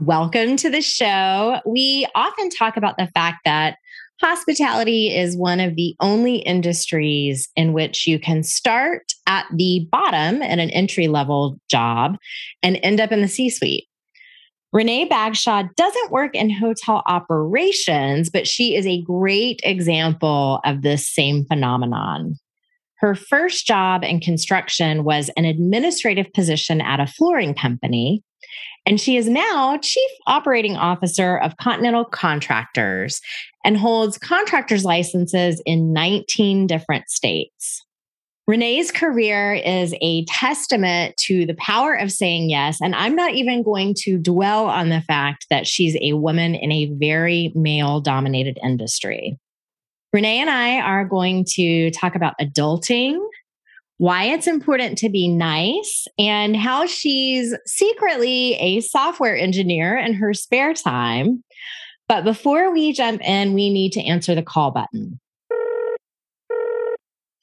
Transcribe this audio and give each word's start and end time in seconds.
Welcome 0.00 0.56
to 0.58 0.68
the 0.68 0.82
show. 0.82 1.58
We 1.64 2.06
often 2.14 2.50
talk 2.50 2.76
about 2.76 2.98
the 2.98 3.08
fact 3.14 3.38
that 3.46 3.78
hospitality 4.20 5.08
is 5.16 5.38
one 5.38 5.58
of 5.58 5.74
the 5.74 5.96
only 6.00 6.36
industries 6.36 7.48
in 7.56 7.72
which 7.72 8.06
you 8.06 8.18
can 8.18 8.42
start 8.42 9.14
at 9.26 9.46
the 9.54 9.88
bottom 9.90 10.42
in 10.42 10.60
an 10.60 10.68
entry 10.70 11.08
level 11.08 11.58
job 11.70 12.18
and 12.62 12.78
end 12.82 13.00
up 13.00 13.10
in 13.10 13.22
the 13.22 13.28
C 13.28 13.48
suite. 13.48 13.86
Renee 14.70 15.08
Bagshaw 15.08 15.62
doesn't 15.76 16.10
work 16.10 16.34
in 16.34 16.50
hotel 16.50 17.02
operations, 17.06 18.28
but 18.28 18.46
she 18.46 18.76
is 18.76 18.86
a 18.86 19.00
great 19.00 19.60
example 19.64 20.60
of 20.66 20.82
this 20.82 21.08
same 21.08 21.46
phenomenon. 21.46 22.36
Her 22.98 23.14
first 23.14 23.66
job 23.66 24.04
in 24.04 24.20
construction 24.20 25.04
was 25.04 25.30
an 25.38 25.46
administrative 25.46 26.30
position 26.34 26.82
at 26.82 27.00
a 27.00 27.06
flooring 27.06 27.54
company. 27.54 28.22
And 28.86 29.00
she 29.00 29.16
is 29.16 29.28
now 29.28 29.76
Chief 29.78 30.10
Operating 30.28 30.76
Officer 30.76 31.38
of 31.38 31.56
Continental 31.56 32.04
Contractors 32.04 33.20
and 33.64 33.76
holds 33.76 34.16
contractors 34.16 34.84
licenses 34.84 35.60
in 35.66 35.92
19 35.92 36.68
different 36.68 37.10
states. 37.10 37.84
Renee's 38.46 38.92
career 38.92 39.54
is 39.54 39.92
a 40.00 40.24
testament 40.26 41.16
to 41.16 41.46
the 41.46 41.54
power 41.54 41.94
of 41.94 42.12
saying 42.12 42.48
yes. 42.48 42.80
And 42.80 42.94
I'm 42.94 43.16
not 43.16 43.34
even 43.34 43.64
going 43.64 43.94
to 44.02 44.18
dwell 44.18 44.66
on 44.66 44.88
the 44.88 45.00
fact 45.00 45.46
that 45.50 45.66
she's 45.66 45.96
a 46.00 46.12
woman 46.12 46.54
in 46.54 46.70
a 46.70 46.86
very 46.94 47.52
male 47.56 48.00
dominated 48.00 48.56
industry. 48.62 49.36
Renee 50.12 50.38
and 50.38 50.48
I 50.48 50.80
are 50.80 51.04
going 51.04 51.44
to 51.54 51.90
talk 51.90 52.14
about 52.14 52.34
adulting, 52.40 53.18
why 53.98 54.24
it's 54.24 54.46
important 54.46 54.98
to 54.98 55.08
be 55.08 55.28
nice, 55.28 56.06
and 56.18 56.56
how 56.56 56.86
she's 56.86 57.54
secretly 57.66 58.54
a 58.54 58.80
software 58.80 59.36
engineer 59.36 59.96
in 59.96 60.14
her 60.14 60.34
spare 60.34 60.74
time. 60.74 61.42
But 62.08 62.24
before 62.24 62.72
we 62.72 62.92
jump 62.92 63.20
in, 63.22 63.54
we 63.54 63.72
need 63.72 63.92
to 63.92 64.02
answer 64.02 64.34
the 64.34 64.42
call 64.42 64.70
button. 64.70 65.18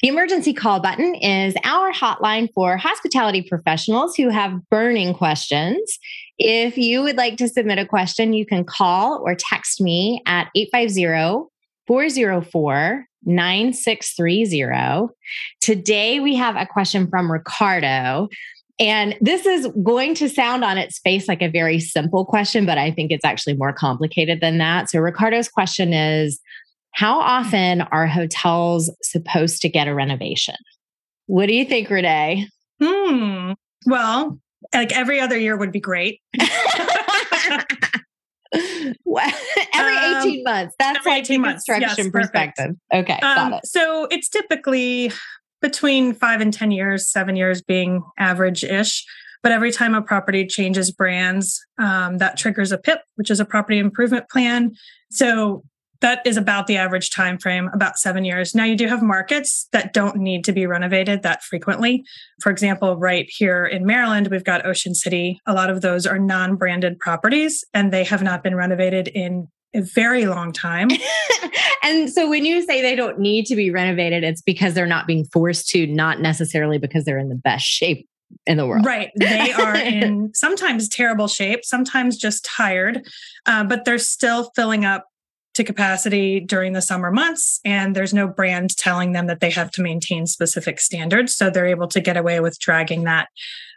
The 0.04 0.10
emergency 0.10 0.54
call 0.54 0.82
button 0.82 1.16
is 1.16 1.56
our 1.64 1.94
hotline 1.94 2.50
for 2.54 2.76
hospitality 2.76 3.42
professionals 3.42 4.18
who 4.18 4.28
have 4.28 4.60
burning 4.70 5.14
questions. 5.14 5.98
If 6.38 6.78
you 6.78 7.04
would 7.04 7.16
like 7.16 7.38
to 7.38 7.48
submit 7.48 7.80
a 7.80 7.86
question, 7.86 8.34
you 8.34 8.46
can 8.46 8.66
call 8.66 9.24
or 9.26 9.34
text 9.34 9.80
me 9.80 10.22
at 10.26 10.50
850 10.56 11.48
404 11.88 13.06
9630. 13.26 15.14
Today 15.62 16.20
we 16.20 16.36
have 16.36 16.56
a 16.56 16.66
question 16.66 17.08
from 17.08 17.32
Ricardo. 17.32 18.28
And 18.80 19.16
this 19.22 19.46
is 19.46 19.68
going 19.84 20.16
to 20.16 20.28
sound 20.28 20.64
on 20.64 20.78
its 20.78 21.00
face 21.00 21.28
like 21.28 21.42
a 21.42 21.48
very 21.48 21.80
simple 21.80 22.26
question, 22.26 22.66
but 22.66 22.78
I 22.78 22.92
think 22.92 23.12
it's 23.12 23.26
actually 23.26 23.56
more 23.56 23.72
complicated 23.72 24.42
than 24.42 24.58
that. 24.58 24.90
So, 24.90 25.00
Ricardo's 25.00 25.48
question 25.48 25.94
is 25.94 26.40
how 26.92 27.20
often 27.20 27.82
are 27.82 28.08
hotels 28.08 28.92
supposed 29.04 29.62
to 29.62 29.70
get 29.70 29.88
a 29.88 29.94
renovation? 29.94 30.56
What 31.28 31.48
do 31.48 31.54
you 31.54 31.66
think, 31.66 31.90
Renee? 31.90 32.48
Hmm. 32.82 33.54
Well, 33.86 34.40
like 34.74 34.92
every 34.92 35.20
other 35.20 35.38
year 35.38 35.56
would 35.56 35.72
be 35.72 35.80
great. 35.80 36.20
every 39.74 39.98
18 39.98 40.40
um, 40.40 40.44
months. 40.44 40.76
That's 40.80 41.06
like 41.06 41.24
18 41.24 41.42
months. 41.42 41.64
construction 41.66 42.06
yes, 42.06 42.12
perspective. 42.12 42.76
Okay. 42.94 43.20
Um, 43.20 43.54
it. 43.54 43.66
So 43.66 44.08
it's 44.12 44.30
typically 44.30 45.12
between 45.62 46.14
five 46.14 46.42
and 46.42 46.54
10 46.54 46.72
years, 46.72 47.10
seven 47.10 47.36
years 47.36 47.62
being 47.62 48.04
average 48.18 48.64
ish. 48.64 49.06
But 49.42 49.52
every 49.52 49.72
time 49.72 49.94
a 49.94 50.02
property 50.02 50.48
changes 50.48 50.92
brands, 50.92 51.60
um, 51.78 52.18
that 52.20 52.38
triggers 52.38 52.72
a 52.72 52.78
PIP, 52.78 53.02
which 53.16 53.30
is 53.30 53.40
a 53.40 53.46
property 53.46 53.78
improvement 53.78 54.30
plan. 54.30 54.74
So 55.12 55.64
that 56.04 56.22
is 56.26 56.36
about 56.36 56.68
the 56.68 56.76
average 56.76 57.10
time 57.10 57.40
frame 57.40 57.70
about 57.74 57.98
seven 57.98 58.24
years 58.24 58.54
now 58.54 58.64
you 58.64 58.76
do 58.76 58.88
have 58.88 59.02
markets 59.02 59.68
that 59.72 59.94
don't 59.94 60.18
need 60.18 60.44
to 60.44 60.52
be 60.52 60.68
renovated 60.68 61.24
that 61.24 61.42
frequently 61.42 62.04
for 62.42 62.52
example 62.52 62.98
right 62.98 63.28
here 63.30 63.66
in 63.66 63.86
maryland 63.86 64.28
we've 64.28 64.44
got 64.44 64.66
ocean 64.66 64.94
city 64.94 65.40
a 65.48 65.54
lot 65.54 65.70
of 65.70 65.82
those 65.82 66.06
are 66.06 66.20
non-branded 66.20 67.00
properties 67.00 67.64
and 67.74 67.92
they 67.92 68.04
have 68.04 68.22
not 68.22 68.44
been 68.44 68.54
renovated 68.56 69.08
in 69.08 69.48
a 69.74 69.82
very 69.82 70.28
long 70.28 70.52
time 70.52 70.90
and 71.84 72.12
so 72.12 72.30
when 72.30 72.46
you 72.46 72.62
say 72.64 72.82
they 72.82 72.96
don't 72.96 73.18
need 73.18 73.46
to 73.46 73.56
be 73.56 73.72
renovated 73.72 74.24
it's 74.24 74.42
because 74.42 74.74
they're 74.74 74.86
not 74.86 75.08
being 75.08 75.26
forced 75.26 75.70
to 75.70 75.88
not 75.88 76.20
necessarily 76.20 76.78
because 76.78 77.06
they're 77.06 77.18
in 77.18 77.30
the 77.30 77.36
best 77.36 77.66
shape 77.66 78.08
in 78.46 78.58
the 78.58 78.66
world. 78.66 78.86
Right. 78.86 79.12
They 79.16 79.52
are 79.52 79.76
in 79.78 80.32
sometimes 80.34 80.90
terrible 80.90 81.28
shape, 81.28 81.64
sometimes 81.64 82.18
just 82.18 82.44
tired, 82.44 83.08
uh, 83.46 83.64
but 83.64 83.86
they're 83.86 84.00
still 84.00 84.52
filling 84.56 84.86
up 84.86 85.06
to 85.54 85.64
capacity 85.64 86.40
during 86.40 86.74
the 86.74 86.82
summer 86.82 87.12
months 87.12 87.60
and 87.64 87.96
there's 87.96 88.14
no 88.14 88.28
brand 88.28 88.76
telling 88.76 89.12
them 89.12 89.28
that 89.28 89.40
they 89.40 89.52
have 89.52 89.70
to 89.72 89.82
maintain 89.82 90.26
specific 90.26 90.80
standards. 90.80 91.36
So 91.36 91.50
they're 91.50 91.68
able 91.68 91.88
to 91.90 92.02
get 92.02 92.18
away 92.18 92.40
with 92.40 92.60
dragging 92.60 93.04
that 93.04 93.30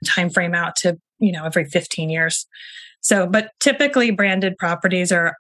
time 0.07 0.31
frame 0.31 0.55
out 0.55 0.77
to 0.77 0.99
you 1.19 1.33
know 1.33 1.45
every 1.45 1.65
15 1.65 2.11
years. 2.11 2.47
So 3.01 3.27
but 3.27 3.51
typically 3.61 4.11
branded 4.11 4.57
properties 4.57 5.13
are 5.13 5.37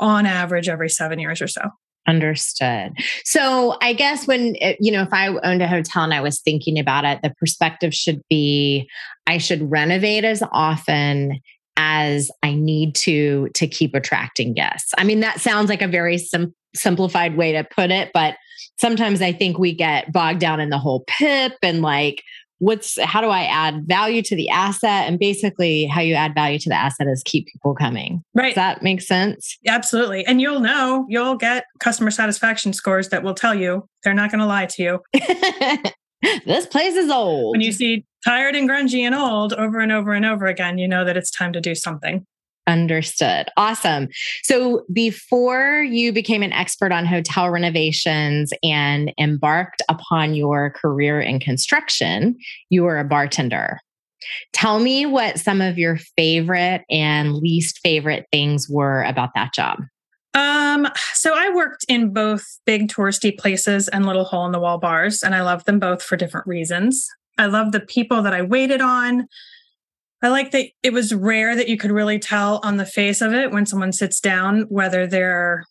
on 0.00 0.26
average 0.26 0.68
every 0.68 0.88
7 0.88 1.18
years 1.18 1.40
or 1.40 1.48
so. 1.48 1.62
Understood. 2.06 2.92
So 3.24 3.78
I 3.80 3.94
guess 3.94 4.26
when, 4.26 4.56
eh, 4.60 4.74
you 4.78 4.92
know, 4.92 5.02
if 5.02 5.12
I 5.12 5.28
owned 5.28 5.62
a 5.62 5.68
hotel 5.68 6.04
and 6.04 6.12
I 6.12 6.20
was 6.20 6.40
thinking 6.40 6.78
about 6.78 7.06
it, 7.06 7.20
the 7.22 7.32
perspective 7.40 7.94
should 7.94 8.20
be 8.28 8.86
I 9.26 9.38
should 9.38 9.70
renovate 9.70 10.24
as 10.24 10.42
often 10.52 11.40
as 11.76 12.30
I 12.42 12.54
need 12.54 12.94
to 12.96 13.48
to 13.54 13.66
keep 13.66 13.94
attracting 13.94 14.54
guests. 14.54 14.92
I 14.98 15.04
mean, 15.04 15.20
that 15.20 15.40
sounds 15.40 15.68
like 15.68 15.82
a 15.82 15.88
very 15.88 16.18
sim- 16.18 16.54
simplified 16.74 17.36
way 17.36 17.52
to 17.52 17.64
put 17.64 17.90
it, 17.90 18.10
but 18.14 18.36
sometimes 18.78 19.22
I 19.22 19.32
think 19.32 19.58
we 19.58 19.74
get 19.74 20.12
bogged 20.12 20.40
down 20.40 20.60
in 20.60 20.70
the 20.70 20.78
whole 20.78 21.04
PIP 21.06 21.54
and 21.62 21.82
like 21.82 22.22
what's 22.58 23.00
how 23.02 23.20
do 23.20 23.28
I 23.28 23.44
add 23.44 23.86
value 23.86 24.22
to 24.22 24.36
the 24.36 24.48
asset? 24.48 25.06
And 25.06 25.18
basically, 25.18 25.84
how 25.86 26.00
you 26.00 26.14
add 26.14 26.34
value 26.34 26.58
to 26.60 26.68
the 26.68 26.74
asset 26.74 27.06
is 27.08 27.22
keep 27.24 27.46
people 27.46 27.74
coming. 27.74 28.22
Right. 28.34 28.54
Does 28.54 28.54
that 28.56 28.82
make 28.82 29.02
sense? 29.02 29.58
Absolutely. 29.66 30.24
And 30.26 30.40
you'll 30.40 30.60
know, 30.60 31.06
you'll 31.08 31.36
get 31.36 31.64
customer 31.80 32.10
satisfaction 32.10 32.72
scores 32.72 33.10
that 33.10 33.22
will 33.22 33.34
tell 33.34 33.54
you 33.54 33.88
they're 34.02 34.14
not 34.14 34.30
going 34.30 34.40
to 34.40 34.46
lie 34.46 34.66
to 34.66 34.82
you. 34.82 35.00
this 36.46 36.66
place 36.66 36.94
is 36.94 37.10
old. 37.10 37.52
When 37.52 37.60
you 37.60 37.72
see 37.72 38.04
tired 38.24 38.56
and 38.56 38.68
grungy 38.68 39.00
and 39.00 39.14
old 39.14 39.52
over 39.52 39.80
and 39.80 39.92
over 39.92 40.12
and 40.12 40.24
over 40.24 40.46
again, 40.46 40.78
you 40.78 40.88
know 40.88 41.04
that 41.04 41.16
it's 41.16 41.30
time 41.30 41.52
to 41.52 41.60
do 41.60 41.74
something. 41.74 42.26
Understood. 42.66 43.48
Awesome. 43.58 44.08
So 44.42 44.84
before 44.92 45.82
you 45.82 46.12
became 46.12 46.42
an 46.42 46.52
expert 46.52 46.92
on 46.92 47.04
hotel 47.04 47.50
renovations 47.50 48.52
and 48.62 49.12
embarked 49.18 49.82
upon 49.90 50.34
your 50.34 50.70
career 50.70 51.20
in 51.20 51.40
construction, 51.40 52.38
you 52.70 52.84
were 52.84 52.98
a 52.98 53.04
bartender. 53.04 53.80
Tell 54.54 54.80
me 54.80 55.04
what 55.04 55.38
some 55.38 55.60
of 55.60 55.78
your 55.78 55.98
favorite 56.16 56.84
and 56.88 57.34
least 57.34 57.80
favorite 57.80 58.26
things 58.32 58.66
were 58.70 59.02
about 59.02 59.30
that 59.34 59.52
job. 59.52 59.80
Um, 60.32 60.88
so 61.12 61.32
I 61.36 61.54
worked 61.54 61.84
in 61.86 62.14
both 62.14 62.44
big 62.64 62.88
touristy 62.88 63.36
places 63.36 63.88
and 63.88 64.06
little 64.06 64.24
hole 64.24 64.46
in 64.46 64.52
the 64.52 64.58
wall 64.58 64.78
bars, 64.78 65.22
and 65.22 65.34
I 65.34 65.42
loved 65.42 65.66
them 65.66 65.78
both 65.78 66.02
for 66.02 66.16
different 66.16 66.46
reasons. 66.46 67.08
I 67.38 67.46
love 67.46 67.72
the 67.72 67.80
people 67.80 68.22
that 68.22 68.34
I 68.34 68.42
waited 68.42 68.80
on. 68.80 69.26
I 70.22 70.28
like 70.28 70.52
that 70.52 70.66
it 70.82 70.92
was 70.92 71.14
rare 71.14 71.54
that 71.54 71.68
you 71.68 71.76
could 71.76 71.90
really 71.90 72.18
tell 72.18 72.60
on 72.62 72.76
the 72.76 72.86
face 72.86 73.20
of 73.20 73.34
it 73.34 73.50
when 73.50 73.66
someone 73.66 73.92
sits 73.92 74.20
down 74.20 74.62
whether 74.68 75.06
they're 75.06 75.64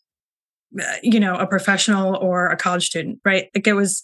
uh, 0.80 0.96
you 1.02 1.20
know 1.20 1.36
a 1.36 1.48
professional 1.48 2.16
or 2.18 2.48
a 2.48 2.58
college 2.58 2.86
student 2.86 3.20
right? 3.26 3.50
Like 3.56 3.68
it 3.68 3.74
was 3.74 4.04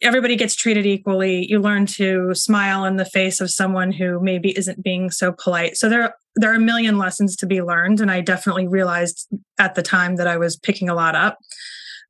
everybody 0.00 0.36
gets 0.36 0.54
treated 0.54 0.86
equally. 0.86 1.46
You 1.46 1.60
learn 1.60 1.86
to 1.86 2.34
smile 2.34 2.84
in 2.84 2.96
the 2.96 3.04
face 3.04 3.40
of 3.40 3.50
someone 3.50 3.92
who 3.92 4.20
maybe 4.20 4.56
isn't 4.56 4.82
being 4.82 5.10
so 5.10 5.32
polite. 5.32 5.76
So 5.76 5.88
there 5.88 6.14
there 6.36 6.50
are 6.50 6.56
a 6.56 6.60
million 6.60 6.98
lessons 6.98 7.36
to 7.36 7.46
be 7.46 7.62
learned 7.62 8.00
and 8.00 8.10
i 8.10 8.20
definitely 8.20 8.66
realized 8.66 9.28
at 9.58 9.74
the 9.74 9.82
time 9.82 10.16
that 10.16 10.26
i 10.26 10.36
was 10.36 10.56
picking 10.56 10.88
a 10.88 10.94
lot 10.94 11.14
up 11.14 11.38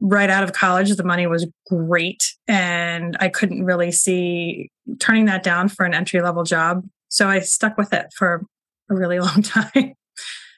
right 0.07 0.31
out 0.31 0.45
of 0.45 0.53
college 0.53 0.95
the 0.95 1.03
money 1.03 1.27
was 1.27 1.47
great 1.67 2.23
and 2.47 3.17
i 3.21 3.29
couldn't 3.29 3.65
really 3.65 3.91
see 3.91 4.71
turning 5.01 5.25
that 5.25 5.43
down 5.43 5.69
for 5.69 5.85
an 5.85 5.95
entry 5.95 6.21
level 6.21 6.45
job 6.45 6.85
so 7.09 7.29
i 7.29 7.41
stuck 7.41 7.77
with 7.79 7.93
it 7.93 8.07
for 8.17 8.45
a 8.91 8.95
really 8.95 9.19
long 9.21 9.43
time 9.43 9.95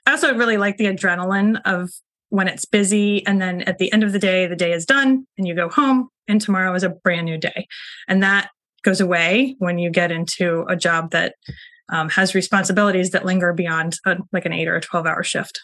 I 0.07 0.13
also 0.13 0.35
really 0.35 0.57
like 0.57 0.77
the 0.77 0.87
adrenaline 0.87 1.61
of 1.65 1.91
when 2.29 2.49
it's 2.49 2.65
busy. 2.65 3.27
And 3.27 3.43
then 3.43 3.63
at 3.63 3.79
the 3.79 3.93
end 3.93 4.05
of 4.05 4.13
the 4.13 4.19
day, 4.19 4.47
the 4.47 4.57
day 4.57 4.73
is 4.73 4.87
done 4.87 5.27
and 5.37 5.47
you 5.47 5.55
go 5.55 5.69
home, 5.69 6.09
and 6.29 6.41
tomorrow 6.41 6.75
is 6.75 6.85
a 6.85 6.91
brand 6.91 7.27
new 7.27 7.39
day. 7.39 7.67
And 8.09 8.23
that 8.23 8.51
goes 8.83 9.01
away 9.01 9.57
when 9.59 9.79
you 9.79 9.91
get 9.91 10.13
into 10.13 10.65
a 10.69 10.77
job 10.77 11.11
that 11.11 11.35
um, 11.93 12.09
has 12.11 12.35
responsibilities 12.35 13.11
that 13.11 13.25
linger 13.25 13.53
beyond 13.53 13.99
a, 14.07 14.17
like 14.33 14.45
an 14.45 14.53
eight 14.53 14.69
or 14.69 14.77
a 14.77 14.81
12 14.81 15.07
hour 15.07 15.23
shift. 15.23 15.61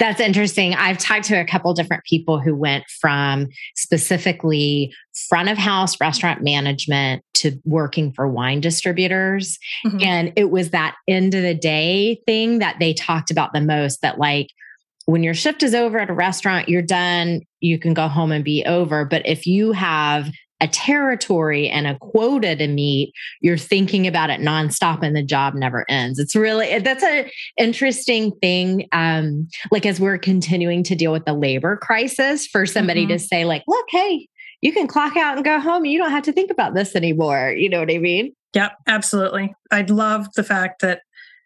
That's 0.00 0.20
interesting. 0.20 0.74
I've 0.74 0.98
talked 0.98 1.24
to 1.26 1.40
a 1.40 1.44
couple 1.44 1.72
different 1.72 2.02
people 2.04 2.40
who 2.40 2.56
went 2.56 2.84
from 3.00 3.46
specifically 3.76 4.92
front 5.28 5.48
of 5.48 5.56
house 5.56 6.00
restaurant 6.00 6.42
management 6.42 7.22
to 7.34 7.60
working 7.64 8.12
for 8.12 8.26
wine 8.28 8.60
distributors. 8.60 9.56
Mm-hmm. 9.86 10.02
And 10.02 10.32
it 10.34 10.50
was 10.50 10.70
that 10.70 10.96
end 11.06 11.34
of 11.34 11.42
the 11.42 11.54
day 11.54 12.20
thing 12.26 12.58
that 12.58 12.76
they 12.80 12.92
talked 12.92 13.30
about 13.30 13.52
the 13.52 13.60
most 13.60 14.02
that, 14.02 14.18
like, 14.18 14.48
when 15.06 15.22
your 15.22 15.34
shift 15.34 15.62
is 15.62 15.74
over 15.74 15.98
at 15.98 16.10
a 16.10 16.14
restaurant, 16.14 16.68
you're 16.68 16.82
done, 16.82 17.42
you 17.60 17.78
can 17.78 17.94
go 17.94 18.08
home 18.08 18.32
and 18.32 18.44
be 18.44 18.64
over. 18.64 19.04
But 19.04 19.26
if 19.26 19.46
you 19.46 19.72
have 19.72 20.30
a 20.64 20.68
territory 20.68 21.68
and 21.68 21.86
a 21.86 21.98
quota 21.98 22.56
to 22.56 22.66
meet, 22.66 23.12
you're 23.42 23.58
thinking 23.58 24.06
about 24.06 24.30
it 24.30 24.40
nonstop 24.40 25.02
and 25.02 25.14
the 25.14 25.22
job 25.22 25.54
never 25.54 25.84
ends. 25.90 26.18
It's 26.18 26.34
really, 26.34 26.78
that's 26.78 27.02
an 27.02 27.28
interesting 27.58 28.32
thing. 28.40 28.88
Um, 28.92 29.46
like 29.70 29.84
as 29.84 30.00
we're 30.00 30.16
continuing 30.16 30.82
to 30.84 30.94
deal 30.94 31.12
with 31.12 31.26
the 31.26 31.34
labor 31.34 31.76
crisis 31.76 32.46
for 32.46 32.64
somebody 32.64 33.02
mm-hmm. 33.02 33.12
to 33.12 33.18
say 33.18 33.44
like, 33.44 33.62
look, 33.68 33.86
hey, 33.90 34.26
you 34.62 34.72
can 34.72 34.86
clock 34.86 35.18
out 35.18 35.36
and 35.36 35.44
go 35.44 35.60
home. 35.60 35.84
You 35.84 35.98
don't 35.98 36.10
have 36.10 36.24
to 36.24 36.32
think 36.32 36.50
about 36.50 36.74
this 36.74 36.96
anymore. 36.96 37.52
You 37.54 37.68
know 37.68 37.80
what 37.80 37.90
I 37.90 37.98
mean? 37.98 38.34
Yep, 38.54 38.72
absolutely. 38.86 39.54
I'd 39.70 39.90
love 39.90 40.32
the 40.34 40.44
fact 40.44 40.80
that 40.80 41.02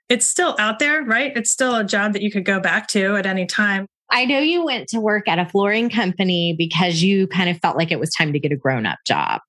it's 0.09 0.27
still 0.27 0.55
out 0.61 0.79
there, 0.79 1.03
right? 1.03 1.37
It's 1.37 1.51
still 1.51 1.75
a 1.75 1.85
job 1.85 2.13
that 2.13 2.23
you 2.23 2.31
could 2.31 2.45
go 2.45 2.61
back 2.61 2.87
to 2.89 3.17
at 3.17 3.27
any 3.27 3.47
time. 3.47 3.89
I 4.11 4.25
know 4.25 4.39
you 4.39 4.65
went 4.65 4.89
to 4.89 5.01
work 5.01 5.29
at 5.29 5.39
a 5.39 5.47
flooring 5.47 5.91
company 5.91 6.55
because 6.57 7.03
you 7.03 7.27
kind 7.27 7.51
of 7.51 7.59
felt 7.61 7.77
like 7.77 7.91
it 7.91 8.01
was 8.01 8.11
time 8.11 8.33
to 8.33 8.39
get 8.39 8.53
a 8.53 8.57
grown 8.57 8.87
up 8.87 8.99
job. 9.07 9.41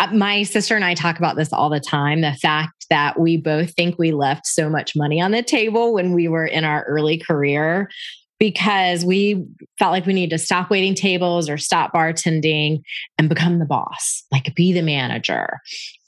Uh, 0.00 0.08
my 0.12 0.42
sister 0.42 0.74
and 0.74 0.84
I 0.84 0.94
talk 0.94 1.18
about 1.18 1.36
this 1.36 1.52
all 1.52 1.70
the 1.70 1.80
time 1.80 2.20
the 2.20 2.34
fact 2.34 2.86
that 2.90 3.18
we 3.18 3.36
both 3.36 3.72
think 3.74 3.96
we 3.98 4.12
left 4.12 4.46
so 4.46 4.68
much 4.68 4.96
money 4.96 5.20
on 5.20 5.30
the 5.30 5.42
table 5.42 5.94
when 5.94 6.12
we 6.12 6.26
were 6.26 6.46
in 6.46 6.64
our 6.64 6.82
early 6.84 7.18
career 7.18 7.88
because 8.38 9.04
we 9.04 9.46
felt 9.78 9.92
like 9.92 10.06
we 10.06 10.12
need 10.12 10.30
to 10.30 10.38
stop 10.38 10.70
waiting 10.70 10.94
tables 10.94 11.48
or 11.48 11.56
stop 11.56 11.92
bartending 11.92 12.82
and 13.18 13.28
become 13.28 13.58
the 13.58 13.64
boss, 13.64 14.24
like 14.32 14.54
be 14.54 14.72
the 14.72 14.82
manager. 14.82 15.60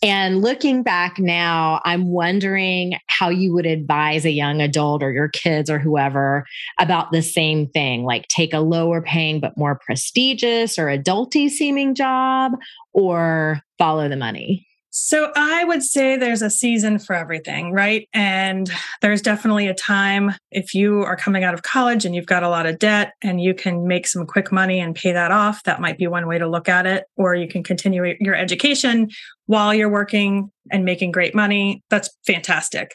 And 0.03 0.43
looking 0.43 0.83
back 0.83 1.19
now, 1.19 1.81
I'm 1.85 2.09
wondering 2.09 2.99
how 3.07 3.29
you 3.29 3.53
would 3.55 3.67
advise 3.67 4.25
a 4.25 4.31
young 4.31 4.61
adult 4.61 5.03
or 5.03 5.13
your 5.13 5.29
kids 5.29 5.71
or 5.71 5.79
whoever 5.79 6.45
about 6.79 7.13
the 7.13 7.23
same 7.23 7.69
thing, 7.69 8.05
like 8.05 8.29
take 8.29 8.53
a 8.53 8.61
lower 8.61 9.01
paying 9.01 9.41
but 9.41 9.57
more 9.57 9.79
prestigious 9.85 10.79
or 10.79 10.87
adulty 10.87 11.49
seeming 11.49 11.95
job 11.95 12.53
or 12.93 13.61
follow 13.79 14.09
the 14.09 14.17
money. 14.17 14.66
So 14.99 15.31
I 15.37 15.63
would 15.63 15.83
say 15.83 16.17
there's 16.17 16.41
a 16.41 16.49
season 16.49 16.99
for 16.99 17.15
everything, 17.15 17.71
right? 17.71 18.09
And 18.15 18.71
there's 19.03 19.21
definitely 19.21 19.69
a 19.69 19.75
time 19.75 20.33
if 20.51 20.73
you 20.73 21.03
are 21.03 21.17
coming 21.17 21.45
out 21.45 21.53
of 21.53 21.63
college 21.63 22.07
and 22.07 22.15
you've 22.15 22.25
got 22.25 22.43
a 22.43 22.49
lot 22.49 22.65
of 22.65 22.79
debt 22.79 23.13
and 23.23 23.39
you 23.39 23.53
can 23.53 23.87
make 23.87 24.07
some 24.07 24.25
quick 24.25 24.51
money 24.51 24.81
and 24.81 24.95
pay 24.95 25.13
that 25.13 25.31
off, 25.31 25.63
that 25.65 25.83
might 25.83 25.99
be 25.99 26.07
one 26.07 26.27
way 26.27 26.39
to 26.39 26.49
look 26.49 26.67
at 26.67 26.87
it. 26.87 27.05
Or 27.15 27.35
you 27.35 27.47
can 27.47 27.63
continue 27.63 28.17
your 28.21 28.35
education 28.35 29.11
while 29.45 29.75
you're 29.75 29.91
working 29.91 30.51
and 30.73 30.87
making 30.87 31.13
great 31.13 31.35
money. 31.35 31.83
That's 31.91 32.09
fantastic. 32.27 32.95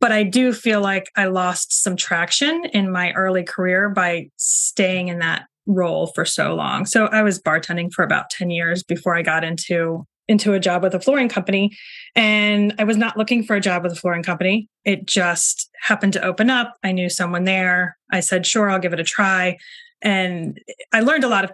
But 0.00 0.10
I 0.10 0.24
do 0.24 0.52
feel 0.52 0.80
like 0.80 1.12
I 1.16 1.26
lost 1.26 1.80
some 1.80 1.94
traction 1.94 2.64
in 2.72 2.90
my 2.90 3.12
early 3.12 3.44
career 3.44 3.88
by 3.88 4.30
staying 4.36 5.06
in 5.06 5.20
that 5.20 5.44
role 5.66 6.08
for 6.08 6.24
so 6.24 6.56
long. 6.56 6.86
So 6.86 7.06
I 7.06 7.22
was 7.22 7.40
bartending 7.40 7.92
for 7.92 8.02
about 8.02 8.30
10 8.30 8.50
years 8.50 8.82
before 8.82 9.14
I 9.14 9.22
got 9.22 9.44
into 9.44 10.06
into 10.30 10.52
a 10.54 10.60
job 10.60 10.82
with 10.82 10.94
a 10.94 11.00
flooring 11.00 11.28
company 11.28 11.76
and 12.14 12.74
I 12.78 12.84
was 12.84 12.96
not 12.96 13.16
looking 13.16 13.42
for 13.42 13.56
a 13.56 13.60
job 13.60 13.82
with 13.82 13.92
a 13.92 13.96
flooring 13.96 14.22
company. 14.22 14.68
It 14.84 15.06
just 15.06 15.68
happened 15.82 16.12
to 16.14 16.24
open 16.24 16.50
up. 16.50 16.76
I 16.82 16.92
knew 16.92 17.08
someone 17.08 17.44
there. 17.44 17.96
I 18.10 18.20
said, 18.20 18.46
"Sure, 18.46 18.70
I'll 18.70 18.78
give 18.78 18.92
it 18.92 19.00
a 19.00 19.04
try." 19.04 19.58
And 20.02 20.58
I 20.92 21.00
learned 21.00 21.24
a 21.24 21.28
lot 21.28 21.44
of 21.44 21.52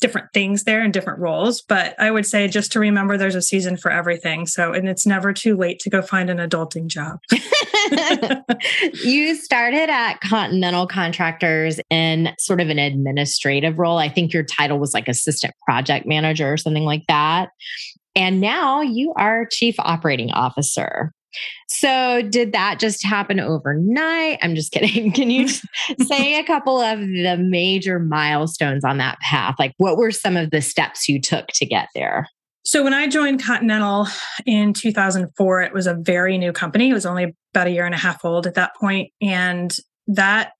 different 0.00 0.28
things 0.32 0.62
there 0.62 0.80
and 0.80 0.92
different 0.92 1.18
roles, 1.18 1.60
but 1.62 1.96
I 1.98 2.12
would 2.12 2.24
say 2.24 2.46
just 2.46 2.70
to 2.72 2.78
remember 2.78 3.16
there's 3.16 3.34
a 3.34 3.42
season 3.42 3.76
for 3.76 3.90
everything. 3.90 4.46
So, 4.46 4.72
and 4.72 4.88
it's 4.88 5.04
never 5.04 5.32
too 5.32 5.56
late 5.56 5.80
to 5.80 5.90
go 5.90 6.02
find 6.02 6.30
an 6.30 6.38
adulting 6.38 6.86
job. 6.86 7.18
you 9.04 9.34
started 9.34 9.90
at 9.90 10.20
Continental 10.20 10.86
Contractors 10.86 11.80
in 11.90 12.32
sort 12.38 12.60
of 12.60 12.68
an 12.68 12.78
administrative 12.78 13.80
role. 13.80 13.98
I 13.98 14.08
think 14.08 14.32
your 14.32 14.44
title 14.44 14.78
was 14.78 14.94
like 14.94 15.08
assistant 15.08 15.54
project 15.64 16.06
manager 16.06 16.52
or 16.52 16.56
something 16.56 16.84
like 16.84 17.02
that. 17.08 17.48
And 18.14 18.40
now 18.40 18.80
you 18.80 19.12
are 19.16 19.46
chief 19.46 19.74
operating 19.78 20.30
officer. 20.30 21.12
So, 21.68 22.22
did 22.22 22.52
that 22.52 22.80
just 22.80 23.04
happen 23.04 23.38
overnight? 23.38 24.38
I'm 24.42 24.54
just 24.54 24.72
kidding. 24.72 25.12
Can 25.12 25.30
you 25.30 25.48
say 25.48 26.38
a 26.38 26.44
couple 26.44 26.80
of 26.80 27.00
the 27.00 27.36
major 27.38 27.98
milestones 27.98 28.84
on 28.84 28.98
that 28.98 29.18
path? 29.20 29.56
Like, 29.58 29.74
what 29.76 29.98
were 29.98 30.10
some 30.10 30.36
of 30.36 30.50
the 30.50 30.62
steps 30.62 31.08
you 31.08 31.20
took 31.20 31.48
to 31.48 31.66
get 31.66 31.88
there? 31.94 32.26
So, 32.64 32.82
when 32.82 32.94
I 32.94 33.08
joined 33.08 33.42
Continental 33.42 34.08
in 34.46 34.72
2004, 34.72 35.62
it 35.62 35.72
was 35.74 35.86
a 35.86 35.94
very 35.94 36.38
new 36.38 36.52
company. 36.52 36.90
It 36.90 36.94
was 36.94 37.06
only 37.06 37.36
about 37.52 37.66
a 37.66 37.70
year 37.70 37.86
and 37.86 37.94
a 37.94 37.98
half 37.98 38.24
old 38.24 38.46
at 38.46 38.54
that 38.54 38.74
point, 38.76 39.12
And 39.20 39.74
that 40.06 40.52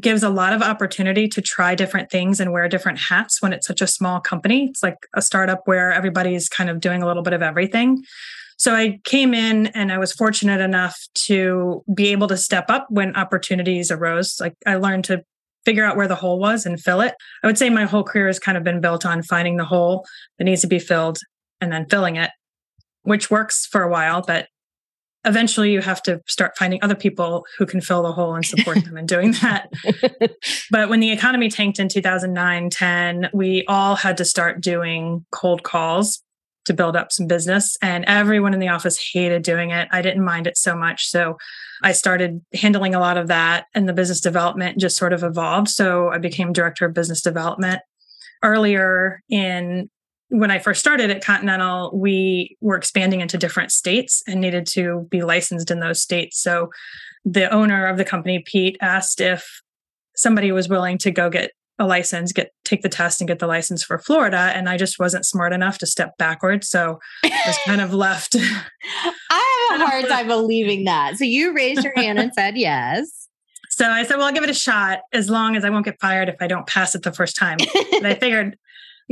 gives 0.00 0.22
a 0.22 0.28
lot 0.28 0.52
of 0.52 0.62
opportunity 0.62 1.28
to 1.28 1.42
try 1.42 1.74
different 1.74 2.10
things 2.10 2.40
and 2.40 2.52
wear 2.52 2.68
different 2.68 2.98
hats 2.98 3.42
when 3.42 3.52
it's 3.52 3.66
such 3.66 3.80
a 3.80 3.86
small 3.86 4.20
company. 4.20 4.66
It's 4.66 4.82
like 4.82 4.96
a 5.14 5.22
startup 5.22 5.62
where 5.66 5.92
everybody's 5.92 6.48
kind 6.48 6.70
of 6.70 6.80
doing 6.80 7.02
a 7.02 7.06
little 7.06 7.22
bit 7.22 7.32
of 7.32 7.42
everything. 7.42 8.02
So 8.56 8.74
I 8.74 9.00
came 9.04 9.34
in 9.34 9.66
and 9.68 9.90
I 9.90 9.98
was 9.98 10.12
fortunate 10.12 10.60
enough 10.60 10.98
to 11.26 11.82
be 11.92 12.08
able 12.08 12.28
to 12.28 12.36
step 12.36 12.66
up 12.68 12.86
when 12.90 13.16
opportunities 13.16 13.90
arose. 13.90 14.36
Like 14.40 14.54
I 14.66 14.76
learned 14.76 15.04
to 15.06 15.24
figure 15.64 15.84
out 15.84 15.96
where 15.96 16.08
the 16.08 16.14
hole 16.14 16.38
was 16.38 16.64
and 16.66 16.80
fill 16.80 17.00
it. 17.00 17.14
I 17.42 17.46
would 17.46 17.58
say 17.58 17.70
my 17.70 17.84
whole 17.84 18.04
career 18.04 18.26
has 18.26 18.38
kind 18.38 18.56
of 18.56 18.64
been 18.64 18.80
built 18.80 19.04
on 19.04 19.22
finding 19.22 19.56
the 19.56 19.64
hole 19.64 20.06
that 20.38 20.44
needs 20.44 20.60
to 20.62 20.66
be 20.66 20.78
filled 20.78 21.18
and 21.60 21.72
then 21.72 21.86
filling 21.88 22.16
it, 22.16 22.30
which 23.02 23.30
works 23.30 23.66
for 23.66 23.82
a 23.82 23.90
while, 23.90 24.22
but 24.22 24.46
eventually 25.24 25.72
you 25.72 25.80
have 25.80 26.02
to 26.02 26.20
start 26.26 26.56
finding 26.56 26.82
other 26.82 26.94
people 26.94 27.46
who 27.58 27.66
can 27.66 27.80
fill 27.80 28.02
the 28.02 28.12
hole 28.12 28.34
and 28.34 28.44
support 28.44 28.84
them 28.84 28.96
in 28.96 29.06
doing 29.06 29.32
that. 29.42 29.72
but 30.70 30.88
when 30.88 31.00
the 31.00 31.12
economy 31.12 31.48
tanked 31.48 31.78
in 31.78 31.88
2009 31.88 32.70
10, 32.70 33.30
we 33.32 33.64
all 33.68 33.96
had 33.96 34.16
to 34.16 34.24
start 34.24 34.60
doing 34.60 35.24
cold 35.30 35.62
calls 35.62 36.22
to 36.64 36.74
build 36.74 36.96
up 36.96 37.10
some 37.10 37.26
business. 37.26 37.76
And 37.82 38.04
everyone 38.06 38.54
in 38.54 38.60
the 38.60 38.68
office 38.68 39.10
hated 39.12 39.42
doing 39.42 39.70
it. 39.70 39.88
I 39.90 40.00
didn't 40.00 40.24
mind 40.24 40.46
it 40.46 40.56
so 40.56 40.76
much. 40.76 41.06
So 41.06 41.36
I 41.82 41.92
started 41.92 42.40
handling 42.54 42.94
a 42.94 43.00
lot 43.00 43.16
of 43.16 43.26
that, 43.28 43.66
and 43.74 43.88
the 43.88 43.92
business 43.92 44.20
development 44.20 44.78
just 44.78 44.96
sort 44.96 45.12
of 45.12 45.24
evolved. 45.24 45.68
So 45.68 46.10
I 46.10 46.18
became 46.18 46.52
director 46.52 46.86
of 46.86 46.94
business 46.94 47.20
development 47.20 47.80
earlier 48.44 49.20
in 49.28 49.90
when 50.32 50.50
I 50.50 50.58
first 50.58 50.80
started 50.80 51.10
at 51.10 51.22
Continental, 51.22 51.90
we 51.94 52.56
were 52.62 52.76
expanding 52.76 53.20
into 53.20 53.36
different 53.36 53.70
states 53.70 54.22
and 54.26 54.40
needed 54.40 54.66
to 54.68 55.06
be 55.10 55.22
licensed 55.22 55.70
in 55.70 55.80
those 55.80 56.00
states. 56.00 56.40
So 56.40 56.70
the 57.26 57.52
owner 57.52 57.86
of 57.86 57.98
the 57.98 58.04
company, 58.04 58.42
Pete, 58.44 58.78
asked 58.80 59.20
if 59.20 59.60
somebody 60.16 60.50
was 60.50 60.70
willing 60.70 60.96
to 60.98 61.10
go 61.10 61.28
get 61.28 61.50
a 61.78 61.86
license, 61.86 62.32
get 62.32 62.50
take 62.64 62.80
the 62.80 62.88
test 62.88 63.20
and 63.20 63.28
get 63.28 63.40
the 63.40 63.46
license 63.46 63.84
for 63.84 63.98
Florida. 63.98 64.52
And 64.54 64.70
I 64.70 64.78
just 64.78 64.98
wasn't 64.98 65.26
smart 65.26 65.52
enough 65.52 65.76
to 65.78 65.86
step 65.86 66.16
backwards. 66.16 66.66
So 66.66 66.98
I 67.22 67.42
was 67.46 67.58
kind 67.66 67.82
of 67.82 67.92
left. 67.94 68.34
I 68.34 69.68
have 69.70 69.80
a 69.82 69.86
hard 69.90 70.08
time 70.08 70.28
believing 70.28 70.84
that. 70.84 71.16
So 71.16 71.24
you 71.24 71.54
raised 71.54 71.84
your 71.84 71.92
hand 71.94 72.18
and 72.18 72.32
said 72.32 72.56
yes. 72.56 73.28
So 73.68 73.86
I 73.86 74.04
said, 74.04 74.16
well, 74.16 74.28
I'll 74.28 74.32
give 74.32 74.44
it 74.44 74.50
a 74.50 74.54
shot 74.54 75.00
as 75.12 75.28
long 75.28 75.56
as 75.56 75.64
I 75.64 75.70
won't 75.70 75.84
get 75.84 76.00
fired 76.00 76.30
if 76.30 76.36
I 76.40 76.46
don't 76.46 76.66
pass 76.66 76.94
it 76.94 77.02
the 77.02 77.12
first 77.12 77.36
time. 77.36 77.58
and 77.92 78.06
I 78.06 78.14
figured 78.20 78.56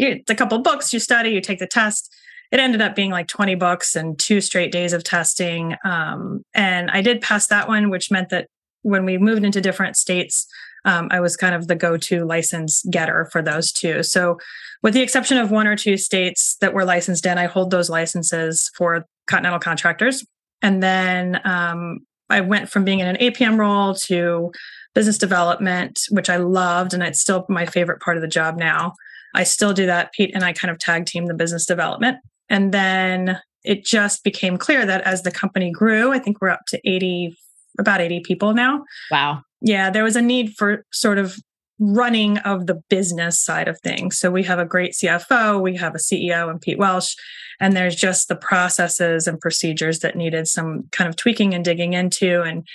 it's 0.08 0.30
a 0.30 0.34
couple 0.34 0.58
books 0.58 0.92
you 0.92 0.98
study, 0.98 1.30
you 1.30 1.40
take 1.40 1.58
the 1.58 1.66
test. 1.66 2.12
It 2.50 2.58
ended 2.58 2.80
up 2.80 2.96
being 2.96 3.10
like 3.10 3.28
20 3.28 3.54
books 3.54 3.94
and 3.94 4.18
two 4.18 4.40
straight 4.40 4.72
days 4.72 4.92
of 4.92 5.04
testing. 5.04 5.76
Um, 5.84 6.44
and 6.52 6.90
I 6.90 7.00
did 7.00 7.20
pass 7.20 7.46
that 7.46 7.68
one, 7.68 7.90
which 7.90 8.10
meant 8.10 8.30
that 8.30 8.48
when 8.82 9.04
we 9.04 9.18
moved 9.18 9.44
into 9.44 9.60
different 9.60 9.96
states, 9.96 10.46
um, 10.84 11.08
I 11.10 11.20
was 11.20 11.36
kind 11.36 11.54
of 11.54 11.68
the 11.68 11.74
go 11.74 11.96
to 11.96 12.24
license 12.24 12.82
getter 12.90 13.28
for 13.30 13.42
those 13.42 13.72
two. 13.72 14.02
So, 14.02 14.38
with 14.82 14.94
the 14.94 15.02
exception 15.02 15.36
of 15.36 15.50
one 15.50 15.66
or 15.66 15.76
two 15.76 15.98
states 15.98 16.56
that 16.62 16.72
were 16.72 16.86
licensed 16.86 17.26
in, 17.26 17.36
I 17.36 17.44
hold 17.44 17.70
those 17.70 17.90
licenses 17.90 18.70
for 18.74 19.04
continental 19.26 19.60
contractors. 19.60 20.24
And 20.62 20.82
then 20.82 21.38
um, 21.44 21.98
I 22.30 22.40
went 22.40 22.70
from 22.70 22.84
being 22.84 23.00
in 23.00 23.06
an 23.06 23.16
APM 23.16 23.58
role 23.58 23.94
to 24.06 24.50
business 24.94 25.18
development, 25.18 26.00
which 26.10 26.30
I 26.30 26.38
loved, 26.38 26.94
and 26.94 27.02
it's 27.02 27.20
still 27.20 27.44
my 27.50 27.66
favorite 27.66 28.00
part 28.00 28.16
of 28.16 28.22
the 28.22 28.28
job 28.28 28.56
now. 28.56 28.94
I 29.34 29.44
still 29.44 29.72
do 29.72 29.86
that. 29.86 30.12
Pete 30.12 30.32
and 30.34 30.44
I 30.44 30.52
kind 30.52 30.70
of 30.70 30.78
tag 30.78 31.06
team 31.06 31.26
the 31.26 31.34
business 31.34 31.66
development. 31.66 32.18
And 32.48 32.72
then 32.72 33.40
it 33.62 33.84
just 33.84 34.24
became 34.24 34.56
clear 34.56 34.84
that 34.86 35.02
as 35.02 35.22
the 35.22 35.30
company 35.30 35.70
grew, 35.70 36.12
I 36.12 36.18
think 36.18 36.40
we're 36.40 36.48
up 36.48 36.66
to 36.68 36.80
80, 36.84 37.36
about 37.78 38.00
80 38.00 38.20
people 38.20 38.54
now. 38.54 38.84
Wow. 39.10 39.42
yeah, 39.60 39.90
there 39.90 40.04
was 40.04 40.16
a 40.16 40.22
need 40.22 40.54
for 40.56 40.84
sort 40.92 41.18
of 41.18 41.36
running 41.78 42.38
of 42.38 42.66
the 42.66 42.82
business 42.90 43.40
side 43.40 43.68
of 43.68 43.80
things. 43.80 44.18
So 44.18 44.30
we 44.30 44.42
have 44.44 44.58
a 44.58 44.66
great 44.66 44.92
CFO, 44.92 45.60
we 45.62 45.76
have 45.76 45.94
a 45.94 45.98
CEO 45.98 46.50
and 46.50 46.60
Pete 46.60 46.78
Welsh, 46.78 47.14
and 47.58 47.74
there's 47.74 47.96
just 47.96 48.28
the 48.28 48.36
processes 48.36 49.26
and 49.26 49.40
procedures 49.40 50.00
that 50.00 50.16
needed 50.16 50.46
some 50.46 50.84
kind 50.92 51.08
of 51.08 51.16
tweaking 51.16 51.54
and 51.54 51.64
digging 51.64 51.94
into 51.94 52.42
and 52.42 52.66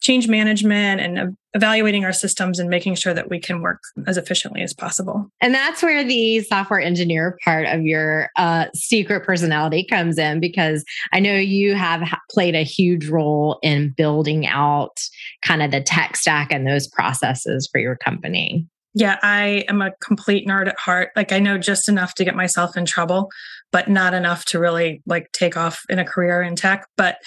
change 0.00 0.28
management 0.28 1.00
and 1.00 1.36
evaluating 1.54 2.04
our 2.04 2.12
systems 2.12 2.58
and 2.58 2.70
making 2.70 2.94
sure 2.94 3.12
that 3.12 3.28
we 3.28 3.38
can 3.38 3.60
work 3.60 3.80
as 4.06 4.16
efficiently 4.16 4.62
as 4.62 4.72
possible. 4.72 5.26
And 5.40 5.54
that's 5.54 5.82
where 5.82 6.04
the 6.04 6.40
software 6.42 6.80
engineer 6.80 7.36
part 7.44 7.66
of 7.66 7.82
your 7.82 8.28
uh, 8.36 8.66
secret 8.74 9.24
personality 9.24 9.84
comes 9.84 10.16
in 10.16 10.40
because 10.40 10.84
I 11.12 11.20
know 11.20 11.34
you 11.34 11.74
have 11.74 12.02
played 12.30 12.54
a 12.54 12.62
huge 12.62 13.08
role 13.08 13.58
in 13.62 13.92
building 13.96 14.46
out 14.46 14.96
kind 15.42 15.62
of 15.62 15.70
the 15.70 15.80
tech 15.80 16.16
stack 16.16 16.52
and 16.52 16.66
those 16.66 16.86
processes 16.86 17.68
for 17.70 17.80
your 17.80 17.96
company. 17.96 18.66
Yeah, 18.92 19.18
I 19.22 19.64
am 19.68 19.82
a 19.82 19.92
complete 20.02 20.48
nerd 20.48 20.68
at 20.68 20.78
heart. 20.78 21.10
Like 21.14 21.30
I 21.30 21.38
know 21.38 21.58
just 21.58 21.88
enough 21.88 22.14
to 22.14 22.24
get 22.24 22.34
myself 22.34 22.76
in 22.76 22.84
trouble, 22.84 23.30
but 23.72 23.88
not 23.88 24.14
enough 24.14 24.44
to 24.46 24.58
really 24.58 25.02
like 25.06 25.30
take 25.32 25.56
off 25.56 25.82
in 25.88 25.98
a 25.98 26.04
career 26.04 26.42
in 26.42 26.56
tech. 26.56 26.86
But 26.96 27.18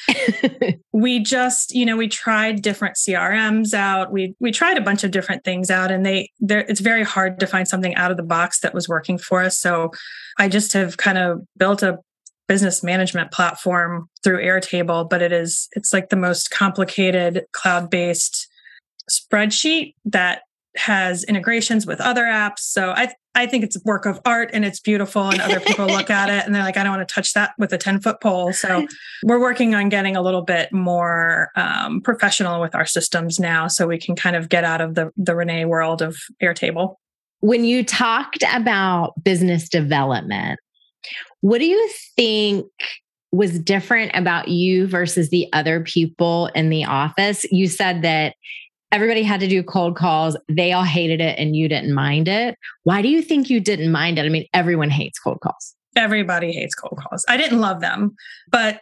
we 0.92 1.20
just, 1.20 1.74
you 1.74 1.86
know, 1.86 1.96
we 1.96 2.08
tried 2.08 2.62
different 2.62 2.96
CRMs 2.96 3.74
out. 3.74 4.12
We 4.12 4.36
we 4.40 4.52
tried 4.52 4.78
a 4.78 4.82
bunch 4.82 5.04
of 5.04 5.12
different 5.12 5.44
things 5.44 5.72
out 5.72 5.92
and 5.92 6.06
they 6.06 6.30
there 6.40 6.66
it's 6.68 6.82
very 6.82 7.04
hard 7.04 7.40
to 7.40 7.48
find 7.48 7.68
something 7.68 7.96
out 7.96 8.12
of 8.12 8.18
the 8.18 8.24
box 8.24 8.60
that 8.62 8.74
was 8.74 8.90
working 8.90 9.18
for 9.18 9.42
us. 9.42 9.58
So 9.58 9.92
I 10.38 10.50
just 10.50 10.74
have 10.74 10.98
kind 10.98 11.18
of 11.18 11.42
built 11.58 11.84
a 11.84 12.00
business 12.48 12.84
management 12.84 13.32
platform 13.32 14.10
through 14.24 14.44
Airtable, 14.44 15.10
but 15.10 15.22
it 15.22 15.32
is 15.32 15.70
it's 15.74 15.94
like 15.94 16.10
the 16.10 16.16
most 16.16 16.52
complicated 16.52 17.46
cloud-based 17.54 18.48
spreadsheet 19.10 19.96
that 20.06 20.42
has 20.76 21.24
integrations 21.24 21.86
with 21.86 22.02
other 22.02 22.24
apps. 22.24 22.60
So 22.60 22.92
I 22.92 23.14
I 23.36 23.48
think 23.48 23.64
it's 23.64 23.76
a 23.76 23.80
work 23.84 24.06
of 24.06 24.20
art 24.26 24.52
and 24.54 24.64
it's 24.64 24.80
beautiful 24.80 25.30
and 25.30 25.42
other 25.42 25.60
people 25.60 25.88
look 25.88 26.10
at 26.10 26.30
it 26.30 26.44
and 26.46 26.54
they're 26.54 26.64
like, 26.64 26.78
I 26.78 26.84
don't 26.84 26.96
want 26.96 27.08
to 27.08 27.14
touch 27.14 27.34
that 27.34 27.54
with 27.58 27.74
a 27.74 27.78
10 27.78 28.02
foot 28.02 28.22
pole. 28.22 28.54
So 28.54 28.88
we're 29.24 29.40
working 29.40 29.74
on 29.74 29.90
getting 29.90 30.16
a 30.16 30.22
little 30.22 30.44
bit 30.44 30.72
more 30.72 31.50
um, 31.56 32.02
professional 32.02 32.62
with 32.62 32.76
our 32.76 32.86
systems 32.86 33.40
now 33.40 33.68
so 33.68 33.88
we 33.88 33.98
can 33.98 34.16
kind 34.16 34.36
of 34.36 34.50
get 34.50 34.64
out 34.64 34.82
of 34.82 34.96
the, 34.96 35.12
the 35.18 35.36
Renee 35.36 35.66
world 35.66 36.02
of 36.02 36.18
Airtable. 36.42 36.96
When 37.40 37.66
you 37.66 37.84
talked 37.84 38.44
about 38.54 39.14
business 39.24 39.68
development, 39.68 40.60
what 41.42 41.58
do 41.58 41.66
you 41.66 41.90
think 42.16 42.68
was 43.32 43.60
different 43.60 44.12
about 44.14 44.48
you 44.48 44.86
versus 44.86 45.30
the 45.30 45.50
other 45.54 45.82
people 45.82 46.48
in 46.54 46.70
the 46.70 46.86
office? 46.86 47.44
You 47.52 47.68
said 47.68 48.04
that 48.04 48.36
everybody 48.94 49.24
had 49.24 49.40
to 49.40 49.48
do 49.48 49.64
cold 49.64 49.96
calls. 49.96 50.38
They 50.48 50.72
all 50.72 50.84
hated 50.84 51.20
it 51.20 51.38
and 51.40 51.56
you 51.56 51.68
didn't 51.68 51.94
mind 51.94 52.28
it. 52.28 52.56
Why 52.84 53.02
do 53.02 53.10
you 53.10 53.24
think 53.24 53.50
you 53.50 53.60
didn't 53.60 53.92
mind 53.92 54.20
it? 54.20 54.26
I 54.26 54.30
mean, 54.30 54.46
everyone 54.54 54.92
hates 54.92 55.18
cold 55.18 55.40
calls. 55.42 55.76
Everybody 55.96 56.52
hates 56.52 56.76
cold 56.76 57.00
calls. 57.00 57.26
I 57.28 57.36
didn't 57.36 57.60
love 57.60 57.82
them, 57.82 58.16
but 58.52 58.82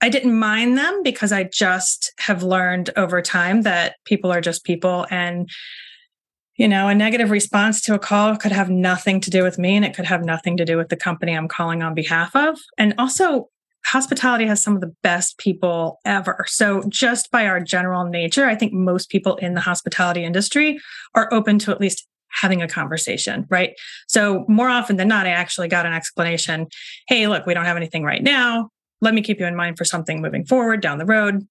I 0.00 0.08
didn't 0.08 0.38
mind 0.38 0.78
them 0.78 1.02
because 1.02 1.32
I 1.32 1.44
just 1.44 2.12
have 2.18 2.42
learned 2.42 2.90
over 2.96 3.20
time 3.20 3.62
that 3.62 3.96
people 4.06 4.32
are 4.32 4.40
just 4.40 4.64
people 4.64 5.06
and 5.10 5.48
you 6.56 6.68
know, 6.68 6.88
a 6.88 6.94
negative 6.94 7.30
response 7.30 7.80
to 7.80 7.94
a 7.94 7.98
call 7.98 8.36
could 8.36 8.52
have 8.52 8.68
nothing 8.68 9.20
to 9.22 9.30
do 9.30 9.42
with 9.42 9.58
me 9.58 9.74
and 9.74 9.86
it 9.86 9.94
could 9.94 10.04
have 10.04 10.22
nothing 10.22 10.58
to 10.58 10.66
do 10.66 10.76
with 10.76 10.90
the 10.90 10.96
company 10.96 11.32
I'm 11.32 11.48
calling 11.48 11.82
on 11.82 11.94
behalf 11.94 12.36
of. 12.36 12.58
And 12.76 12.94
also, 12.98 13.48
hospitality 13.84 14.46
has 14.46 14.62
some 14.62 14.74
of 14.74 14.80
the 14.80 14.94
best 15.02 15.38
people 15.38 16.00
ever. 16.04 16.44
So, 16.46 16.82
just 16.88 17.30
by 17.30 17.46
our 17.46 17.60
general 17.60 18.04
nature, 18.04 18.46
I 18.46 18.54
think 18.54 18.72
most 18.72 19.10
people 19.10 19.36
in 19.36 19.54
the 19.54 19.60
hospitality 19.60 20.24
industry 20.24 20.80
are 21.14 21.32
open 21.32 21.58
to 21.60 21.70
at 21.70 21.80
least 21.80 22.06
having 22.28 22.62
a 22.62 22.68
conversation, 22.68 23.46
right? 23.50 23.74
So, 24.08 24.44
more 24.48 24.68
often 24.68 24.96
than 24.96 25.08
not, 25.08 25.26
I 25.26 25.30
actually 25.30 25.68
got 25.68 25.86
an 25.86 25.92
explanation 25.92 26.68
Hey, 27.08 27.26
look, 27.26 27.46
we 27.46 27.54
don't 27.54 27.64
have 27.64 27.76
anything 27.76 28.04
right 28.04 28.22
now. 28.22 28.70
Let 29.00 29.14
me 29.14 29.22
keep 29.22 29.40
you 29.40 29.46
in 29.46 29.56
mind 29.56 29.76
for 29.76 29.84
something 29.84 30.22
moving 30.22 30.44
forward 30.44 30.80
down 30.80 30.98
the 30.98 31.06
road 31.06 31.46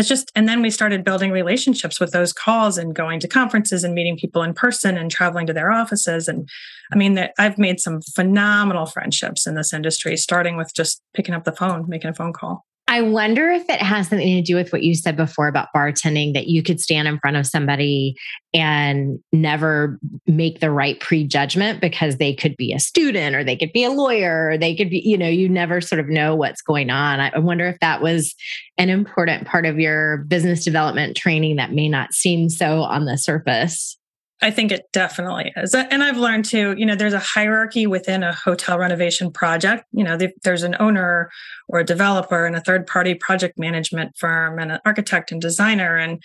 it's 0.00 0.08
just 0.08 0.32
and 0.34 0.48
then 0.48 0.62
we 0.62 0.70
started 0.70 1.04
building 1.04 1.30
relationships 1.30 2.00
with 2.00 2.12
those 2.12 2.32
calls 2.32 2.78
and 2.78 2.94
going 2.94 3.20
to 3.20 3.28
conferences 3.28 3.84
and 3.84 3.94
meeting 3.94 4.16
people 4.16 4.42
in 4.42 4.54
person 4.54 4.96
and 4.96 5.10
traveling 5.10 5.46
to 5.46 5.52
their 5.52 5.70
offices. 5.70 6.26
And 6.26 6.48
i 6.92 6.96
mean 6.96 7.14
that 7.14 7.32
i've 7.38 7.58
made 7.58 7.80
some 7.80 8.00
phenomenal 8.14 8.86
friendships 8.86 9.46
in 9.46 9.54
this 9.54 9.72
industry 9.72 10.16
starting 10.16 10.56
with 10.56 10.72
just 10.74 11.02
picking 11.14 11.34
up 11.34 11.44
the 11.44 11.52
phone 11.52 11.88
making 11.88 12.10
a 12.10 12.14
phone 12.14 12.32
call 12.32 12.64
I 12.90 13.02
wonder 13.02 13.48
if 13.48 13.70
it 13.70 13.80
has 13.80 14.08
something 14.08 14.26
to 14.26 14.42
do 14.42 14.56
with 14.56 14.72
what 14.72 14.82
you 14.82 14.96
said 14.96 15.16
before 15.16 15.46
about 15.46 15.68
bartending 15.72 16.34
that 16.34 16.48
you 16.48 16.60
could 16.60 16.80
stand 16.80 17.06
in 17.06 17.20
front 17.20 17.36
of 17.36 17.46
somebody 17.46 18.16
and 18.52 19.20
never 19.32 19.96
make 20.26 20.58
the 20.58 20.72
right 20.72 20.98
prejudgment 20.98 21.80
because 21.80 22.16
they 22.16 22.34
could 22.34 22.56
be 22.56 22.72
a 22.72 22.80
student 22.80 23.36
or 23.36 23.44
they 23.44 23.54
could 23.54 23.72
be 23.72 23.84
a 23.84 23.92
lawyer 23.92 24.50
or 24.50 24.58
they 24.58 24.74
could 24.74 24.90
be, 24.90 25.00
you 25.04 25.16
know, 25.16 25.28
you 25.28 25.48
never 25.48 25.80
sort 25.80 26.00
of 26.00 26.08
know 26.08 26.34
what's 26.34 26.62
going 26.62 26.90
on. 26.90 27.20
I 27.20 27.38
wonder 27.38 27.68
if 27.68 27.78
that 27.78 28.02
was 28.02 28.34
an 28.76 28.90
important 28.90 29.46
part 29.46 29.66
of 29.66 29.78
your 29.78 30.24
business 30.26 30.64
development 30.64 31.16
training 31.16 31.56
that 31.56 31.72
may 31.72 31.88
not 31.88 32.12
seem 32.12 32.48
so 32.48 32.82
on 32.82 33.04
the 33.04 33.16
surface. 33.16 33.99
I 34.42 34.50
think 34.50 34.72
it 34.72 34.86
definitely 34.92 35.52
is. 35.56 35.74
And 35.74 36.02
I've 36.02 36.16
learned 36.16 36.46
too, 36.46 36.74
you 36.78 36.86
know, 36.86 36.94
there's 36.94 37.12
a 37.12 37.18
hierarchy 37.18 37.86
within 37.86 38.22
a 38.22 38.32
hotel 38.32 38.78
renovation 38.78 39.30
project. 39.30 39.84
You 39.92 40.02
know, 40.02 40.18
there's 40.42 40.62
an 40.62 40.76
owner 40.80 41.30
or 41.68 41.80
a 41.80 41.84
developer 41.84 42.46
and 42.46 42.56
a 42.56 42.60
third 42.60 42.86
party 42.86 43.14
project 43.14 43.58
management 43.58 44.16
firm 44.16 44.58
and 44.58 44.72
an 44.72 44.80
architect 44.86 45.30
and 45.30 45.42
designer 45.42 45.96
and 45.96 46.22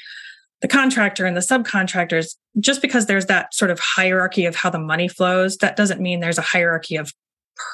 the 0.62 0.68
contractor 0.70 1.26
and 1.26 1.36
the 1.36 1.42
subcontractors. 1.42 2.36
Just 2.60 2.82
because 2.82 3.08
there's 3.08 3.26
that 3.26 3.54
sort 3.54 3.70
of 3.70 3.80
hierarchy 3.80 4.46
of 4.46 4.56
how 4.56 4.70
the 4.70 4.80
money 4.80 5.10
flows, 5.10 5.58
that 5.58 5.76
doesn't 5.76 6.00
mean 6.00 6.22
there's 6.22 6.38
a 6.38 6.42
hierarchy 6.42 6.96
of 6.96 7.12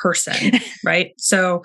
person, 0.02 0.54
right? 0.84 1.14
So 1.18 1.64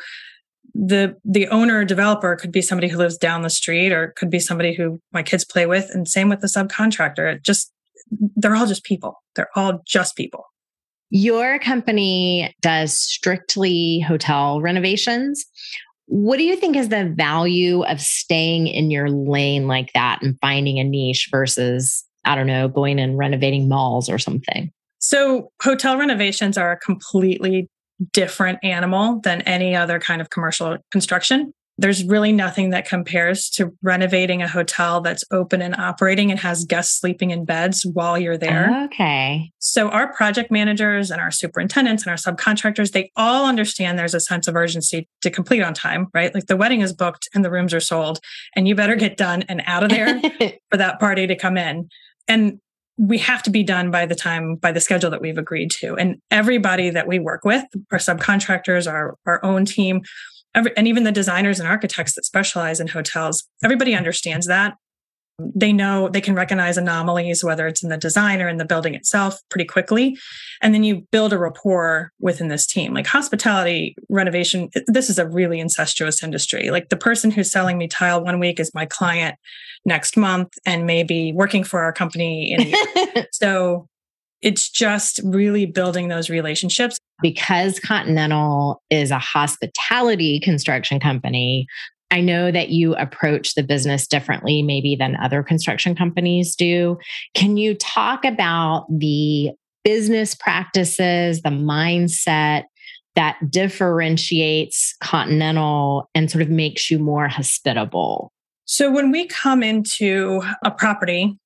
the 0.75 1.17
the 1.25 1.49
owner 1.49 1.85
developer 1.85 2.37
could 2.37 2.53
be 2.53 2.61
somebody 2.61 2.89
who 2.89 2.99
lives 2.99 3.17
down 3.17 3.41
the 3.41 3.49
street 3.49 3.93
or 3.93 4.13
could 4.17 4.29
be 4.29 4.39
somebody 4.39 4.75
who 4.75 5.01
my 5.13 5.23
kids 5.23 5.45
play 5.45 5.65
with 5.65 5.89
and 5.95 6.07
same 6.07 6.29
with 6.29 6.41
the 6.41 6.47
subcontractor 6.47 7.35
it 7.35 7.43
just 7.43 7.73
they're 8.11 8.57
all 8.57 8.67
just 8.67 8.85
people. 8.85 9.23
They're 9.35 9.51
all 9.55 9.81
just 9.87 10.17
people. 10.17 10.45
Your 11.11 11.59
company 11.59 12.55
does 12.63 12.97
strictly 12.97 14.01
hotel 14.01 14.61
renovations. 14.61 15.45
What 16.07 16.39
do 16.39 16.45
you 16.45 16.57
think 16.57 16.77
is 16.77 16.89
the 16.89 17.13
value 17.17 17.83
of 17.83 18.01
staying 18.01 18.69
in 18.69 18.91
your 18.91 19.11
lane 19.11 19.67
like 19.67 19.93
that 19.93 20.21
and 20.23 20.39
finding 20.41 20.79
a 20.79 20.85
niche 20.85 21.29
versus, 21.31 22.05
I 22.25 22.35
don't 22.35 22.47
know, 22.47 22.69
going 22.69 22.99
and 22.99 23.19
renovating 23.19 23.69
malls 23.69 24.09
or 24.09 24.19
something? 24.19 24.71
So, 24.99 25.51
hotel 25.63 25.99
renovations 25.99 26.57
are 26.59 26.73
a 26.73 26.79
completely 26.79 27.69
different 28.13 28.59
animal 28.63 29.21
than 29.23 29.43
any 29.43 29.75
other 29.75 29.99
kind 29.99 30.21
of 30.21 30.31
commercial 30.31 30.77
construction 30.91 31.53
there's 31.79 32.05
really 32.05 32.33
nothing 32.33 32.71
that 32.71 32.89
compares 32.89 33.51
to 33.51 33.73
renovating 33.83 34.41
a 34.41 34.49
hotel 34.49 35.01
that's 35.03 35.25
open 35.31 35.61
and 35.61 35.75
operating 35.77 36.31
and 36.31 36.41
has 36.41 36.65
guests 36.65 36.99
sleeping 36.99 37.31
in 37.31 37.45
beds 37.45 37.85
while 37.85 38.19
you're 38.19 38.39
there. 38.39 38.85
Okay. 38.85 39.53
So 39.59 39.91
our 39.91 40.13
project 40.13 40.51
managers 40.51 41.11
and 41.11 41.21
our 41.21 41.31
superintendents 41.31 42.07
and 42.07 42.11
our 42.11 42.17
subcontractors, 42.17 42.93
they 42.93 43.11
all 43.15 43.47
understand 43.47 43.99
there's 43.99 44.15
a 44.15 44.21
sense 44.21 44.49
of 44.49 44.57
urgency 44.57 45.07
to 45.21 45.31
complete 45.31 45.63
on 45.63 45.75
time, 45.75 46.09
right? 46.15 46.35
Like 46.35 46.47
the 46.47 46.57
wedding 46.57 46.81
is 46.81 46.95
booked 46.95 47.29
and 47.35 47.45
the 47.45 47.51
rooms 47.51 47.75
are 47.75 47.81
sold 47.81 48.21
and 48.55 48.67
you 48.67 48.75
better 48.75 48.97
get 48.97 49.19
done 49.19 49.43
and 49.43 49.63
out 49.67 49.83
of 49.83 49.91
there 49.91 50.21
for 50.71 50.79
that 50.79 50.99
party 50.99 51.27
to 51.27 51.37
come 51.37 51.59
in. 51.59 51.89
And 52.27 52.59
we 52.99 53.19
have 53.19 53.43
to 53.43 53.51
be 53.51 53.63
done 53.63 53.91
by 53.91 54.07
the 54.07 54.15
time 54.15 54.57
by 54.57 54.73
the 54.73 54.81
schedule 54.81 55.11
that 55.11 55.21
we've 55.21 55.37
agreed 55.37 55.71
to 55.71 55.95
and 55.97 56.17
everybody 56.31 56.89
that 56.89 57.07
we 57.07 57.19
work 57.19 57.45
with 57.45 57.63
our 57.93 57.99
subcontractors 57.99 58.91
our 58.91 59.19
our 59.27 59.45
own 59.45 59.67
team 59.67 60.01
every, 60.57 60.77
and 60.77 60.89
even 60.89 61.05
the 61.05 61.13
designers 61.13 61.61
and 61.61 61.69
architects 61.69 62.15
that 62.15 62.25
specialize 62.25 62.81
in 62.81 62.89
hotels, 62.89 63.47
everybody 63.63 63.95
understands 63.95 64.47
that. 64.47 64.77
They 65.39 65.71
know 65.71 66.09
they 66.09 66.23
can 66.23 66.35
recognize 66.35 66.79
anomalies, 66.79 67.45
whether 67.45 67.67
it's 67.67 67.83
in 67.83 67.91
the 67.91 67.99
design 67.99 68.41
or 68.41 68.49
in 68.49 68.57
the 68.57 68.65
building 68.65 68.95
itself, 68.95 69.39
pretty 69.51 69.67
quickly. 69.67 70.17
And 70.63 70.73
then 70.73 70.83
you 70.83 71.07
build 71.13 71.35
a 71.35 71.39
rapport 71.39 72.11
within 72.19 72.49
this 72.49 72.67
team. 72.67 72.95
Like 72.95 73.07
hospitality 73.07 73.95
renovation, 74.09 74.71
this 74.87 75.11
is 75.11 75.19
a 75.19 75.29
really 75.29 75.61
incestuous 75.61 76.23
industry. 76.23 76.71
Like 76.71 76.89
the 76.89 76.97
person 76.97 77.31
who's 77.31 77.51
selling 77.51 77.77
me 77.77 77.87
tile 77.87 78.25
one 78.25 78.41
week 78.41 78.59
is 78.59 78.73
my 78.73 78.87
client 78.87 79.37
next 79.85 80.17
month 80.17 80.55
and 80.65 80.87
maybe 80.87 81.33
working 81.35 81.65
for 81.65 81.81
our 81.81 81.93
company. 81.93 82.53
In 82.53 83.27
so 83.31 83.89
it's 84.41 84.71
just 84.71 85.21
really 85.23 85.67
building 85.67 86.09
those 86.09 86.31
relationships. 86.31 86.99
Because 87.23 87.81
Continental 87.81 88.83
is 88.91 89.11
a 89.11 89.19
hospitality 89.19 90.41
construction 90.41 91.01
company, 91.01 91.67
I 92.11 92.21
know 92.21 92.51
that 92.51 92.69
you 92.69 92.95
approach 92.95 93.55
the 93.55 93.63
business 93.63 94.07
differently, 94.07 94.63
maybe 94.63 94.97
than 94.97 95.17
other 95.17 95.43
construction 95.43 95.95
companies 95.95 96.55
do. 96.55 96.99
Can 97.35 97.57
you 97.57 97.75
talk 97.75 98.25
about 98.25 98.87
the 98.91 99.51
business 99.83 100.35
practices, 100.35 101.43
the 101.43 101.51
mindset 101.51 102.65
that 103.17 103.39
differentiates 103.51 104.95
Continental 105.01 106.09
and 106.15 106.31
sort 106.31 106.43
of 106.43 106.51
makes 106.51 106.91
you 106.91 106.99
more 106.99 107.29
hospitable? 107.29 108.33
So, 108.67 108.91
when 108.91 109.11
we 109.11 109.27
come 109.27 109.63
into 109.63 110.43
a 110.65 110.71
property 110.71 111.39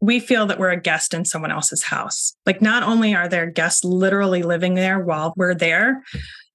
we 0.00 0.20
feel 0.20 0.46
that 0.46 0.58
we're 0.58 0.70
a 0.70 0.80
guest 0.80 1.12
in 1.12 1.24
someone 1.24 1.50
else's 1.50 1.82
house. 1.82 2.34
Like, 2.46 2.62
not 2.62 2.82
only 2.82 3.14
are 3.14 3.28
there 3.28 3.50
guests 3.50 3.84
literally 3.84 4.42
living 4.42 4.74
there 4.74 5.00
while 5.00 5.32
we're 5.36 5.54
there, 5.54 6.02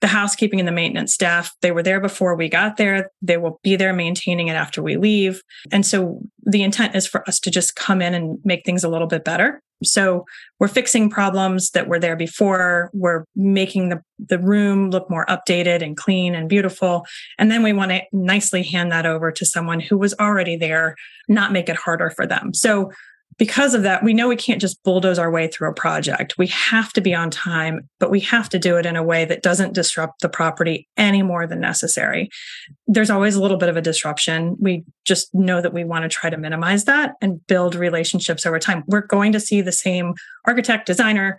the 0.01 0.07
housekeeping 0.07 0.59
and 0.59 0.67
the 0.67 0.73
maintenance 0.73 1.13
staff, 1.13 1.55
they 1.61 1.71
were 1.71 1.83
there 1.83 2.01
before 2.01 2.35
we 2.35 2.49
got 2.49 2.77
there. 2.77 3.09
They 3.21 3.37
will 3.37 3.59
be 3.63 3.75
there 3.75 3.93
maintaining 3.93 4.49
it 4.49 4.55
after 4.55 4.83
we 4.83 4.97
leave. 4.97 5.41
And 5.71 5.85
so 5.85 6.19
the 6.43 6.61
intent 6.61 6.95
is 6.95 7.07
for 7.07 7.27
us 7.27 7.39
to 7.41 7.51
just 7.51 7.75
come 7.75 8.01
in 8.01 8.13
and 8.13 8.37
make 8.43 8.65
things 8.65 8.83
a 8.83 8.89
little 8.89 9.07
bit 9.07 9.23
better. 9.23 9.61
So 9.81 10.25
we're 10.59 10.67
fixing 10.67 11.09
problems 11.09 11.71
that 11.71 11.87
were 11.87 11.99
there 11.99 12.15
before. 12.15 12.89
We're 12.93 13.25
making 13.35 13.89
the, 13.89 14.01
the 14.19 14.39
room 14.39 14.89
look 14.89 15.09
more 15.09 15.25
updated 15.27 15.81
and 15.81 15.97
clean 15.97 16.35
and 16.35 16.49
beautiful. 16.49 17.05
And 17.37 17.51
then 17.51 17.63
we 17.63 17.73
want 17.73 17.91
to 17.91 18.01
nicely 18.11 18.63
hand 18.63 18.91
that 18.91 19.05
over 19.05 19.31
to 19.31 19.45
someone 19.45 19.79
who 19.79 19.97
was 19.97 20.13
already 20.19 20.55
there, 20.55 20.95
not 21.27 21.51
make 21.51 21.69
it 21.69 21.75
harder 21.75 22.09
for 22.09 22.25
them. 22.25 22.53
So 22.53 22.91
because 23.43 23.73
of 23.73 23.83
that, 23.83 24.05
we 24.05 24.13
know 24.13 24.29
we 24.29 24.37
can't 24.37 24.61
just 24.61 24.81
bulldoze 24.83 25.19
our 25.19 25.29
way 25.29 25.49
through 25.49 25.69
a 25.69 25.73
project. 25.73 26.37
We 26.37 26.47
have 26.47 26.93
to 26.93 27.01
be 27.01 27.13
on 27.13 27.29
time, 27.29 27.89
but 27.99 28.09
we 28.09 28.21
have 28.21 28.47
to 28.47 28.57
do 28.57 28.77
it 28.77 28.85
in 28.85 28.95
a 28.95 29.03
way 29.03 29.25
that 29.25 29.43
doesn't 29.43 29.73
disrupt 29.73 30.21
the 30.21 30.29
property 30.29 30.87
any 30.95 31.23
more 31.23 31.45
than 31.45 31.59
necessary. 31.59 32.29
There's 32.87 33.09
always 33.09 33.35
a 33.35 33.41
little 33.41 33.57
bit 33.57 33.67
of 33.67 33.75
a 33.75 33.81
disruption. 33.81 34.55
We 34.61 34.85
just 35.03 35.27
know 35.35 35.59
that 35.59 35.73
we 35.73 35.83
want 35.83 36.03
to 36.03 36.07
try 36.07 36.29
to 36.29 36.37
minimize 36.37 36.85
that 36.85 37.15
and 37.19 37.45
build 37.47 37.75
relationships 37.75 38.45
over 38.45 38.59
time. 38.59 38.85
We're 38.87 39.07
going 39.07 39.33
to 39.33 39.41
see 39.41 39.59
the 39.59 39.73
same 39.73 40.13
architect, 40.45 40.85
designer, 40.85 41.37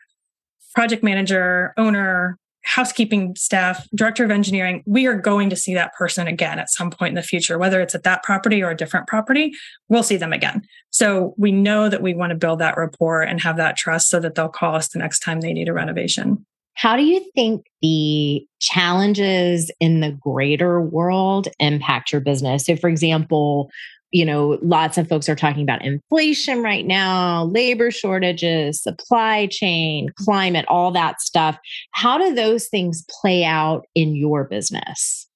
project 0.75 1.03
manager, 1.03 1.73
owner, 1.79 2.39
housekeeping 2.65 3.37
staff, 3.37 3.87
director 3.95 4.25
of 4.25 4.31
engineering, 4.31 4.83
we 4.87 5.07
are 5.07 5.19
going 5.19 5.51
to 5.51 5.57
see 5.57 5.75
that 5.75 5.93
person 5.95 6.27
again 6.27 6.59
at 6.59 6.71
some 6.71 6.91
point 6.91 7.11
in 7.11 7.15
the 7.15 7.23
future, 7.23 7.59
whether 7.59 7.81
it's 7.81 7.95
at 7.95 8.03
that 8.03 8.23
property 8.23 8.63
or 8.63 8.71
a 8.71 8.77
different 8.77 9.07
property, 9.07 9.53
we'll 9.89 10.03
see 10.03 10.17
them 10.17 10.33
again. 10.33 10.63
So 10.91 11.35
we 11.37 11.53
know 11.53 11.89
that 11.89 12.03
we 12.03 12.15
want 12.15 12.31
to 12.31 12.37
build 12.37 12.59
that 12.61 12.77
rapport 12.77 13.23
and 13.23 13.41
have 13.43 13.57
that 13.59 13.77
trust 13.77 14.09
so 14.09 14.19
that 14.21 14.35
they'll 14.35 14.49
call 14.49 14.75
us 14.75 14.89
the 14.89 14.99
next 14.99 15.21
time 15.21 15.41
they 15.41 15.53
need 15.53 15.69
a 15.69 15.73
renovation. 15.73 16.45
How 16.75 16.97
do 16.97 17.05
you 17.05 17.25
think 17.35 17.67
the 17.83 18.45
challenges 18.61 19.71
in 19.79 20.01
the 20.01 20.11
greater 20.11 20.81
world 20.81 21.49
impact 21.61 22.11
your 22.11 22.21
business? 22.21 22.65
So, 22.65 22.75
for 22.77 22.89
example, 22.89 23.71
you 24.15 24.25
know, 24.25 24.57
lots 24.63 24.97
of 24.97 25.09
folks 25.09 25.29
are 25.29 25.35
talking 25.35 25.65
about 25.65 25.85
inflation 25.85 26.63
right 26.63 26.87
now, 26.87 27.47
labor 27.47 27.91
shortages, 27.91 28.81
supply 28.81 29.49
chain, 29.51 30.09
climate, 30.17 30.65
all 30.69 30.93
that 30.93 31.21
stuff. 31.21 31.59
How 31.91 32.17
do 32.17 32.33
those 32.33 32.69
things 32.69 33.05
play 33.21 33.45
out 33.45 33.87
in 33.97 34.15
your 34.15 34.45
business? 34.45 35.27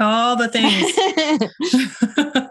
All 0.00 0.34
the 0.34 0.48
things. 0.48 0.90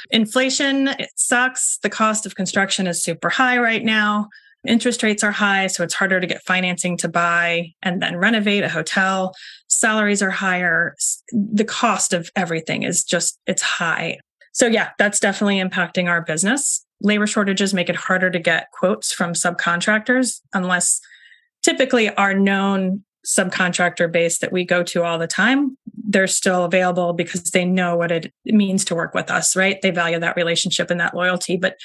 inflation, 0.10 0.88
it 0.88 1.10
sucks. 1.14 1.78
The 1.84 1.90
cost 1.90 2.26
of 2.26 2.34
construction 2.34 2.88
is 2.88 3.00
super 3.00 3.28
high 3.28 3.58
right 3.58 3.84
now. 3.84 4.26
Interest 4.66 5.04
rates 5.04 5.22
are 5.22 5.30
high, 5.30 5.68
so 5.68 5.84
it's 5.84 5.94
harder 5.94 6.18
to 6.18 6.26
get 6.26 6.42
financing 6.42 6.96
to 6.96 7.08
buy 7.08 7.68
and 7.80 8.02
then 8.02 8.16
renovate 8.16 8.64
a 8.64 8.68
hotel. 8.68 9.36
Salaries 9.68 10.20
are 10.20 10.30
higher. 10.30 10.96
The 11.30 11.64
cost 11.64 12.12
of 12.12 12.28
everything 12.34 12.82
is 12.82 13.04
just, 13.04 13.38
it's 13.46 13.62
high. 13.62 14.18
So, 14.56 14.66
yeah, 14.66 14.88
that's 14.96 15.20
definitely 15.20 15.60
impacting 15.60 16.08
our 16.08 16.22
business. 16.22 16.82
Labor 17.02 17.26
shortages 17.26 17.74
make 17.74 17.90
it 17.90 17.96
harder 17.96 18.30
to 18.30 18.38
get 18.38 18.70
quotes 18.72 19.12
from 19.12 19.34
subcontractors 19.34 20.40
unless 20.54 20.98
typically 21.62 22.08
our 22.16 22.32
known 22.32 23.04
subcontractor 23.26 24.10
base 24.10 24.38
that 24.38 24.52
we 24.52 24.64
go 24.64 24.82
to 24.84 25.02
all 25.02 25.18
the 25.18 25.26
time, 25.26 25.76
they're 26.08 26.26
still 26.26 26.64
available 26.64 27.12
because 27.12 27.42
they 27.50 27.66
know 27.66 27.98
what 27.98 28.10
it 28.10 28.32
means 28.46 28.82
to 28.86 28.94
work 28.94 29.12
with 29.12 29.30
us, 29.30 29.54
right? 29.54 29.82
They 29.82 29.90
value 29.90 30.18
that 30.20 30.36
relationship 30.36 30.90
and 30.90 31.00
that 31.00 31.14
loyalty. 31.14 31.58
But 31.58 31.76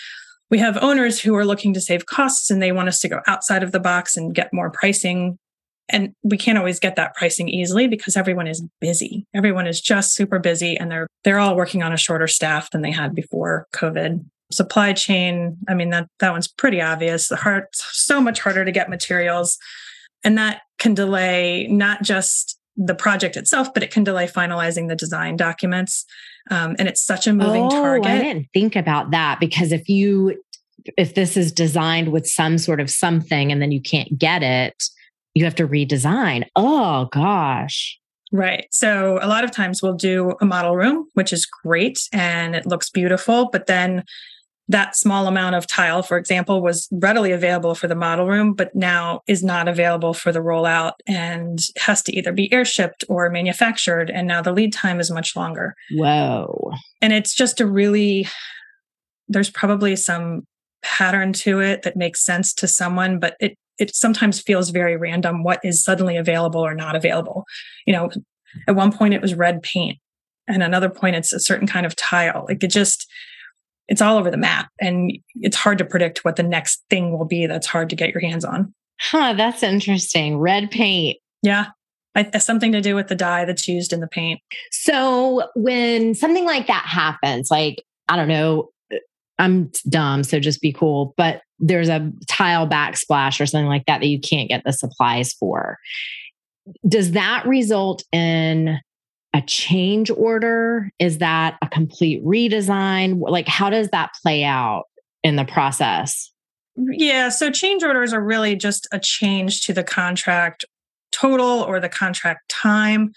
we 0.50 0.58
have 0.60 0.78
owners 0.82 1.20
who 1.20 1.36
are 1.36 1.46
looking 1.46 1.74
to 1.74 1.82
save 1.82 2.06
costs 2.06 2.50
and 2.50 2.62
they 2.62 2.72
want 2.72 2.88
us 2.88 3.00
to 3.00 3.10
go 3.10 3.20
outside 3.28 3.64
of 3.64 3.74
the 3.74 3.82
box 3.82 4.16
and 4.16 4.34
get 4.34 4.54
more 4.54 4.72
pricing 4.72 5.38
and 5.92 6.14
we 6.24 6.38
can't 6.38 6.58
always 6.58 6.80
get 6.80 6.96
that 6.96 7.16
pricing 7.16 7.50
easily 7.50 7.88
because 7.88 8.18
everyone 8.18 8.48
is 8.48 8.64
busy. 8.80 9.26
Everyone 9.34 9.68
is 9.68 9.82
just 9.82 10.16
super 10.16 10.40
busy 10.40 10.78
and 10.78 10.92
they're 10.92 11.08
they're 11.24 11.40
all 11.40 11.56
working 11.56 11.84
on 11.84 11.94
a 11.94 11.98
shorter 11.98 12.28
staff 12.28 12.72
than 12.72 12.82
they 12.82 12.92
had 12.92 13.14
before 13.14 13.68
covid. 13.74 14.24
Supply 14.52 14.94
chain 14.94 15.58
i 15.70 15.74
mean 15.74 15.90
that 15.92 16.08
that 16.20 16.32
one's 16.32 16.48
pretty 16.48 16.82
obvious. 16.82 17.28
The 17.28 17.36
hard 17.36 17.66
so 17.74 18.22
much 18.22 18.40
harder 18.40 18.66
to 18.66 18.72
get 18.72 18.90
materials. 18.90 19.58
And 20.24 20.38
that 20.38 20.62
can 20.78 20.94
delay 20.94 21.68
not 21.68 22.04
just 22.04 22.60
the 22.78 22.96
project 22.96 23.36
itself 23.36 23.74
but 23.74 23.84
it 23.84 23.92
can 23.92 24.04
delay 24.04 24.28
finalizing 24.28 24.88
the 24.88 24.96
design 24.96 25.36
documents. 25.36 26.06
Um, 26.50 26.76
and 26.80 26.88
it's 26.88 27.02
such 27.02 27.28
a 27.28 27.34
moving 27.34 27.66
oh, 27.66 27.70
target. 27.70 28.12
i 28.12 28.18
didn't 28.18 28.48
think 28.54 28.76
about 28.76 29.12
that 29.12 29.40
because 29.40 29.72
if 29.72 29.88
you 29.88 30.42
if 30.98 31.14
this 31.14 31.38
is 31.38 31.52
designed 31.52 32.12
with 32.12 32.26
some 32.26 32.58
sort 32.58 32.80
of 32.80 32.90
something 32.90 33.52
and 33.52 33.62
then 33.62 33.72
you 33.72 33.82
can't 33.82 34.18
get 34.18 34.42
it 34.42 34.84
you 35.34 35.44
have 35.46 35.56
to 35.56 35.68
redesign. 35.68 36.46
Oh 36.56 37.08
gosh. 37.12 37.98
Right. 38.32 38.68
So 38.72 39.20
a 39.22 39.28
lot 39.28 39.44
of 39.44 39.52
times 39.52 39.82
we'll 39.84 39.94
do 39.94 40.34
a 40.40 40.46
model 40.46 40.76
room, 40.76 41.08
which 41.14 41.34
is 41.34 41.46
great 41.46 42.00
and 42.14 42.56
it 42.56 42.66
looks 42.66 42.90
beautiful, 42.90 43.50
but 43.52 43.68
then 43.68 44.04
that 44.70 44.96
small 44.96 45.28
amount 45.28 45.56
of 45.56 45.68
tile, 45.68 46.02
for 46.02 46.18
example, 46.18 46.62
was 46.62 46.88
readily 46.94 47.34
available 47.34 47.76
for 47.76 47.90
the 47.90 47.96
model 47.96 48.26
room, 48.28 48.54
but 48.54 48.74
now 48.74 49.20
is 49.28 49.44
not 49.44 49.68
available 49.68 50.14
for 50.14 50.32
the 50.32 50.40
rollout 50.40 50.94
and 51.06 51.60
has 51.78 52.02
to 52.04 52.16
either 52.16 52.32
be 52.32 52.48
airshipped 52.50 53.04
or 53.10 53.30
manufactured. 53.30 54.10
And 54.10 54.28
now 54.28 54.42
the 54.42 54.54
lead 54.54 54.72
time 54.72 55.02
is 55.02 55.12
much 55.12 55.36
longer. 55.36 55.76
Whoa. 55.92 56.72
And 57.02 57.12
it's 57.12 57.36
just 57.36 57.60
a 57.60 57.66
really, 57.66 58.30
there's 59.28 59.50
probably 59.50 59.98
some 59.98 60.44
pattern 60.84 61.34
to 61.34 61.60
it 61.60 61.82
that 61.82 61.98
makes 61.98 62.24
sense 62.24 62.54
to 62.54 62.68
someone, 62.68 63.20
but 63.20 63.36
it 63.42 63.58
it 63.82 63.96
sometimes 63.96 64.40
feels 64.40 64.70
very 64.70 64.96
random 64.96 65.44
what 65.44 65.60
is 65.64 65.84
suddenly 65.84 66.18
available 66.18 66.62
or 66.62 66.74
not 66.74 66.96
available. 66.96 67.46
You 67.86 67.94
know, 67.94 68.10
at 68.68 68.76
one 68.76 68.92
point 68.92 69.14
it 69.14 69.22
was 69.22 69.34
red 69.34 69.62
paint, 69.62 69.98
and 70.48 70.64
another 70.64 70.90
point 70.90 71.16
it's 71.16 71.34
a 71.34 71.40
certain 71.40 71.68
kind 71.68 71.86
of 71.86 71.96
tile. 71.96 72.46
Like 72.48 72.64
it 72.64 72.68
just, 72.70 73.10
it's 73.88 74.02
all 74.02 74.18
over 74.18 74.32
the 74.32 74.38
map, 74.38 74.70
and 74.80 75.12
it's 75.36 75.58
hard 75.58 75.78
to 75.80 75.86
predict 75.86 76.24
what 76.24 76.36
the 76.36 76.44
next 76.44 76.84
thing 76.90 77.18
will 77.18 77.26
be. 77.26 77.48
That's 77.48 77.68
hard 77.68 77.90
to 77.90 77.96
get 77.96 78.12
your 78.12 78.22
hands 78.22 78.46
on. 78.46 78.74
Huh, 79.00 79.34
that's 79.34 79.64
interesting. 79.64 80.38
Red 80.38 80.70
paint. 80.70 81.18
Yeah. 81.42 81.68
It's 82.14 82.36
uh, 82.36 82.40
something 82.40 82.74
to 82.74 82.82
do 82.82 82.94
with 82.94 83.08
the 83.08 83.16
dye 83.16 83.46
that's 83.46 83.68
used 83.68 83.94
in 83.94 84.02
the 84.02 84.08
paint. 84.08 84.42
So 84.72 85.50
when 85.56 86.14
something 86.14 86.46
like 86.46 86.68
that 86.68 86.86
happens, 86.86 87.50
like 87.50 87.84
I 88.10 88.16
don't 88.18 88.28
know, 88.28 88.70
I'm 89.42 89.72
dumb, 89.90 90.24
so 90.24 90.40
just 90.40 90.62
be 90.62 90.72
cool. 90.72 91.14
But 91.18 91.42
there's 91.60 91.90
a 91.90 92.12
tile 92.30 92.68
backsplash 92.68 93.42
or 93.42 93.46
something 93.46 93.68
like 93.68 93.86
that 93.88 94.00
that 94.00 94.08
you 94.08 94.20
can't 94.20 94.48
get 94.48 94.64
the 94.64 94.72
supplies 94.72 95.34
for. 95.34 95.78
Does 96.88 97.12
that 97.12 97.46
result 97.46 98.04
in 98.12 98.80
a 99.34 99.42
change 99.42 100.12
order? 100.12 100.92
Is 101.00 101.18
that 101.18 101.58
a 101.62 101.68
complete 101.68 102.24
redesign? 102.24 103.20
Like, 103.20 103.48
how 103.48 103.70
does 103.70 103.90
that 103.90 104.12
play 104.22 104.44
out 104.44 104.84
in 105.24 105.38
the 105.38 105.46
process? 105.46 106.32
Yeah, 106.76 107.30
so 107.30 107.52
change 107.52 107.84
orders 107.84 108.14
are 108.14 108.24
really 108.24 108.56
just 108.56 108.88
a 108.92 109.00
change 109.00 109.66
to 109.66 109.74
the 109.74 109.84
contract 109.84 110.66
total 111.12 111.62
or 111.62 111.80
the 111.80 111.90
contract 111.90 112.48
time. 112.50 113.12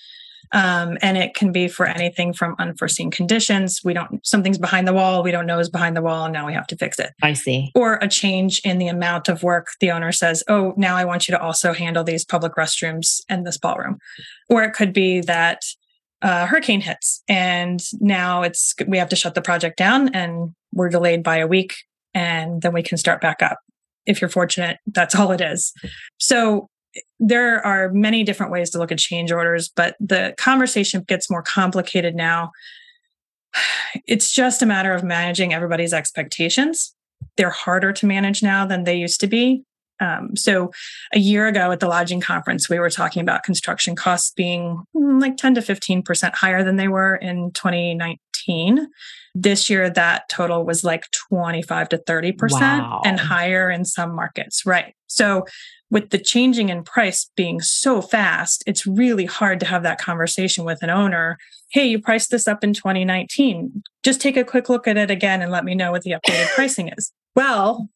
Um, 0.52 0.98
and 1.02 1.16
it 1.16 1.34
can 1.34 1.52
be 1.52 1.68
for 1.68 1.86
anything 1.86 2.32
from 2.32 2.56
unforeseen 2.58 3.10
conditions. 3.10 3.80
We 3.84 3.94
don't, 3.94 4.24
something's 4.26 4.58
behind 4.58 4.86
the 4.86 4.92
wall, 4.92 5.22
we 5.22 5.30
don't 5.30 5.46
know 5.46 5.58
is 5.58 5.68
behind 5.68 5.96
the 5.96 6.02
wall, 6.02 6.24
and 6.24 6.32
now 6.32 6.46
we 6.46 6.54
have 6.54 6.66
to 6.68 6.76
fix 6.76 6.98
it. 6.98 7.12
I 7.22 7.32
see. 7.32 7.70
Or 7.74 7.98
a 8.00 8.08
change 8.08 8.60
in 8.64 8.78
the 8.78 8.88
amount 8.88 9.28
of 9.28 9.42
work. 9.42 9.68
The 9.80 9.90
owner 9.90 10.12
says, 10.12 10.42
Oh, 10.48 10.74
now 10.76 10.96
I 10.96 11.04
want 11.04 11.28
you 11.28 11.32
to 11.32 11.40
also 11.40 11.72
handle 11.72 12.04
these 12.04 12.24
public 12.24 12.54
restrooms 12.54 13.20
and 13.28 13.46
this 13.46 13.58
ballroom. 13.58 13.98
Or 14.48 14.62
it 14.62 14.72
could 14.72 14.92
be 14.92 15.20
that 15.22 15.62
uh, 16.24 16.46
hurricane 16.46 16.80
hits 16.80 17.22
and 17.28 17.80
now 18.00 18.42
it's 18.42 18.74
we 18.88 18.96
have 18.96 19.10
to 19.10 19.16
shut 19.16 19.34
the 19.34 19.42
project 19.42 19.76
down 19.76 20.08
and 20.14 20.54
we're 20.72 20.88
delayed 20.88 21.22
by 21.22 21.36
a 21.36 21.46
week 21.46 21.74
and 22.14 22.62
then 22.62 22.72
we 22.72 22.82
can 22.82 22.96
start 22.96 23.20
back 23.20 23.42
up 23.42 23.58
if 24.06 24.20
you're 24.22 24.30
fortunate 24.30 24.78
that's 24.86 25.14
all 25.14 25.32
it 25.32 25.42
is 25.42 25.74
so 26.18 26.70
there 27.18 27.64
are 27.64 27.90
many 27.92 28.24
different 28.24 28.52
ways 28.52 28.70
to 28.70 28.78
look 28.78 28.92
at 28.92 28.98
change 28.98 29.32
orders, 29.32 29.68
but 29.68 29.96
the 30.00 30.34
conversation 30.38 31.02
gets 31.02 31.30
more 31.30 31.42
complicated 31.42 32.14
now. 32.14 32.52
It's 34.08 34.32
just 34.32 34.60
a 34.60 34.66
matter 34.66 34.92
of 34.92 35.04
managing 35.04 35.54
everybody's 35.54 35.92
expectations. 35.92 36.92
They're 37.36 37.50
harder 37.50 37.92
to 37.92 38.06
manage 38.06 38.42
now 38.42 38.66
than 38.66 38.82
they 38.82 38.96
used 38.96 39.20
to 39.20 39.28
be. 39.28 39.62
Um, 40.00 40.34
so, 40.34 40.72
a 41.12 41.20
year 41.20 41.46
ago 41.46 41.70
at 41.70 41.78
the 41.78 41.86
lodging 41.86 42.20
conference, 42.20 42.68
we 42.68 42.80
were 42.80 42.90
talking 42.90 43.22
about 43.22 43.44
construction 43.44 43.94
costs 43.94 44.32
being 44.32 44.82
mm, 44.96 45.20
like 45.20 45.36
10 45.36 45.54
to 45.54 45.60
15% 45.60 46.34
higher 46.34 46.64
than 46.64 46.74
they 46.74 46.88
were 46.88 47.14
in 47.14 47.52
2019. 47.52 48.88
This 49.34 49.68
year, 49.68 49.90
that 49.90 50.28
total 50.28 50.64
was 50.64 50.84
like 50.84 51.10
25 51.30 51.88
to 51.90 51.98
30% 51.98 52.50
wow. 52.52 53.02
and 53.04 53.18
higher 53.18 53.70
in 53.70 53.84
some 53.84 54.14
markets. 54.14 54.64
Right. 54.64 54.94
So, 55.08 55.44
with 55.90 56.10
the 56.10 56.18
changing 56.18 56.70
in 56.70 56.82
price 56.82 57.30
being 57.36 57.60
so 57.60 58.02
fast, 58.02 58.64
it's 58.66 58.86
really 58.86 59.26
hard 59.26 59.60
to 59.60 59.66
have 59.66 59.84
that 59.84 60.00
conversation 60.00 60.64
with 60.64 60.82
an 60.82 60.90
owner. 60.90 61.38
Hey, 61.70 61.86
you 61.86 62.00
priced 62.00 62.30
this 62.30 62.48
up 62.48 62.64
in 62.64 62.72
2019. 62.72 63.82
Just 64.02 64.20
take 64.20 64.36
a 64.36 64.44
quick 64.44 64.68
look 64.68 64.88
at 64.88 64.96
it 64.96 65.10
again 65.10 65.40
and 65.40 65.52
let 65.52 65.64
me 65.64 65.74
know 65.74 65.92
what 65.92 66.02
the 66.02 66.12
updated 66.12 66.48
pricing 66.54 66.90
is. 66.96 67.12
Well, 67.36 67.88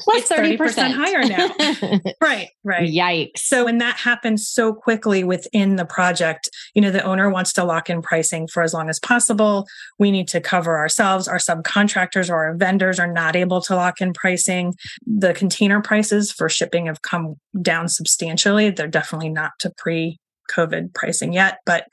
plus 0.00 0.28
30%. 0.28 0.56
30% 0.56 0.92
higher 0.92 1.22
now. 1.22 2.10
right, 2.20 2.48
right. 2.64 2.90
Yikes. 2.90 3.38
So 3.38 3.64
when 3.64 3.78
that 3.78 3.96
happens 3.96 4.48
so 4.48 4.72
quickly 4.72 5.24
within 5.24 5.76
the 5.76 5.84
project, 5.84 6.48
you 6.74 6.82
know, 6.82 6.90
the 6.90 7.02
owner 7.04 7.30
wants 7.30 7.52
to 7.54 7.64
lock 7.64 7.88
in 7.88 8.02
pricing 8.02 8.48
for 8.48 8.62
as 8.62 8.74
long 8.74 8.88
as 8.88 8.98
possible. 8.98 9.66
We 9.98 10.10
need 10.10 10.28
to 10.28 10.40
cover 10.40 10.76
ourselves. 10.76 11.28
Our 11.28 11.38
subcontractors 11.38 12.28
or 12.28 12.46
our 12.46 12.54
vendors 12.54 12.98
are 12.98 13.12
not 13.12 13.36
able 13.36 13.60
to 13.62 13.76
lock 13.76 14.00
in 14.00 14.12
pricing. 14.12 14.74
The 15.06 15.34
container 15.34 15.80
prices 15.80 16.32
for 16.32 16.48
shipping 16.48 16.86
have 16.86 17.02
come 17.02 17.36
down 17.60 17.88
substantially. 17.88 18.70
They're 18.70 18.88
definitely 18.88 19.30
not 19.30 19.52
to 19.60 19.70
pre 19.76 20.18
COVID 20.54 20.92
pricing 20.94 21.32
yet, 21.32 21.58
but 21.64 21.86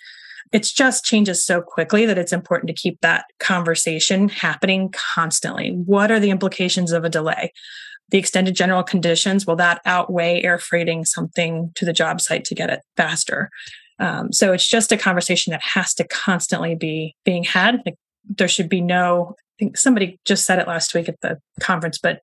it's 0.51 0.71
just 0.71 1.05
changes 1.05 1.45
so 1.45 1.61
quickly 1.61 2.05
that 2.05 2.17
it's 2.17 2.33
important 2.33 2.67
to 2.67 2.73
keep 2.73 2.99
that 3.01 3.25
conversation 3.39 4.27
happening 4.27 4.91
constantly. 4.91 5.71
What 5.71 6.11
are 6.11 6.19
the 6.19 6.29
implications 6.29 6.91
of 6.91 7.05
a 7.05 7.09
delay? 7.09 7.53
The 8.11 8.17
extended 8.17 8.55
general 8.55 8.83
conditions, 8.83 9.47
will 9.47 9.55
that 9.55 9.81
outweigh 9.85 10.41
air 10.43 10.59
freighting 10.59 11.05
something 11.05 11.71
to 11.75 11.85
the 11.85 11.93
job 11.93 12.21
site 12.21 12.43
to 12.45 12.55
get 12.55 12.69
it 12.69 12.81
faster? 12.97 13.49
Um, 13.99 14.31
so 14.31 14.51
it's 14.51 14.67
just 14.67 14.91
a 14.91 14.97
conversation 14.97 15.51
that 15.51 15.61
has 15.63 15.93
to 15.95 16.07
constantly 16.07 16.75
be 16.75 17.15
being 17.23 17.43
had. 17.43 17.81
Like, 17.85 17.95
there 18.37 18.47
should 18.47 18.69
be 18.69 18.81
no, 18.81 19.35
I 19.39 19.55
think 19.59 19.77
somebody 19.77 20.19
just 20.25 20.45
said 20.45 20.59
it 20.59 20.67
last 20.67 20.93
week 20.93 21.07
at 21.07 21.21
the 21.21 21.39
conference, 21.59 21.97
but 21.97 22.21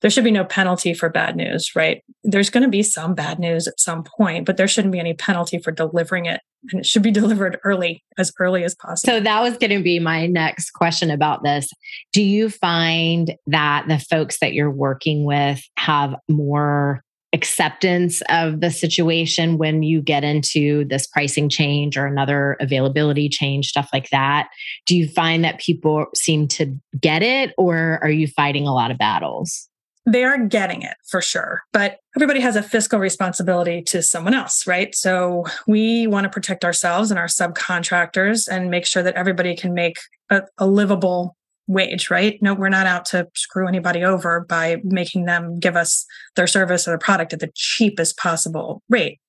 there 0.00 0.10
should 0.10 0.24
be 0.24 0.30
no 0.30 0.44
penalty 0.44 0.94
for 0.94 1.08
bad 1.08 1.36
news, 1.36 1.70
right? 1.76 2.02
There's 2.24 2.50
going 2.50 2.62
to 2.62 2.68
be 2.68 2.82
some 2.82 3.14
bad 3.14 3.38
news 3.38 3.68
at 3.68 3.78
some 3.78 4.02
point, 4.02 4.46
but 4.46 4.56
there 4.56 4.68
shouldn't 4.68 4.92
be 4.92 4.98
any 4.98 5.14
penalty 5.14 5.58
for 5.58 5.72
delivering 5.72 6.26
it. 6.26 6.40
And 6.70 6.80
it 6.80 6.86
should 6.86 7.02
be 7.02 7.10
delivered 7.10 7.58
early, 7.64 8.04
as 8.18 8.32
early 8.38 8.64
as 8.64 8.74
possible. 8.74 9.14
So 9.14 9.20
that 9.20 9.42
was 9.42 9.56
going 9.58 9.76
to 9.76 9.82
be 9.82 9.98
my 9.98 10.26
next 10.26 10.70
question 10.72 11.10
about 11.10 11.42
this. 11.42 11.70
Do 12.12 12.22
you 12.22 12.48
find 12.48 13.34
that 13.46 13.86
the 13.88 13.98
folks 13.98 14.38
that 14.40 14.54
you're 14.54 14.70
working 14.70 15.24
with 15.24 15.62
have 15.76 16.14
more 16.28 17.02
acceptance 17.32 18.22
of 18.28 18.60
the 18.60 18.72
situation 18.72 19.56
when 19.56 19.84
you 19.84 20.02
get 20.02 20.24
into 20.24 20.84
this 20.86 21.06
pricing 21.06 21.48
change 21.48 21.96
or 21.96 22.06
another 22.06 22.56
availability 22.60 23.28
change, 23.28 23.68
stuff 23.68 23.88
like 23.92 24.10
that? 24.10 24.48
Do 24.86 24.96
you 24.96 25.06
find 25.06 25.44
that 25.44 25.60
people 25.60 26.06
seem 26.14 26.48
to 26.48 26.74
get 27.00 27.22
it 27.22 27.54
or 27.56 28.00
are 28.02 28.10
you 28.10 28.26
fighting 28.26 28.66
a 28.66 28.74
lot 28.74 28.90
of 28.90 28.98
battles? 28.98 29.69
They 30.06 30.24
are 30.24 30.46
getting 30.46 30.82
it 30.82 30.96
for 31.06 31.20
sure, 31.20 31.62
but 31.72 31.98
everybody 32.16 32.40
has 32.40 32.56
a 32.56 32.62
fiscal 32.62 32.98
responsibility 32.98 33.82
to 33.82 34.02
someone 34.02 34.34
else, 34.34 34.66
right? 34.66 34.94
So 34.94 35.44
we 35.66 36.06
want 36.06 36.24
to 36.24 36.30
protect 36.30 36.64
ourselves 36.64 37.10
and 37.10 37.18
our 37.18 37.26
subcontractors 37.26 38.48
and 38.48 38.70
make 38.70 38.86
sure 38.86 39.02
that 39.02 39.14
everybody 39.14 39.54
can 39.54 39.74
make 39.74 39.98
a, 40.30 40.42
a 40.58 40.66
livable 40.66 41.36
wage, 41.66 42.10
right? 42.10 42.40
No, 42.42 42.54
we're 42.54 42.68
not 42.68 42.86
out 42.86 43.04
to 43.06 43.28
screw 43.34 43.68
anybody 43.68 44.02
over 44.02 44.40
by 44.40 44.78
making 44.82 45.26
them 45.26 45.58
give 45.58 45.76
us 45.76 46.04
their 46.34 46.46
service 46.46 46.88
or 46.88 46.92
their 46.92 46.98
product 46.98 47.32
at 47.32 47.40
the 47.40 47.50
cheapest 47.54 48.16
possible 48.16 48.82
rate. 48.88 49.20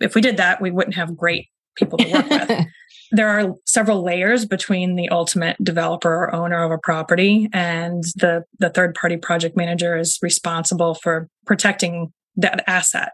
If 0.00 0.14
we 0.14 0.20
did 0.20 0.36
that, 0.38 0.60
we 0.60 0.70
wouldn't 0.70 0.96
have 0.96 1.16
great 1.16 1.48
people 1.76 1.98
to 1.98 2.10
work 2.10 2.28
with. 2.28 2.66
there 3.12 3.28
are 3.28 3.54
several 3.66 4.02
layers 4.02 4.46
between 4.46 4.96
the 4.96 5.08
ultimate 5.10 5.62
developer 5.62 6.10
or 6.10 6.34
owner 6.34 6.64
of 6.64 6.72
a 6.72 6.78
property 6.78 7.48
and 7.52 8.02
the 8.16 8.42
the 8.58 8.70
third 8.70 8.94
party 8.94 9.18
project 9.18 9.56
manager 9.56 9.96
is 9.96 10.18
responsible 10.22 10.94
for 10.94 11.28
protecting 11.46 12.12
that 12.36 12.64
asset. 12.66 13.12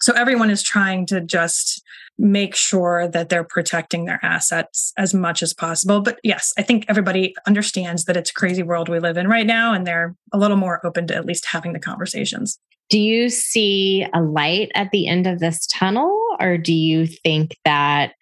So 0.00 0.12
everyone 0.12 0.50
is 0.50 0.62
trying 0.62 1.06
to 1.06 1.20
just 1.20 1.82
make 2.18 2.54
sure 2.56 3.08
that 3.08 3.28
they're 3.28 3.44
protecting 3.44 4.04
their 4.04 4.18
assets 4.24 4.92
as 4.96 5.14
much 5.14 5.40
as 5.42 5.54
possible. 5.54 6.00
But 6.00 6.18
yes 6.24 6.52
i 6.58 6.62
think 6.62 6.84
everybody 6.88 7.34
understands 7.46 8.04
that 8.04 8.16
it's 8.16 8.30
a 8.30 8.34
crazy 8.34 8.64
world 8.64 8.88
we 8.88 8.98
live 8.98 9.16
in 9.16 9.28
right 9.28 9.46
now 9.46 9.72
and 9.72 9.86
they're 9.86 10.16
a 10.32 10.38
little 10.38 10.56
more 10.56 10.84
open 10.84 11.06
to 11.06 11.14
at 11.14 11.26
least 11.26 11.46
having 11.46 11.72
the 11.72 11.78
conversations. 11.78 12.58
Do 12.90 12.98
you 12.98 13.28
see 13.28 14.06
a 14.14 14.20
light 14.20 14.70
at 14.74 14.90
the 14.90 15.08
end 15.08 15.26
of 15.26 15.38
this 15.38 15.66
tunnel 15.66 16.18
or 16.40 16.58
do 16.58 16.72
you 16.72 17.06
think 17.06 17.56
that 17.64 18.12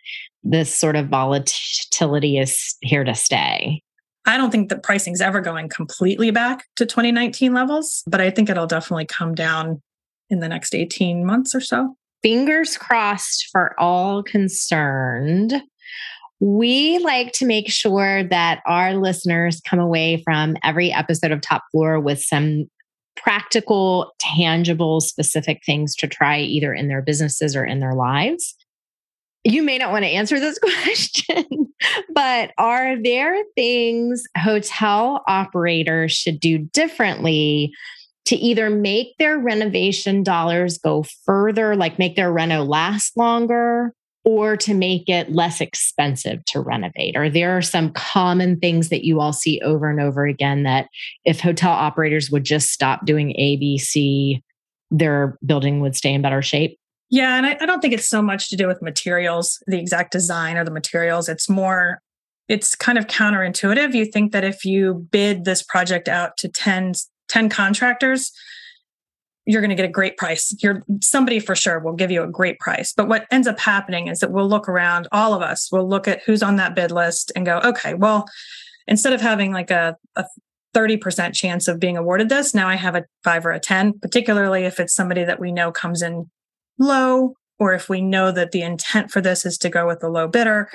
this 0.48 0.76
sort 0.76 0.96
of 0.96 1.08
volatility 1.08 2.38
is 2.38 2.76
here 2.80 3.04
to 3.04 3.14
stay. 3.14 3.82
I 4.26 4.36
don't 4.36 4.50
think 4.50 4.68
that 4.70 4.82
pricing's 4.82 5.20
ever 5.20 5.40
going 5.40 5.68
completely 5.68 6.30
back 6.30 6.64
to 6.76 6.86
2019 6.86 7.52
levels, 7.52 8.02
but 8.06 8.20
I 8.20 8.30
think 8.30 8.48
it'll 8.48 8.66
definitely 8.66 9.06
come 9.06 9.34
down 9.34 9.82
in 10.30 10.40
the 10.40 10.48
next 10.48 10.74
18 10.74 11.24
months 11.24 11.54
or 11.54 11.60
so. 11.60 11.94
Fingers 12.22 12.76
crossed 12.76 13.48
for 13.52 13.78
all 13.78 14.22
concerned. 14.22 15.62
We 16.40 16.98
like 16.98 17.32
to 17.34 17.46
make 17.46 17.70
sure 17.70 18.24
that 18.24 18.62
our 18.66 18.94
listeners 18.94 19.60
come 19.60 19.78
away 19.78 20.22
from 20.24 20.56
every 20.64 20.92
episode 20.92 21.30
of 21.30 21.40
Top 21.40 21.62
Floor 21.70 22.00
with 22.00 22.20
some 22.20 22.66
practical, 23.16 24.12
tangible, 24.18 25.00
specific 25.00 25.60
things 25.64 25.94
to 25.96 26.06
try 26.06 26.40
either 26.40 26.74
in 26.74 26.88
their 26.88 27.00
businesses 27.00 27.56
or 27.56 27.64
in 27.64 27.80
their 27.80 27.94
lives 27.94 28.54
you 29.52 29.62
may 29.62 29.78
not 29.78 29.92
want 29.92 30.04
to 30.04 30.10
answer 30.10 30.40
this 30.40 30.58
question, 30.92 31.72
but 32.12 32.52
are 32.58 33.00
there 33.00 33.36
things 33.54 34.24
hotel 34.36 35.22
operators 35.28 36.12
should 36.12 36.40
do 36.40 36.58
differently 36.58 37.72
to 38.26 38.36
either 38.36 38.68
make 38.68 39.16
their 39.18 39.38
renovation 39.38 40.24
dollars 40.24 40.78
go 40.78 41.04
further, 41.24 41.76
like 41.76 41.98
make 41.98 42.16
their 42.16 42.32
reno 42.32 42.64
last 42.64 43.16
longer, 43.16 43.92
or 44.24 44.56
to 44.56 44.74
make 44.74 45.08
it 45.08 45.30
less 45.30 45.60
expensive 45.60 46.44
to 46.46 46.58
renovate? 46.58 47.16
Or 47.16 47.30
there 47.30 47.56
are 47.56 47.62
some 47.62 47.92
common 47.92 48.58
things 48.58 48.88
that 48.88 49.04
you 49.04 49.20
all 49.20 49.32
see 49.32 49.60
over 49.60 49.88
and 49.88 50.00
over 50.00 50.26
again 50.26 50.64
that 50.64 50.88
if 51.24 51.40
hotel 51.40 51.70
operators 51.70 52.32
would 52.32 52.42
just 52.42 52.70
stop 52.72 53.06
doing 53.06 53.28
ABC, 53.38 54.42
their 54.90 55.38
building 55.46 55.80
would 55.80 55.94
stay 55.94 56.12
in 56.12 56.22
better 56.22 56.42
shape? 56.42 56.80
Yeah, 57.08 57.36
and 57.36 57.46
I, 57.46 57.56
I, 57.60 57.66
don't 57.66 57.80
think 57.80 57.94
it's 57.94 58.08
so 58.08 58.20
much 58.20 58.50
to 58.50 58.56
do 58.56 58.66
with 58.66 58.82
materials, 58.82 59.62
the 59.66 59.78
exact 59.78 60.10
design 60.10 60.56
or 60.56 60.64
the 60.64 60.72
materials. 60.72 61.28
It's 61.28 61.48
more, 61.48 62.00
it's 62.48 62.74
kind 62.74 62.98
of 62.98 63.06
counterintuitive. 63.06 63.94
You 63.94 64.06
think 64.06 64.32
that 64.32 64.42
if 64.42 64.64
you 64.64 65.06
bid 65.12 65.44
this 65.44 65.62
project 65.62 66.08
out 66.08 66.36
to 66.38 66.48
10, 66.48 66.94
10 67.28 67.48
contractors, 67.48 68.32
you're 69.46 69.60
going 69.60 69.70
to 69.70 69.76
get 69.76 69.84
a 69.84 69.92
great 69.92 70.16
price. 70.16 70.54
You're 70.60 70.82
somebody 71.00 71.38
for 71.38 71.54
sure 71.54 71.78
will 71.78 71.92
give 71.92 72.10
you 72.10 72.24
a 72.24 72.28
great 72.28 72.58
price. 72.58 72.92
But 72.92 73.06
what 73.06 73.26
ends 73.30 73.46
up 73.46 73.60
happening 73.60 74.08
is 74.08 74.18
that 74.18 74.32
we'll 74.32 74.48
look 74.48 74.68
around, 74.68 75.06
all 75.12 75.32
of 75.32 75.42
us 75.42 75.70
will 75.70 75.88
look 75.88 76.08
at 76.08 76.22
who's 76.24 76.42
on 76.42 76.56
that 76.56 76.74
bid 76.74 76.90
list 76.90 77.30
and 77.36 77.46
go, 77.46 77.60
okay, 77.60 77.94
well, 77.94 78.26
instead 78.88 79.12
of 79.12 79.20
having 79.20 79.52
like 79.52 79.70
a, 79.70 79.96
a 80.16 80.24
30% 80.74 81.32
chance 81.32 81.68
of 81.68 81.78
being 81.78 81.96
awarded 81.96 82.28
this, 82.28 82.52
now 82.52 82.68
I 82.68 82.74
have 82.74 82.96
a 82.96 83.04
five 83.22 83.46
or 83.46 83.52
a 83.52 83.60
10, 83.60 84.00
particularly 84.00 84.64
if 84.64 84.80
it's 84.80 84.94
somebody 84.94 85.22
that 85.22 85.38
we 85.38 85.52
know 85.52 85.70
comes 85.70 86.02
in 86.02 86.28
low, 86.78 87.34
or 87.58 87.74
if 87.74 87.88
we 87.88 88.00
know 88.00 88.30
that 88.30 88.52
the 88.52 88.62
intent 88.62 89.10
for 89.10 89.20
this 89.20 89.46
is 89.46 89.58
to 89.58 89.70
go 89.70 89.86
with 89.86 90.00
the 90.00 90.08
low 90.08 90.28
bidder. 90.28 90.68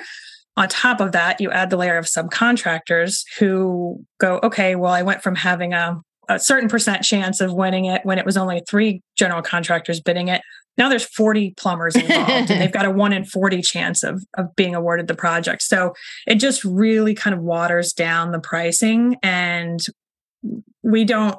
On 0.56 0.68
top 0.68 1.00
of 1.00 1.12
that, 1.12 1.40
you 1.40 1.50
add 1.50 1.70
the 1.70 1.76
layer 1.76 1.96
of 1.96 2.04
subcontractors 2.04 3.24
who 3.38 4.04
go, 4.18 4.38
okay, 4.42 4.76
well, 4.76 4.92
I 4.92 5.02
went 5.02 5.22
from 5.22 5.34
having 5.34 5.72
a, 5.72 6.00
a 6.28 6.38
certain 6.38 6.68
percent 6.68 7.02
chance 7.02 7.40
of 7.40 7.54
winning 7.54 7.86
it 7.86 8.04
when 8.04 8.18
it 8.18 8.26
was 8.26 8.36
only 8.36 8.62
three 8.68 9.02
general 9.16 9.40
contractors 9.40 10.00
bidding 10.00 10.28
it. 10.28 10.42
Now 10.76 10.88
there's 10.88 11.04
40 11.04 11.54
plumbers 11.56 11.96
involved 11.96 12.50
and 12.50 12.60
they've 12.60 12.72
got 12.72 12.86
a 12.86 12.90
one 12.92 13.12
in 13.12 13.24
40 13.24 13.62
chance 13.62 14.02
of, 14.02 14.24
of 14.36 14.54
being 14.56 14.74
awarded 14.74 15.06
the 15.06 15.14
project. 15.14 15.62
So 15.62 15.94
it 16.26 16.36
just 16.36 16.64
really 16.64 17.14
kind 17.14 17.34
of 17.34 17.40
waters 17.40 17.92
down 17.92 18.32
the 18.32 18.40
pricing. 18.40 19.16
And 19.22 19.80
we 20.82 21.04
don't 21.04 21.38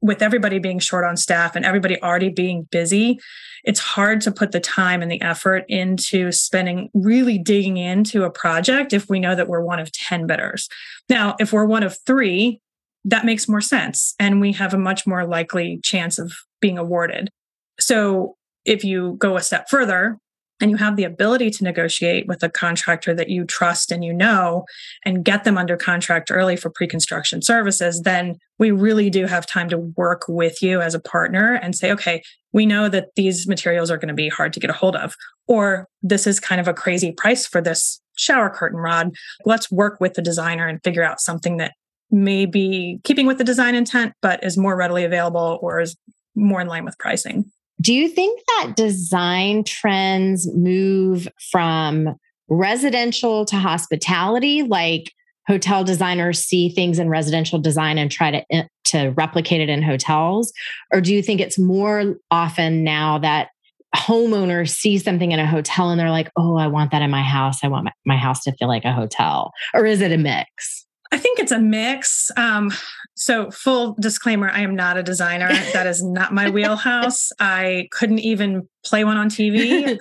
with 0.00 0.22
everybody 0.22 0.58
being 0.58 0.78
short 0.78 1.04
on 1.04 1.16
staff 1.16 1.54
and 1.54 1.64
everybody 1.64 2.00
already 2.02 2.28
being 2.28 2.66
busy, 2.70 3.20
it's 3.64 3.80
hard 3.80 4.20
to 4.22 4.32
put 4.32 4.52
the 4.52 4.60
time 4.60 5.02
and 5.02 5.10
the 5.10 5.20
effort 5.20 5.64
into 5.68 6.32
spending 6.32 6.90
really 6.94 7.38
digging 7.38 7.76
into 7.76 8.24
a 8.24 8.30
project 8.30 8.92
if 8.92 9.08
we 9.08 9.20
know 9.20 9.34
that 9.34 9.48
we're 9.48 9.60
one 9.60 9.78
of 9.78 9.92
10 9.92 10.26
bidders. 10.26 10.68
Now, 11.08 11.36
if 11.38 11.52
we're 11.52 11.66
one 11.66 11.82
of 11.82 11.96
three, 12.06 12.60
that 13.04 13.24
makes 13.24 13.48
more 13.48 13.60
sense 13.60 14.14
and 14.18 14.40
we 14.40 14.52
have 14.52 14.74
a 14.74 14.78
much 14.78 15.06
more 15.06 15.26
likely 15.26 15.80
chance 15.82 16.18
of 16.18 16.32
being 16.60 16.78
awarded. 16.78 17.30
So 17.78 18.36
if 18.64 18.84
you 18.84 19.16
go 19.18 19.36
a 19.36 19.42
step 19.42 19.68
further, 19.70 20.18
and 20.60 20.70
you 20.70 20.76
have 20.76 20.96
the 20.96 21.04
ability 21.04 21.50
to 21.50 21.64
negotiate 21.64 22.26
with 22.26 22.42
a 22.42 22.48
contractor 22.48 23.14
that 23.14 23.28
you 23.28 23.44
trust 23.44 23.90
and 23.90 24.04
you 24.04 24.12
know 24.12 24.64
and 25.04 25.24
get 25.24 25.44
them 25.44 25.58
under 25.58 25.76
contract 25.76 26.30
early 26.30 26.56
for 26.56 26.70
pre-construction 26.70 27.42
services 27.42 28.02
then 28.02 28.36
we 28.58 28.70
really 28.70 29.10
do 29.10 29.26
have 29.26 29.46
time 29.46 29.68
to 29.68 29.78
work 29.78 30.24
with 30.28 30.62
you 30.62 30.80
as 30.80 30.94
a 30.94 31.00
partner 31.00 31.54
and 31.54 31.74
say 31.74 31.90
okay 31.90 32.22
we 32.52 32.66
know 32.66 32.88
that 32.88 33.08
these 33.14 33.46
materials 33.46 33.90
are 33.90 33.98
going 33.98 34.08
to 34.08 34.14
be 34.14 34.28
hard 34.28 34.52
to 34.52 34.60
get 34.60 34.70
a 34.70 34.74
hold 34.74 34.96
of 34.96 35.14
or 35.46 35.88
this 36.02 36.26
is 36.26 36.38
kind 36.38 36.60
of 36.60 36.68
a 36.68 36.74
crazy 36.74 37.12
price 37.12 37.46
for 37.46 37.60
this 37.60 38.00
shower 38.20 38.50
curtain 38.50 38.78
rod. 38.78 39.12
Let's 39.44 39.70
work 39.70 40.00
with 40.00 40.14
the 40.14 40.22
designer 40.22 40.68
and 40.68 40.82
figure 40.84 41.02
out 41.02 41.20
something 41.20 41.56
that 41.56 41.72
may 42.10 42.46
be 42.46 43.00
keeping 43.04 43.26
with 43.26 43.38
the 43.38 43.44
design 43.44 43.74
intent 43.74 44.12
but 44.20 44.42
is 44.44 44.58
more 44.58 44.76
readily 44.76 45.04
available 45.04 45.58
or 45.62 45.80
is 45.80 45.96
more 46.34 46.60
in 46.60 46.66
line 46.66 46.84
with 46.84 46.98
pricing 46.98 47.50
do 47.80 47.94
you 47.94 48.08
think 48.08 48.40
that 48.46 48.72
design 48.76 49.64
trends 49.64 50.52
move 50.54 51.28
from 51.50 52.16
residential 52.48 53.44
to 53.46 53.56
hospitality? 53.56 54.62
Like 54.62 55.12
hotel 55.46 55.82
designers 55.84 56.40
see 56.40 56.68
things 56.68 56.98
in 56.98 57.08
residential 57.08 57.58
design 57.58 57.98
and 57.98 58.10
try 58.10 58.30
to 58.30 58.44
eh, 58.50 58.64
to 58.84 59.08
replicate 59.10 59.60
it 59.60 59.68
in 59.68 59.82
hotels? 59.82 60.52
Or 60.92 61.00
do 61.00 61.14
you 61.14 61.22
think 61.22 61.40
it's 61.40 61.58
more 61.58 62.16
often 62.30 62.84
now 62.84 63.18
that 63.18 63.50
homeowners 63.94 64.70
see 64.70 64.98
something 64.98 65.32
in 65.32 65.40
a 65.40 65.46
hotel 65.46 65.90
and 65.90 65.98
they're 65.98 66.12
like 66.12 66.30
oh 66.36 66.56
i 66.56 66.68
want 66.68 66.92
that 66.92 67.02
in 67.02 67.10
my 67.10 67.22
house. 67.22 67.64
I 67.64 67.68
want 67.68 67.86
my, 67.86 67.92
my 68.06 68.16
house 68.16 68.44
to 68.44 68.52
feel 68.52 68.68
like 68.68 68.84
a 68.84 68.92
hotel. 68.92 69.52
Or 69.74 69.84
is 69.84 70.00
it 70.00 70.12
a 70.12 70.18
mix 70.18 70.79
I 71.12 71.18
think 71.18 71.38
it's 71.38 71.52
a 71.52 71.58
mix. 71.58 72.30
Um, 72.36 72.72
so, 73.14 73.50
full 73.50 73.96
disclaimer 74.00 74.48
I 74.50 74.60
am 74.60 74.74
not 74.74 74.96
a 74.96 75.02
designer. 75.02 75.48
that 75.72 75.86
is 75.86 76.02
not 76.02 76.32
my 76.32 76.50
wheelhouse. 76.50 77.30
I 77.38 77.88
couldn't 77.90 78.20
even 78.20 78.68
play 78.84 79.04
one 79.04 79.16
on 79.16 79.28
TV. 79.28 79.98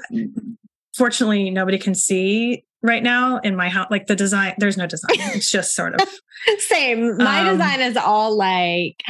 Fortunately, 0.95 1.49
nobody 1.49 1.77
can 1.77 1.95
see 1.95 2.63
right 2.81 3.03
now 3.03 3.39
in 3.39 3.55
my 3.55 3.69
house. 3.69 3.87
Like 3.89 4.07
the 4.07 4.15
design, 4.15 4.53
there's 4.57 4.77
no 4.77 4.87
design. 4.87 5.17
It's 5.35 5.49
just 5.49 5.75
sort 5.75 5.99
of. 5.99 6.07
Same. 6.59 7.17
My 7.17 7.41
um, 7.41 7.57
design 7.57 7.81
is 7.81 7.97
all 7.97 8.37
like 8.37 9.01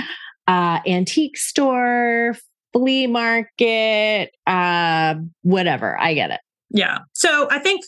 uh, 0.47 0.79
antique 0.87 1.37
store, 1.37 2.35
flea 2.73 3.07
market, 3.07 4.31
uh, 4.47 5.15
whatever. 5.41 5.99
I 5.99 6.13
get 6.13 6.31
it. 6.31 6.39
Yeah. 6.71 6.99
So, 7.13 7.47
I 7.51 7.59
think 7.59 7.83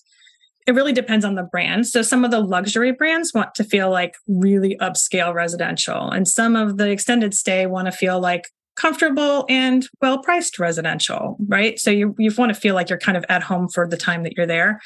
it 0.71 0.75
really 0.75 0.93
depends 0.93 1.25
on 1.25 1.35
the 1.35 1.43
brand. 1.43 1.85
So 1.85 2.01
some 2.01 2.23
of 2.23 2.31
the 2.31 2.39
luxury 2.39 2.93
brands 2.93 3.33
want 3.33 3.53
to 3.55 3.63
feel 3.65 3.91
like 3.91 4.15
really 4.27 4.77
upscale 4.79 5.33
residential, 5.33 6.09
and 6.09 6.27
some 6.27 6.55
of 6.55 6.77
the 6.77 6.89
extended 6.89 7.33
stay 7.33 7.65
want 7.65 7.87
to 7.87 7.91
feel 7.91 8.19
like 8.21 8.47
comfortable 8.77 9.45
and 9.49 9.87
well 10.01 10.19
priced 10.19 10.59
residential, 10.59 11.35
right? 11.47 11.77
So 11.77 11.91
you 11.91 12.15
you 12.17 12.31
want 12.37 12.53
to 12.53 12.59
feel 12.59 12.73
like 12.73 12.89
you're 12.89 12.97
kind 12.97 13.17
of 13.17 13.25
at 13.27 13.43
home 13.43 13.67
for 13.67 13.85
the 13.85 13.97
time 13.97 14.23
that 14.23 14.37
you're 14.37 14.47
there. 14.47 14.79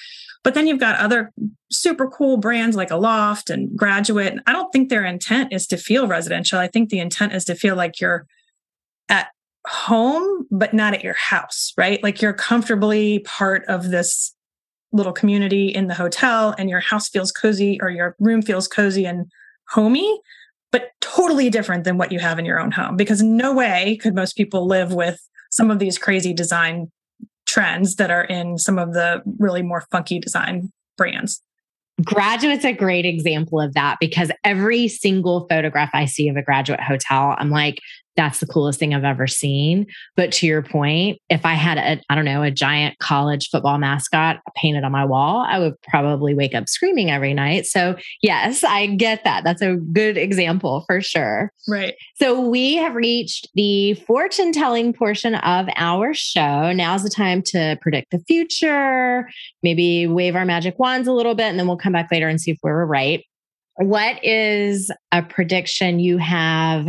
But 0.43 0.55
then 0.55 0.67
you've 0.67 0.79
got 0.79 0.99
other 0.99 1.31
super 1.71 2.07
cool 2.07 2.37
brands 2.37 2.75
like 2.75 2.91
Aloft 2.91 3.49
and 3.49 3.75
Graduate. 3.75 4.31
And 4.31 4.41
I 4.47 4.53
don't 4.53 4.71
think 4.71 4.89
their 4.89 5.05
intent 5.05 5.53
is 5.53 5.65
to 5.67 5.77
feel 5.77 6.07
residential. 6.07 6.59
I 6.59 6.67
think 6.67 6.89
the 6.89 6.99
intent 6.99 7.33
is 7.33 7.45
to 7.45 7.55
feel 7.55 7.75
like 7.75 7.99
you're 7.99 8.27
at 9.09 9.27
home, 9.67 10.45
but 10.51 10.73
not 10.73 10.93
at 10.93 11.03
your 11.03 11.15
house, 11.15 11.73
right? 11.77 12.01
Like 12.03 12.21
you're 12.21 12.33
comfortably 12.33 13.19
part 13.19 13.65
of 13.67 13.89
this 13.89 14.34
little 14.95 15.13
community 15.13 15.67
in 15.67 15.87
the 15.87 15.93
hotel 15.93 16.55
and 16.57 16.69
your 16.69 16.79
house 16.79 17.09
feels 17.09 17.31
cozy 17.31 17.79
or 17.81 17.89
your 17.89 18.15
room 18.19 18.41
feels 18.41 18.67
cozy 18.67 19.05
and 19.05 19.25
homey, 19.69 20.19
but 20.71 20.91
totally 21.01 21.49
different 21.49 21.83
than 21.83 21.97
what 21.97 22.11
you 22.11 22.19
have 22.19 22.39
in 22.39 22.45
your 22.45 22.59
own 22.59 22.71
home. 22.71 22.95
Because 22.95 23.21
no 23.21 23.53
way 23.53 23.97
could 24.01 24.15
most 24.15 24.35
people 24.35 24.65
live 24.65 24.93
with 24.93 25.19
some 25.51 25.69
of 25.69 25.79
these 25.79 25.97
crazy 25.97 26.33
design 26.33 26.91
trends 27.45 27.95
that 27.95 28.09
are 28.09 28.23
in 28.23 28.57
some 28.57 28.79
of 28.79 28.93
the 28.93 29.21
really 29.37 29.61
more 29.61 29.81
funky 29.91 30.19
design 30.19 30.71
brands. 30.97 31.41
Graduate's 32.03 32.65
a 32.65 32.73
great 32.73 33.05
example 33.05 33.61
of 33.61 33.73
that 33.73 33.97
because 34.01 34.31
every 34.43 34.87
single 34.87 35.47
photograph 35.49 35.89
I 35.93 36.05
see 36.05 36.27
of 36.27 36.35
a 36.35 36.41
graduate 36.41 36.81
hotel, 36.81 37.35
I'm 37.37 37.49
like, 37.49 37.79
that's 38.15 38.39
the 38.39 38.45
coolest 38.45 38.79
thing 38.79 38.93
I've 38.93 39.03
ever 39.03 39.27
seen. 39.27 39.87
But 40.15 40.31
to 40.33 40.47
your 40.47 40.61
point, 40.61 41.19
if 41.29 41.45
I 41.45 41.53
had 41.53 41.77
a, 41.77 42.01
I 42.09 42.15
don't 42.15 42.25
know, 42.25 42.43
a 42.43 42.51
giant 42.51 42.97
college 42.99 43.49
football 43.49 43.77
mascot 43.77 44.39
painted 44.55 44.83
on 44.83 44.91
my 44.91 45.05
wall, 45.05 45.45
I 45.47 45.59
would 45.59 45.79
probably 45.81 46.33
wake 46.33 46.55
up 46.55 46.69
screaming 46.69 47.11
every 47.11 47.33
night. 47.33 47.65
So, 47.65 47.95
yes, 48.21 48.63
I 48.63 48.87
get 48.87 49.23
that. 49.23 49.43
That's 49.43 49.61
a 49.61 49.75
good 49.75 50.17
example 50.17 50.83
for 50.87 51.01
sure. 51.01 51.51
Right. 51.67 51.95
So, 52.15 52.39
we 52.39 52.75
have 52.75 52.95
reached 52.95 53.49
the 53.55 53.95
fortune 53.95 54.51
telling 54.51 54.93
portion 54.93 55.35
of 55.35 55.67
our 55.75 56.13
show. 56.13 56.71
Now's 56.71 57.03
the 57.03 57.09
time 57.09 57.41
to 57.47 57.77
predict 57.81 58.11
the 58.11 58.19
future, 58.19 59.29
maybe 59.61 60.07
wave 60.07 60.35
our 60.35 60.45
magic 60.45 60.79
wands 60.79 61.07
a 61.07 61.13
little 61.13 61.35
bit, 61.35 61.45
and 61.45 61.59
then 61.59 61.67
we'll 61.67 61.77
come 61.77 61.93
back 61.93 62.11
later 62.11 62.27
and 62.27 62.39
see 62.39 62.51
if 62.51 62.57
we 62.63 62.71
were 62.71 62.85
right. 62.85 63.23
What 63.77 64.23
is 64.23 64.89
a 65.11 65.21
prediction 65.21 65.99
you 65.99 66.17
have 66.17 66.87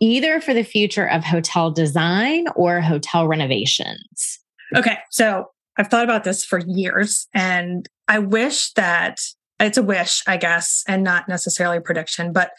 either 0.00 0.40
for 0.40 0.54
the 0.54 0.62
future 0.62 1.08
of 1.08 1.24
hotel 1.24 1.70
design 1.70 2.46
or 2.56 2.80
hotel 2.80 3.28
renovations? 3.28 4.38
Okay. 4.74 4.98
So 5.10 5.46
I've 5.76 5.88
thought 5.88 6.04
about 6.04 6.24
this 6.24 6.44
for 6.44 6.60
years 6.66 7.28
and 7.34 7.86
I 8.08 8.18
wish 8.18 8.72
that 8.72 9.20
it's 9.58 9.78
a 9.78 9.82
wish, 9.82 10.22
I 10.26 10.36
guess, 10.36 10.82
and 10.88 11.04
not 11.04 11.28
necessarily 11.28 11.76
a 11.76 11.82
prediction, 11.82 12.32
but 12.32 12.50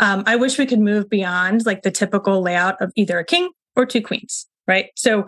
um, 0.00 0.24
I 0.26 0.36
wish 0.36 0.58
we 0.58 0.66
could 0.66 0.80
move 0.80 1.08
beyond 1.08 1.66
like 1.66 1.82
the 1.82 1.90
typical 1.90 2.42
layout 2.42 2.80
of 2.80 2.92
either 2.96 3.18
a 3.18 3.24
king 3.24 3.50
or 3.76 3.86
two 3.86 4.02
queens, 4.02 4.46
right? 4.66 4.86
So, 4.96 5.26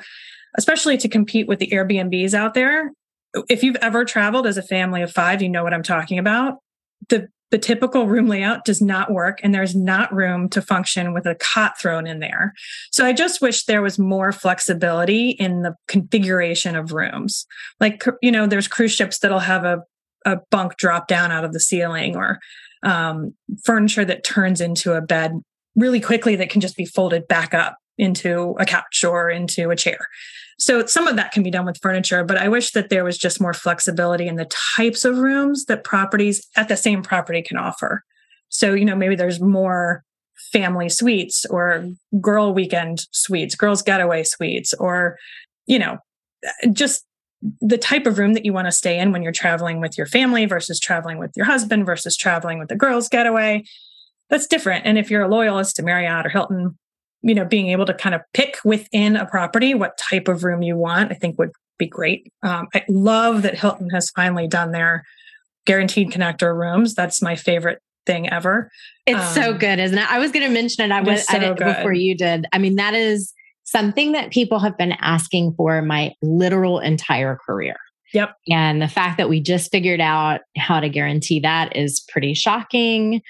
especially 0.56 0.98
to 0.98 1.08
compete 1.08 1.48
with 1.48 1.58
the 1.58 1.68
Airbnbs 1.68 2.34
out 2.34 2.54
there, 2.54 2.92
if 3.48 3.62
you've 3.62 3.76
ever 3.76 4.04
traveled 4.04 4.46
as 4.46 4.58
a 4.58 4.62
family 4.62 5.02
of 5.02 5.12
five, 5.12 5.40
you 5.40 5.48
know 5.48 5.62
what 5.62 5.72
I'm 5.72 5.82
talking 5.82 6.18
about. 6.18 6.58
The 7.08 7.28
the 7.52 7.58
typical 7.58 8.06
room 8.06 8.28
layout 8.28 8.64
does 8.64 8.80
not 8.80 9.12
work 9.12 9.38
and 9.42 9.54
there's 9.54 9.76
not 9.76 10.12
room 10.12 10.48
to 10.48 10.62
function 10.62 11.12
with 11.12 11.26
a 11.26 11.34
cot 11.34 11.78
thrown 11.78 12.06
in 12.06 12.18
there. 12.18 12.54
So 12.90 13.04
I 13.04 13.12
just 13.12 13.42
wish 13.42 13.66
there 13.66 13.82
was 13.82 13.98
more 13.98 14.32
flexibility 14.32 15.30
in 15.30 15.60
the 15.60 15.76
configuration 15.86 16.74
of 16.74 16.92
rooms. 16.92 17.46
Like, 17.78 18.04
you 18.22 18.32
know, 18.32 18.46
there's 18.46 18.68
cruise 18.68 18.92
ships 18.92 19.18
that'll 19.18 19.38
have 19.38 19.64
a, 19.64 19.82
a 20.24 20.38
bunk 20.50 20.78
drop 20.78 21.08
down 21.08 21.30
out 21.30 21.44
of 21.44 21.52
the 21.52 21.60
ceiling 21.60 22.16
or 22.16 22.40
um, 22.82 23.34
furniture 23.64 24.06
that 24.06 24.24
turns 24.24 24.62
into 24.62 24.94
a 24.94 25.02
bed 25.02 25.32
really 25.76 26.00
quickly 26.00 26.36
that 26.36 26.48
can 26.48 26.62
just 26.62 26.76
be 26.76 26.86
folded 26.86 27.28
back 27.28 27.52
up 27.52 27.76
into 27.98 28.56
a 28.58 28.64
couch 28.64 29.04
or 29.04 29.28
into 29.28 29.68
a 29.68 29.76
chair. 29.76 29.98
So 30.58 30.86
some 30.86 31.08
of 31.08 31.16
that 31.16 31.32
can 31.32 31.42
be 31.42 31.50
done 31.50 31.66
with 31.66 31.80
furniture, 31.80 32.24
but 32.24 32.36
I 32.36 32.48
wish 32.48 32.72
that 32.72 32.88
there 32.88 33.04
was 33.04 33.18
just 33.18 33.40
more 33.40 33.54
flexibility 33.54 34.28
in 34.28 34.36
the 34.36 34.50
types 34.76 35.04
of 35.04 35.18
rooms 35.18 35.64
that 35.64 35.84
properties 35.84 36.46
at 36.56 36.68
the 36.68 36.76
same 36.76 37.02
property 37.02 37.42
can 37.42 37.56
offer. 37.56 38.04
So, 38.48 38.74
you 38.74 38.84
know, 38.84 38.94
maybe 38.94 39.16
there's 39.16 39.40
more 39.40 40.04
family 40.52 40.88
suites 40.88 41.46
or 41.46 41.88
girl 42.20 42.52
weekend 42.52 43.06
suites, 43.12 43.54
girls 43.54 43.82
getaway 43.82 44.22
suites, 44.22 44.74
or, 44.74 45.16
you 45.66 45.78
know, 45.78 45.98
just 46.72 47.04
the 47.60 47.78
type 47.78 48.06
of 48.06 48.18
room 48.18 48.34
that 48.34 48.44
you 48.44 48.52
want 48.52 48.66
to 48.66 48.72
stay 48.72 48.98
in 48.98 49.10
when 49.10 49.22
you're 49.22 49.32
traveling 49.32 49.80
with 49.80 49.96
your 49.96 50.06
family 50.06 50.46
versus 50.46 50.78
traveling 50.78 51.18
with 51.18 51.32
your 51.34 51.46
husband 51.46 51.86
versus 51.86 52.16
traveling 52.16 52.58
with 52.58 52.68
the 52.68 52.76
girls 52.76 53.08
getaway. 53.08 53.64
That's 54.30 54.46
different. 54.46 54.86
And 54.86 54.96
if 54.98 55.10
you're 55.10 55.22
a 55.22 55.28
loyalist 55.28 55.76
to 55.76 55.82
Marriott 55.82 56.26
or 56.26 56.28
Hilton, 56.28 56.78
you 57.22 57.34
know, 57.34 57.44
being 57.44 57.68
able 57.68 57.86
to 57.86 57.94
kind 57.94 58.14
of 58.14 58.20
pick 58.34 58.56
within 58.64 59.16
a 59.16 59.26
property 59.26 59.74
what 59.74 59.96
type 59.98 60.28
of 60.28 60.44
room 60.44 60.62
you 60.62 60.76
want, 60.76 61.12
I 61.12 61.14
think 61.14 61.38
would 61.38 61.52
be 61.78 61.86
great. 61.86 62.32
Um, 62.42 62.68
I 62.74 62.84
love 62.88 63.42
that 63.42 63.58
Hilton 63.58 63.90
has 63.90 64.10
finally 64.10 64.48
done 64.48 64.72
their 64.72 65.04
guaranteed 65.64 66.10
connector 66.10 66.56
rooms. 66.56 66.94
That's 66.94 67.22
my 67.22 67.36
favorite 67.36 67.80
thing 68.06 68.28
ever. 68.28 68.70
It's 69.06 69.36
um, 69.36 69.42
so 69.42 69.54
good, 69.54 69.78
isn't 69.78 69.96
it? 69.96 70.10
I 70.10 70.18
was 70.18 70.32
going 70.32 70.46
to 70.46 70.52
mention 70.52 70.84
it. 70.84 70.94
I 70.94 71.00
was 71.00 71.26
so 71.26 71.38
I 71.38 71.52
before 71.52 71.92
you 71.92 72.16
did. 72.16 72.46
I 72.52 72.58
mean, 72.58 72.76
that 72.76 72.94
is 72.94 73.32
something 73.64 74.12
that 74.12 74.32
people 74.32 74.58
have 74.58 74.76
been 74.76 74.92
asking 75.00 75.54
for 75.54 75.80
my 75.82 76.12
literal 76.20 76.80
entire 76.80 77.38
career. 77.46 77.76
Yep. 78.12 78.34
And 78.50 78.82
the 78.82 78.88
fact 78.88 79.16
that 79.16 79.28
we 79.28 79.40
just 79.40 79.70
figured 79.70 80.00
out 80.00 80.40
how 80.56 80.80
to 80.80 80.88
guarantee 80.88 81.40
that 81.40 81.74
is 81.76 82.04
pretty 82.08 82.34
shocking 82.34 83.22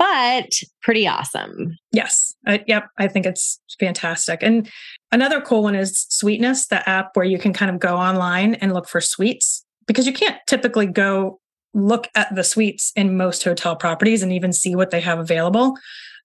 but 0.00 0.62
pretty 0.80 1.06
awesome. 1.06 1.76
Yes. 1.92 2.34
Yep. 2.46 2.88
I 2.96 3.06
think 3.06 3.26
it's 3.26 3.60
fantastic. 3.78 4.42
And 4.42 4.66
another 5.12 5.42
cool 5.42 5.62
one 5.62 5.74
is 5.74 6.06
Suiteness, 6.10 6.68
the 6.68 6.88
app 6.88 7.10
where 7.14 7.26
you 7.26 7.38
can 7.38 7.52
kind 7.52 7.70
of 7.70 7.78
go 7.78 7.96
online 7.96 8.54
and 8.54 8.72
look 8.72 8.88
for 8.88 9.02
suites 9.02 9.62
because 9.86 10.06
you 10.06 10.14
can't 10.14 10.38
typically 10.46 10.86
go 10.86 11.38
look 11.74 12.08
at 12.14 12.34
the 12.34 12.42
suites 12.42 12.92
in 12.96 13.18
most 13.18 13.44
hotel 13.44 13.76
properties 13.76 14.22
and 14.22 14.32
even 14.32 14.54
see 14.54 14.74
what 14.74 14.90
they 14.90 15.02
have 15.02 15.18
available. 15.18 15.76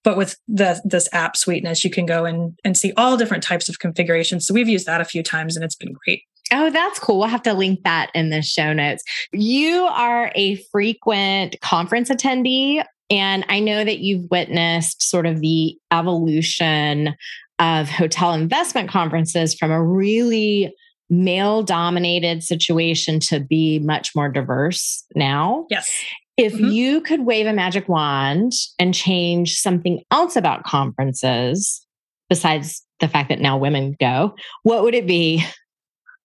But 0.05 0.15
with 0.15 0.37
the 0.47 0.81
this 0.85 1.09
app 1.11 1.35
Suiteness, 1.35 1.83
you 1.83 1.89
can 1.89 2.05
go 2.05 2.23
and, 2.23 2.57
and 2.63 2.77
see 2.77 2.93
all 2.95 3.17
different 3.17 3.43
types 3.43 3.67
of 3.67 3.79
configurations. 3.79 4.47
So 4.47 4.53
we've 4.53 4.69
used 4.69 4.85
that 4.85 5.01
a 5.01 5.05
few 5.05 5.21
times 5.21 5.57
and 5.57 5.65
it's 5.65 5.75
been 5.75 5.93
great. 6.05 6.23
Oh, 6.53 6.69
that's 6.69 6.99
cool. 6.99 7.19
We'll 7.19 7.27
have 7.27 7.43
to 7.43 7.53
link 7.53 7.83
that 7.83 8.11
in 8.13 8.29
the 8.29 8.41
show 8.41 8.71
notes. 8.71 9.03
You 9.33 9.83
are 9.85 10.31
a 10.35 10.55
frequent 10.71 11.57
conference 11.61 12.09
attendee 12.09 12.85
and 13.09 13.45
I 13.49 13.59
know 13.59 13.83
that 13.83 13.99
you've 13.99 14.29
witnessed 14.31 15.03
sort 15.03 15.25
of 15.25 15.39
the 15.39 15.77
evolution 15.91 17.15
of 17.59 17.89
hotel 17.89 18.33
investment 18.33 18.89
conferences 18.89 19.55
from 19.55 19.71
a 19.71 19.83
really 19.83 20.73
male 21.09 21.61
dominated 21.61 22.43
situation 22.43 23.19
to 23.19 23.39
be 23.39 23.79
much 23.79 24.15
more 24.15 24.29
diverse 24.29 25.05
now. 25.15 25.65
Yes. 25.69 25.89
If 26.37 26.53
mm-hmm. 26.53 26.71
you 26.71 27.01
could 27.01 27.25
wave 27.25 27.47
a 27.47 27.53
magic 27.53 27.87
wand 27.87 28.51
and 28.79 28.93
change 28.93 29.55
something 29.55 30.03
else 30.11 30.35
about 30.35 30.63
conferences, 30.63 31.85
besides 32.29 32.83
the 32.99 33.07
fact 33.07 33.29
that 33.29 33.39
now 33.39 33.57
women 33.57 33.95
go, 33.99 34.35
what 34.63 34.83
would 34.83 34.95
it 34.95 35.07
be? 35.07 35.45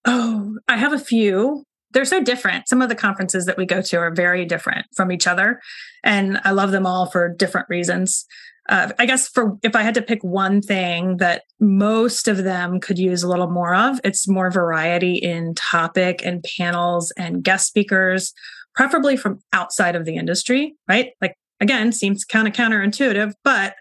Oh, 0.05 0.57
I 0.67 0.77
have 0.77 0.93
a 0.93 0.99
few 0.99 1.63
they're 1.93 2.05
so 2.05 2.21
different. 2.21 2.67
Some 2.67 2.81
of 2.81 2.89
the 2.89 2.95
conferences 2.95 3.45
that 3.45 3.57
we 3.57 3.65
go 3.65 3.81
to 3.81 3.97
are 3.97 4.13
very 4.13 4.45
different 4.45 4.85
from 4.95 5.11
each 5.11 5.27
other, 5.27 5.61
and 6.03 6.39
I 6.43 6.51
love 6.51 6.71
them 6.71 6.85
all 6.85 7.05
for 7.05 7.29
different 7.29 7.67
reasons. 7.69 8.25
Uh, 8.69 8.91
I 8.99 9.05
guess 9.05 9.27
for 9.27 9.57
if 9.63 9.75
I 9.75 9.81
had 9.81 9.95
to 9.95 10.01
pick 10.01 10.23
one 10.23 10.61
thing 10.61 11.17
that 11.17 11.43
most 11.59 12.27
of 12.27 12.43
them 12.43 12.79
could 12.79 12.99
use 12.99 13.23
a 13.23 13.27
little 13.27 13.49
more 13.49 13.73
of, 13.75 13.99
it's 14.03 14.27
more 14.27 14.51
variety 14.51 15.15
in 15.15 15.55
topic 15.55 16.21
and 16.23 16.45
panels 16.57 17.11
and 17.17 17.43
guest 17.43 17.67
speakers, 17.67 18.33
preferably 18.75 19.17
from 19.17 19.39
outside 19.51 19.95
of 19.95 20.05
the 20.05 20.15
industry, 20.15 20.75
right? 20.87 21.11
Like 21.21 21.35
again 21.59 21.91
seems 21.91 22.23
kind 22.23 22.47
of 22.47 22.53
counterintuitive, 22.53 23.33
but 23.43 23.75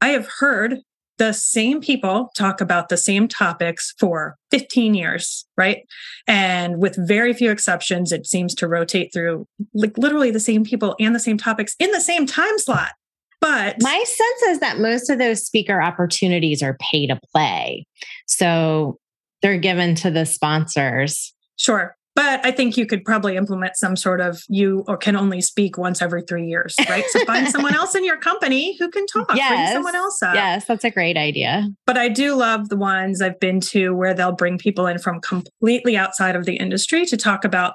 I 0.00 0.08
have 0.08 0.28
heard 0.38 0.78
the 1.18 1.32
same 1.32 1.80
people 1.80 2.30
talk 2.36 2.60
about 2.60 2.88
the 2.88 2.96
same 2.96 3.28
topics 3.28 3.92
for 3.98 4.36
15 4.50 4.94
years, 4.94 5.44
right? 5.56 5.82
And 6.26 6.80
with 6.80 6.96
very 7.06 7.32
few 7.32 7.50
exceptions, 7.50 8.12
it 8.12 8.26
seems 8.26 8.54
to 8.56 8.68
rotate 8.68 9.12
through 9.12 9.46
like 9.74 9.98
literally 9.98 10.30
the 10.30 10.40
same 10.40 10.64
people 10.64 10.94
and 10.98 11.14
the 11.14 11.20
same 11.20 11.36
topics 11.36 11.74
in 11.78 11.90
the 11.90 12.00
same 12.00 12.24
time 12.24 12.58
slot. 12.58 12.92
But 13.40 13.76
my 13.80 14.04
sense 14.04 14.42
is 14.50 14.60
that 14.60 14.78
most 14.78 15.10
of 15.10 15.18
those 15.18 15.44
speaker 15.44 15.80
opportunities 15.80 16.62
are 16.62 16.76
pay 16.80 17.06
to 17.06 17.20
play. 17.32 17.86
So 18.26 18.98
they're 19.42 19.58
given 19.58 19.94
to 19.96 20.10
the 20.10 20.26
sponsors. 20.26 21.34
Sure. 21.56 21.96
But 22.18 22.44
I 22.44 22.50
think 22.50 22.76
you 22.76 22.84
could 22.84 23.04
probably 23.04 23.36
implement 23.36 23.76
some 23.76 23.94
sort 23.94 24.20
of 24.20 24.42
you 24.48 24.82
or 24.88 24.96
can 24.96 25.14
only 25.14 25.40
speak 25.40 25.78
once 25.78 26.02
every 26.02 26.22
three 26.22 26.48
years, 26.48 26.74
right? 26.88 27.04
So 27.10 27.24
find 27.24 27.46
someone 27.52 27.76
else 27.76 27.94
in 27.94 28.04
your 28.04 28.16
company 28.16 28.76
who 28.76 28.90
can 28.90 29.06
talk. 29.06 29.36
Yes. 29.36 29.70
Bring 29.70 29.72
someone 29.74 29.94
else 29.94 30.20
up. 30.20 30.34
Yes, 30.34 30.64
that's 30.64 30.82
a 30.82 30.90
great 30.90 31.16
idea. 31.16 31.68
But 31.86 31.96
I 31.96 32.08
do 32.08 32.34
love 32.34 32.70
the 32.70 32.76
ones 32.76 33.22
I've 33.22 33.38
been 33.38 33.60
to 33.60 33.94
where 33.94 34.14
they'll 34.14 34.32
bring 34.32 34.58
people 34.58 34.88
in 34.88 34.98
from 34.98 35.20
completely 35.20 35.96
outside 35.96 36.34
of 36.34 36.44
the 36.44 36.56
industry 36.56 37.06
to 37.06 37.16
talk 37.16 37.44
about 37.44 37.74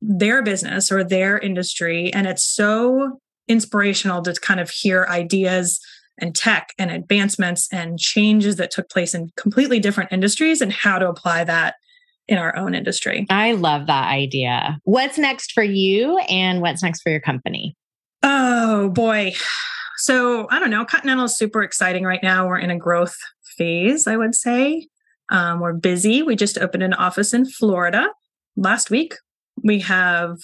their 0.00 0.42
business 0.42 0.90
or 0.90 1.04
their 1.04 1.38
industry. 1.38 2.12
And 2.12 2.26
it's 2.26 2.44
so 2.44 3.20
inspirational 3.46 4.22
to 4.22 4.34
kind 4.34 4.58
of 4.58 4.70
hear 4.70 5.06
ideas 5.08 5.78
and 6.18 6.34
tech 6.34 6.72
and 6.80 6.90
advancements 6.90 7.68
and 7.72 7.96
changes 8.00 8.56
that 8.56 8.72
took 8.72 8.90
place 8.90 9.14
in 9.14 9.30
completely 9.36 9.78
different 9.78 10.10
industries 10.10 10.60
and 10.60 10.72
how 10.72 10.98
to 10.98 11.08
apply 11.08 11.44
that 11.44 11.76
in 12.28 12.38
our 12.38 12.56
own 12.56 12.74
industry. 12.74 13.26
I 13.30 13.52
love 13.52 13.86
that 13.86 14.08
idea. 14.08 14.78
What's 14.84 15.18
next 15.18 15.52
for 15.52 15.62
you 15.62 16.18
and 16.28 16.60
what's 16.60 16.82
next 16.82 17.02
for 17.02 17.10
your 17.10 17.20
company? 17.20 17.76
Oh 18.22 18.88
boy. 18.90 19.34
So 19.98 20.48
I 20.50 20.58
don't 20.58 20.70
know. 20.70 20.84
Continental 20.84 21.26
is 21.26 21.36
super 21.36 21.62
exciting 21.62 22.04
right 22.04 22.22
now. 22.22 22.46
We're 22.46 22.58
in 22.58 22.70
a 22.70 22.78
growth 22.78 23.16
phase, 23.56 24.06
I 24.06 24.16
would 24.16 24.34
say. 24.34 24.88
Um, 25.30 25.60
we're 25.60 25.72
busy. 25.72 26.22
We 26.22 26.36
just 26.36 26.58
opened 26.58 26.82
an 26.82 26.94
office 26.94 27.32
in 27.32 27.46
Florida 27.46 28.08
last 28.56 28.90
week. 28.90 29.14
We 29.62 29.80
have 29.80 30.38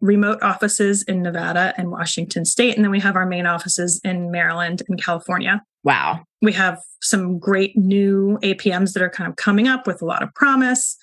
remote 0.00 0.42
offices 0.42 1.02
in 1.04 1.22
Nevada 1.22 1.72
and 1.76 1.90
Washington 1.90 2.44
state. 2.44 2.74
And 2.76 2.84
then 2.84 2.90
we 2.90 3.00
have 3.00 3.16
our 3.16 3.26
main 3.26 3.46
offices 3.46 4.00
in 4.04 4.30
Maryland 4.30 4.82
and 4.88 5.02
California. 5.02 5.62
Wow. 5.84 6.24
We 6.42 6.52
have 6.52 6.80
some 7.00 7.38
great 7.38 7.76
new 7.76 8.38
APMs 8.42 8.92
that 8.92 9.02
are 9.02 9.10
kind 9.10 9.30
of 9.30 9.36
coming 9.36 9.68
up 9.68 9.86
with 9.86 10.02
a 10.02 10.04
lot 10.04 10.22
of 10.22 10.34
promise. 10.34 10.96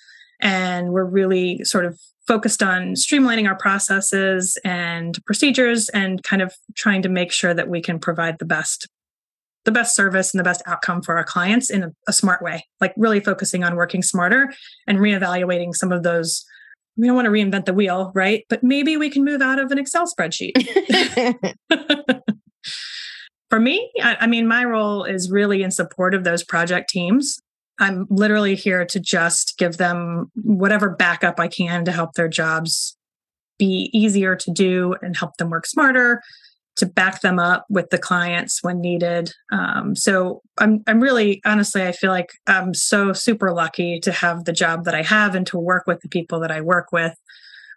And 0.44 0.92
we're 0.92 1.04
really 1.04 1.64
sort 1.64 1.86
of 1.86 1.98
focused 2.26 2.62
on 2.62 2.94
streamlining 2.94 3.48
our 3.48 3.56
processes 3.56 4.58
and 4.64 5.18
procedures 5.26 5.88
and 5.90 6.22
kind 6.22 6.42
of 6.42 6.54
trying 6.74 7.02
to 7.02 7.08
make 7.08 7.32
sure 7.32 7.54
that 7.54 7.68
we 7.68 7.80
can 7.80 7.98
provide 7.98 8.38
the 8.38 8.44
best 8.44 8.88
the 9.64 9.72
best 9.72 9.96
service 9.96 10.34
and 10.34 10.38
the 10.38 10.44
best 10.44 10.62
outcome 10.66 11.00
for 11.00 11.16
our 11.16 11.24
clients 11.24 11.70
in 11.70 11.84
a, 11.84 11.90
a 12.06 12.12
smart 12.12 12.42
way 12.42 12.66
like 12.80 12.92
really 12.96 13.20
focusing 13.20 13.64
on 13.64 13.76
working 13.76 14.02
smarter 14.02 14.52
and 14.86 14.98
reevaluating 14.98 15.74
some 15.74 15.90
of 15.90 16.02
those 16.02 16.44
we 16.96 17.06
don't 17.06 17.16
want 17.16 17.26
to 17.26 17.32
reinvent 17.32 17.64
the 17.64 17.72
wheel 17.72 18.12
right? 18.14 18.44
But 18.48 18.62
maybe 18.62 18.96
we 18.96 19.10
can 19.10 19.24
move 19.24 19.42
out 19.42 19.58
of 19.58 19.72
an 19.72 19.78
excel 19.78 20.06
spreadsheet. 20.06 20.52
For 23.50 23.58
me 23.58 23.90
I, 24.02 24.16
I 24.20 24.26
mean 24.26 24.46
my 24.46 24.64
role 24.64 25.04
is 25.04 25.30
really 25.30 25.62
in 25.62 25.70
support 25.70 26.14
of 26.14 26.24
those 26.24 26.44
project 26.44 26.90
teams 26.90 27.40
I'm 27.78 28.06
literally 28.08 28.54
here 28.54 28.84
to 28.86 29.00
just 29.00 29.58
give 29.58 29.78
them 29.78 30.30
whatever 30.34 30.90
backup 30.90 31.40
I 31.40 31.48
can 31.48 31.84
to 31.84 31.92
help 31.92 32.14
their 32.14 32.28
jobs 32.28 32.96
be 33.58 33.90
easier 33.92 34.36
to 34.36 34.50
do 34.50 34.94
and 35.02 35.16
help 35.16 35.36
them 35.36 35.50
work 35.50 35.66
smarter, 35.66 36.22
to 36.76 36.86
back 36.86 37.20
them 37.20 37.38
up 37.38 37.66
with 37.68 37.90
the 37.90 37.98
clients 37.98 38.62
when 38.62 38.80
needed. 38.80 39.32
Um, 39.52 39.94
so 39.94 40.42
I'm 40.58 40.82
I'm 40.86 41.00
really 41.00 41.40
honestly 41.44 41.82
I 41.82 41.92
feel 41.92 42.10
like 42.10 42.30
I'm 42.46 42.74
so 42.74 43.12
super 43.12 43.52
lucky 43.52 44.00
to 44.00 44.12
have 44.12 44.44
the 44.44 44.52
job 44.52 44.84
that 44.84 44.94
I 44.94 45.02
have 45.02 45.34
and 45.34 45.46
to 45.48 45.58
work 45.58 45.84
with 45.86 46.00
the 46.00 46.08
people 46.08 46.40
that 46.40 46.50
I 46.50 46.60
work 46.60 46.88
with. 46.92 47.14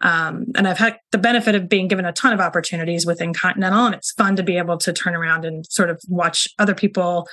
Um, 0.01 0.45
and 0.55 0.67
I've 0.67 0.77
had 0.77 0.97
the 1.11 1.17
benefit 1.17 1.55
of 1.55 1.67
being 1.67 1.87
given 1.87 2.05
a 2.05 2.13
ton 2.13 2.31
of 2.31 2.39
opportunities 2.39 3.07
within 3.07 3.33
Continental, 3.33 3.87
and 3.87 3.95
it's 3.95 4.11
fun 4.11 4.35
to 4.35 4.43
be 4.43 4.57
able 4.57 4.77
to 4.77 4.93
turn 4.93 5.15
around 5.15 5.43
and 5.43 5.65
sort 5.67 5.89
of 5.89 5.99
watch 6.07 6.47
other 6.59 6.75
people 6.75 7.27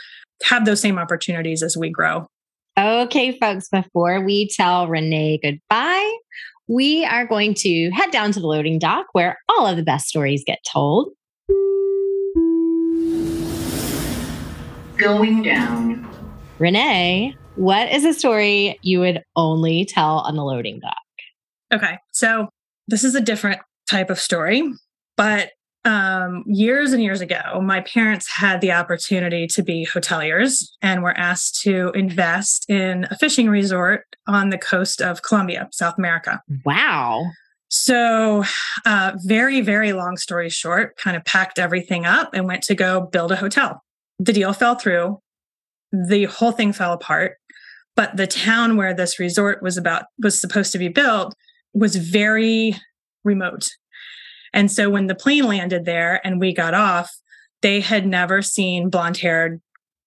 have 0.45 0.65
those 0.65 0.81
same 0.81 0.99
opportunities 0.99 1.63
as 1.63 1.77
we 1.77 1.91
grow. 1.91 2.27
Okay, 2.77 3.39
folks, 3.39 3.69
before 3.69 4.21
we 4.25 4.49
tell 4.49 4.89
Renee 4.89 5.39
goodbye, 5.41 6.13
we 6.67 7.05
are 7.05 7.25
going 7.25 7.55
to 7.55 7.91
head 7.91 8.11
down 8.11 8.33
to 8.33 8.41
the 8.41 8.49
loading 8.49 8.81
dock 8.81 9.07
where 9.13 9.39
all 9.49 9.65
of 9.65 9.77
the 9.77 9.85
best 9.85 10.09
stories 10.09 10.43
get 10.45 10.59
told. 10.73 11.11
Going 14.97 15.45
down. 15.45 16.05
Renee, 16.59 17.37
what 17.55 17.93
is 17.93 18.05
a 18.05 18.13
story 18.13 18.77
you 18.83 18.99
would 18.99 19.23
only 19.37 19.85
tell 19.85 20.19
on 20.19 20.35
the 20.35 20.43
loading 20.45 20.81
dock? 20.81 20.97
Okay, 21.73 21.99
so 22.11 22.49
this 22.89 23.05
is 23.05 23.15
a 23.15 23.21
different 23.21 23.61
type 23.89 24.11
of 24.11 24.19
story, 24.19 24.69
but 25.17 25.53
um, 25.85 26.45
years 26.47 26.93
and 26.93 27.03
years 27.03 27.21
ago, 27.21 27.61
my 27.63 27.81
parents 27.81 28.31
had 28.31 28.61
the 28.61 28.73
opportunity 28.73 29.47
to 29.49 29.63
be 29.63 29.87
hoteliers 29.87 30.69
and 30.81 31.03
were 31.03 31.17
asked 31.17 31.61
to 31.63 31.91
invest 31.95 32.69
in 32.71 33.07
a 33.11 33.19
fishing 33.19 33.49
resort 33.49 34.05
on 34.27 34.51
the 34.51 34.59
coast 34.59 35.03
of 35.03 35.23
Colombia, 35.23 35.69
South 35.73 35.99
America. 35.99 36.43
Wow. 36.65 37.27
So, 37.69 38.45
uh, 38.87 39.13
very, 39.25 39.61
very 39.61 39.93
long 39.93 40.17
story 40.17 40.49
short, 40.49 40.97
kind 40.97 41.17
of 41.17 41.25
packed 41.25 41.59
everything 41.59 42.07
up 42.07 42.33
and 42.33 42.47
went 42.47 42.63
to 42.65 42.75
go 42.75 43.01
build 43.01 43.33
a 43.33 43.37
hotel. 43.37 43.83
The 44.19 44.33
deal 44.33 44.53
fell 44.53 44.77
through. 44.77 45.21
The 45.93 46.25
whole 46.25 46.53
thing 46.53 46.73
fell 46.73 46.93
apart. 46.93 47.37
But 47.97 48.17
the 48.17 48.27
town 48.27 48.77
where 48.77 48.95
this 48.95 49.19
resort 49.19 49.63
was 49.63 49.77
about 49.77 50.05
was 50.23 50.41
supposed 50.41 50.73
to 50.73 50.79
be 50.79 50.89
built 50.89 51.35
was 51.75 51.97
very 51.97 52.77
remote 53.25 53.69
and 54.55 54.71
so 54.71 54.89
when 54.89 55.09
the 55.09 55.15
plane 55.15 55.45
landed 55.45 55.85
there 55.85 56.25
and 56.25 56.41
we 56.41 56.55
got 56.55 56.73
off, 56.73 57.11
they 57.61 57.81
had 57.81 58.07
never 58.07 58.41
seen 58.41 58.89
blonde 58.89 59.19
haired, 59.19 59.61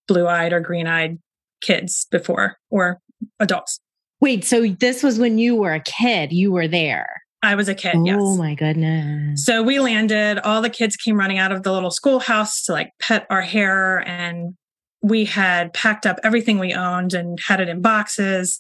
blue 0.08 0.26
eyed, 0.26 0.54
or 0.54 0.62
green 0.62 0.88
eyed 0.88 1.20
kids 1.62 2.08
before 2.10 2.58
or 2.70 3.00
adults. 3.40 3.80
Wait, 4.22 4.44
so 4.44 4.68
this 4.68 5.04
was 5.04 5.20
when 5.20 5.38
you 5.38 5.56
were 5.56 5.74
a 5.74 5.80
kid, 5.82 6.32
you 6.32 6.52
were 6.52 6.68
there. 6.68 7.08
I 7.44 7.56
was 7.56 7.70
a 7.70 7.76
kid, 7.76 7.96
oh, 7.96 8.06
yes. 8.06 8.18
Oh 8.20 8.38
my 8.38 8.56
goodness. 8.56 9.46
So 9.46 9.62
we 9.62 9.80
landed, 9.80 10.40
all 10.40 10.62
the 10.62 10.70
kids 10.70 10.96
came 10.96 11.18
running 11.18 11.38
out 11.38 11.52
of 11.52 11.64
the 11.64 11.72
little 11.72 11.92
schoolhouse 11.92 12.64
to 12.64 12.72
like 12.72 12.92
pet 13.00 13.28
our 13.30 13.42
hair 13.42 14.00
and 14.08 14.56
we 15.04 15.26
had 15.26 15.74
packed 15.74 16.06
up 16.06 16.20
everything 16.24 16.58
we 16.58 16.74
owned 16.74 17.14
and 17.14 17.38
had 17.46 17.60
it 17.60 17.70
in 17.70 17.82
boxes 17.82 18.58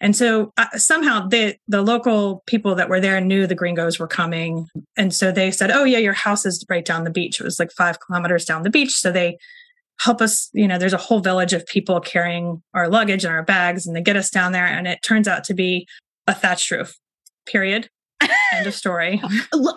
and 0.00 0.14
so 0.14 0.52
uh, 0.56 0.66
somehow 0.76 1.26
the 1.26 1.56
the 1.66 1.82
local 1.82 2.42
people 2.46 2.74
that 2.76 2.88
were 2.88 3.00
there 3.00 3.20
knew 3.20 3.46
the 3.46 3.54
gringos 3.54 3.98
were 3.98 4.06
coming, 4.06 4.68
and 4.96 5.12
so 5.12 5.32
they 5.32 5.50
said, 5.50 5.70
"Oh 5.70 5.84
yeah, 5.84 5.98
your 5.98 6.12
house 6.12 6.46
is 6.46 6.64
right 6.68 6.84
down 6.84 7.04
the 7.04 7.10
beach." 7.10 7.40
It 7.40 7.44
was 7.44 7.58
like 7.58 7.72
five 7.72 7.98
kilometers 8.00 8.44
down 8.44 8.62
the 8.62 8.70
beach, 8.70 8.94
so 8.94 9.10
they 9.10 9.38
help 10.00 10.20
us. 10.20 10.50
You 10.52 10.68
know, 10.68 10.78
there's 10.78 10.92
a 10.92 10.98
whole 10.98 11.20
village 11.20 11.52
of 11.52 11.66
people 11.66 12.00
carrying 12.00 12.62
our 12.74 12.88
luggage 12.88 13.24
and 13.24 13.34
our 13.34 13.42
bags, 13.42 13.86
and 13.86 13.96
they 13.96 14.02
get 14.02 14.16
us 14.16 14.30
down 14.30 14.52
there, 14.52 14.66
and 14.66 14.86
it 14.86 15.00
turns 15.02 15.26
out 15.26 15.44
to 15.44 15.54
be 15.54 15.86
a 16.26 16.34
thatched 16.34 16.70
roof. 16.70 16.96
Period. 17.46 17.88
End 18.52 18.66
of 18.66 18.74
story. 18.74 19.20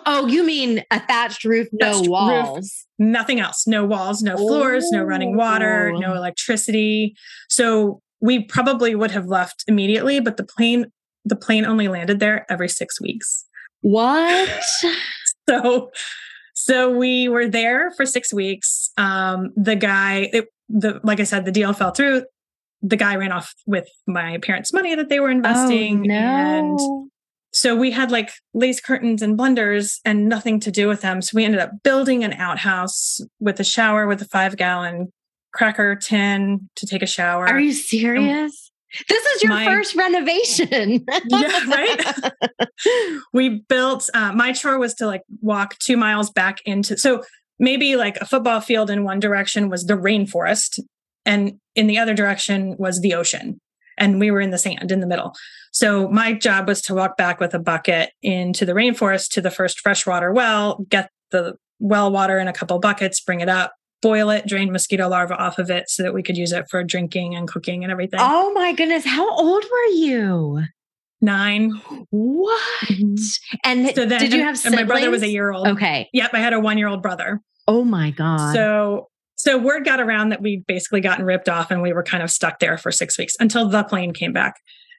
Oh, 0.04 0.26
you 0.26 0.44
mean 0.44 0.82
a 0.90 1.00
thatched 1.00 1.44
roof, 1.44 1.68
no 1.72 1.92
thatched 1.92 2.08
walls? 2.08 2.58
Roof, 2.58 3.10
nothing 3.10 3.40
else. 3.40 3.66
No 3.66 3.84
walls, 3.84 4.22
no 4.22 4.36
floors, 4.36 4.90
no 4.90 5.02
running 5.02 5.36
water, 5.36 5.92
no 5.92 6.12
oh. 6.12 6.16
electricity. 6.16 7.14
So 7.48 8.02
we 8.22 8.44
probably 8.44 8.94
would 8.94 9.10
have 9.10 9.26
left 9.26 9.64
immediately, 9.66 10.20
but 10.20 10.38
the 10.38 10.44
plane 10.44 10.86
the 11.24 11.36
plane 11.36 11.64
only 11.64 11.86
landed 11.86 12.18
there 12.18 12.44
every 12.50 12.68
6 12.68 13.00
weeks. 13.00 13.44
What? 13.82 14.64
so 15.48 15.90
so 16.54 16.96
we 16.96 17.28
were 17.28 17.48
there 17.48 17.90
for 17.92 18.06
6 18.06 18.32
weeks. 18.32 18.90
Um 18.96 19.50
the 19.56 19.76
guy 19.76 20.30
it, 20.32 20.46
the 20.68 21.00
like 21.04 21.20
I 21.20 21.24
said 21.24 21.44
the 21.44 21.52
deal 21.52 21.72
fell 21.74 21.90
through. 21.90 22.24
The 22.80 22.96
guy 22.96 23.14
ran 23.16 23.30
off 23.30 23.54
with 23.66 23.88
my 24.06 24.38
parents' 24.38 24.72
money 24.72 24.94
that 24.94 25.08
they 25.08 25.20
were 25.20 25.30
investing 25.30 26.00
oh, 26.00 26.14
no. 26.14 26.14
and 26.14 27.10
so 27.54 27.76
we 27.76 27.90
had 27.90 28.10
like 28.10 28.30
lace 28.54 28.80
curtains 28.80 29.20
and 29.20 29.38
blenders 29.38 29.98
and 30.04 30.28
nothing 30.28 30.58
to 30.60 30.70
do 30.70 30.88
with 30.88 31.02
them. 31.02 31.20
So 31.20 31.32
we 31.34 31.44
ended 31.44 31.60
up 31.60 31.82
building 31.82 32.24
an 32.24 32.32
outhouse 32.32 33.20
with 33.40 33.60
a 33.60 33.64
shower 33.64 34.06
with 34.06 34.22
a 34.22 34.24
five 34.24 34.56
gallon 34.56 35.12
cracker 35.52 35.96
tin 35.96 36.68
to 36.76 36.86
take 36.86 37.02
a 37.02 37.06
shower. 37.06 37.46
Are 37.46 37.60
you 37.60 37.72
serious? 37.72 38.70
Um, 38.98 39.04
this 39.08 39.24
is 39.24 39.42
your 39.42 39.52
my, 39.52 39.64
first 39.64 39.94
renovation. 39.94 41.04
yeah, 41.28 41.64
right. 41.66 42.32
we 43.32 43.60
built, 43.68 44.08
uh, 44.12 44.32
my 44.32 44.52
chore 44.52 44.78
was 44.78 44.94
to 44.94 45.06
like 45.06 45.22
walk 45.40 45.78
two 45.78 45.96
miles 45.96 46.30
back 46.30 46.58
into, 46.66 46.98
so 46.98 47.22
maybe 47.58 47.96
like 47.96 48.16
a 48.18 48.26
football 48.26 48.60
field 48.60 48.90
in 48.90 49.04
one 49.04 49.20
direction 49.20 49.70
was 49.70 49.86
the 49.86 49.94
rainforest, 49.94 50.78
and 51.24 51.58
in 51.74 51.86
the 51.86 51.98
other 51.98 52.14
direction 52.14 52.76
was 52.78 53.00
the 53.00 53.14
ocean. 53.14 53.60
And 53.98 54.18
we 54.18 54.30
were 54.30 54.40
in 54.40 54.50
the 54.50 54.58
sand 54.58 54.90
in 54.90 55.00
the 55.00 55.06
middle. 55.06 55.34
So 55.72 56.08
my 56.08 56.32
job 56.32 56.66
was 56.66 56.80
to 56.82 56.94
walk 56.94 57.16
back 57.16 57.40
with 57.40 57.54
a 57.54 57.58
bucket 57.58 58.10
into 58.22 58.64
the 58.64 58.72
rainforest 58.72 59.30
to 59.32 59.40
the 59.40 59.50
first 59.50 59.80
freshwater 59.80 60.32
well, 60.32 60.84
get 60.88 61.10
the 61.30 61.56
well 61.78 62.10
water 62.10 62.38
in 62.38 62.48
a 62.48 62.52
couple 62.52 62.78
buckets, 62.78 63.20
bring 63.20 63.40
it 63.40 63.48
up, 63.48 63.74
boil 64.02 64.30
it, 64.30 64.46
drain 64.46 64.72
mosquito 64.72 65.08
larvae 65.08 65.34
off 65.34 65.58
of 65.58 65.70
it 65.70 65.88
so 65.88 66.02
that 66.02 66.12
we 66.12 66.22
could 66.22 66.36
use 66.36 66.52
it 66.52 66.66
for 66.68 66.82
drinking 66.84 67.34
and 67.34 67.48
cooking 67.48 67.84
and 67.84 67.92
everything. 67.92 68.20
Oh 68.20 68.52
my 68.52 68.72
goodness. 68.72 69.06
How 69.06 69.30
old 69.30 69.64
were 69.64 69.86
you? 69.94 70.64
Nine. 71.20 71.70
What? 72.10 72.62
Mhm. 72.88 73.16
And 73.64 73.94
So 73.94 74.04
then, 74.04 74.20
did 74.20 74.32
you 74.32 74.42
have 74.42 74.60
and 74.66 74.74
my 74.74 74.82
brother 74.82 75.10
was 75.10 75.22
a 75.22 75.28
year 75.28 75.52
old. 75.52 75.68
Okay. 75.68 76.08
Yep, 76.12 76.30
I 76.34 76.38
had 76.40 76.52
a 76.52 76.60
one 76.60 76.78
year 76.78 76.88
old 76.88 77.00
brother. 77.00 77.40
Oh 77.68 77.84
my 77.84 78.10
God. 78.10 78.52
So 78.54 79.08
so 79.36 79.56
word 79.56 79.84
got 79.84 80.00
around 80.00 80.28
that 80.30 80.42
we'd 80.42 80.66
basically 80.66 81.00
gotten 81.00 81.24
ripped 81.24 81.48
off 81.48 81.70
and 81.70 81.80
we 81.80 81.92
were 81.92 82.02
kind 82.02 82.22
of 82.22 82.30
stuck 82.30 82.58
there 82.58 82.76
for 82.76 82.92
six 82.92 83.16
weeks 83.18 83.34
until 83.40 83.68
the 83.68 83.84
plane 83.84 84.12
came 84.12 84.32
back. 84.32 84.54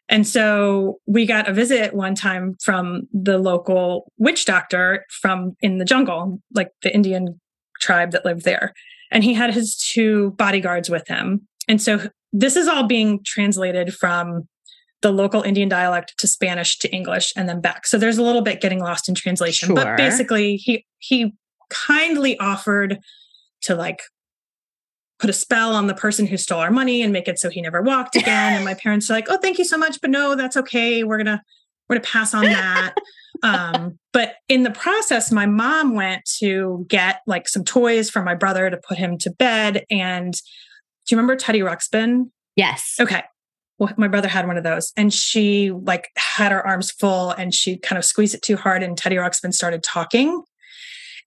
And 0.10 0.28
so 0.28 1.00
we 1.06 1.26
got 1.26 1.48
a 1.48 1.54
visit 1.54 1.94
one 1.94 2.14
time 2.16 2.56
from 2.62 3.04
the 3.14 3.38
local 3.38 4.12
witch 4.18 4.46
doctor 4.46 5.06
from 5.22 5.56
in 5.62 5.78
the 5.78 5.86
jungle, 5.86 6.40
like 6.54 6.70
the 6.82 6.94
Indian 6.94 7.40
tribe 7.80 8.12
that 8.12 8.26
lived 8.26 8.44
there. 8.44 8.74
And 9.14 9.24
he 9.24 9.34
had 9.34 9.54
his 9.54 9.78
two 9.78 10.32
bodyguards 10.32 10.90
with 10.90 11.08
him. 11.08 11.48
And 11.68 11.82
so 11.82 12.10
this 12.34 12.58
is 12.58 12.68
all 12.68 12.84
being 12.84 13.24
translated 13.24 13.94
from 13.94 14.48
the 15.04 15.12
local 15.12 15.44
Indian 15.44 15.70
dialect 15.70 16.18
to 16.18 16.28
Spanish 16.28 16.80
to 16.80 16.92
English 16.92 17.34
and 17.38 17.48
then 17.48 17.62
back. 17.62 17.86
So 17.86 17.98
there's 17.98 18.18
a 18.18 18.24
little 18.24 18.42
bit 18.42 18.60
getting 18.60 18.80
lost 18.80 19.08
in 19.08 19.16
translation. 19.16 19.68
Sure. 19.68 19.76
But 19.76 19.98
basically 19.98 20.58
he 20.58 20.86
he 20.98 21.34
kindly 21.70 22.38
offered 22.40 23.00
to 23.62 23.76
like 23.76 24.02
put 25.20 25.30
a 25.30 25.34
spell 25.34 25.74
on 25.74 25.88
the 25.88 25.94
person 25.94 26.26
who 26.26 26.38
stole 26.38 26.60
our 26.60 26.72
money 26.72 27.02
and 27.02 27.14
make 27.14 27.28
it 27.28 27.40
so 27.40 27.50
he 27.50 27.62
never 27.62 27.82
walked 27.82 28.16
again. 28.16 28.54
and 28.54 28.66
my 28.66 28.74
parents 28.74 29.10
are 29.10 29.14
like, 29.14 29.28
"Oh, 29.30 29.38
thank 29.38 29.60
you 29.60 29.66
so 29.66 29.78
much, 29.78 30.02
but 30.02 30.10
no, 30.10 30.36
that's 30.36 30.58
okay. 30.58 31.04
We're 31.04 31.18
gonna 31.18 31.44
we're 31.88 31.98
gonna 31.98 32.06
pass 32.06 32.34
on 32.34 32.46
that." 32.46 32.96
um, 33.44 34.00
but 34.14 34.36
in 34.48 34.64
the 34.64 34.72
process, 34.72 35.32
my 35.32 35.46
mom 35.46 35.96
went 35.96 36.24
to 36.40 36.86
get 36.88 37.22
like 37.28 37.48
some 37.48 37.64
toys 37.64 38.10
for 38.10 38.24
my 38.24 38.36
brother 38.36 38.70
to 38.70 38.78
put 38.78 38.98
him 38.98 39.18
to 39.20 39.30
bed. 39.32 39.86
And 39.92 40.34
do 40.34 41.16
you 41.16 41.18
remember 41.18 41.36
Teddy 41.36 41.60
Ruxpin? 41.60 42.32
yes. 42.56 42.96
Okay. 43.00 43.24
Well, 43.80 43.92
my 43.98 44.08
brother 44.08 44.28
had 44.28 44.46
one 44.46 44.58
of 44.58 44.64
those, 44.64 44.94
and 44.96 45.12
she 45.12 45.72
like 45.72 46.10
had 46.16 46.52
her 46.52 46.66
arms 46.66 46.92
full, 46.92 47.32
and 47.32 47.54
she 47.54 47.78
kind 47.78 47.98
of 47.98 48.06
squeezed 48.06 48.36
it 48.36 48.44
too 48.44 48.56
hard, 48.56 48.84
and 48.84 48.96
Teddy 48.96 49.16
Ruxpin 49.16 49.52
started 49.52 49.84
talking. 49.84 50.44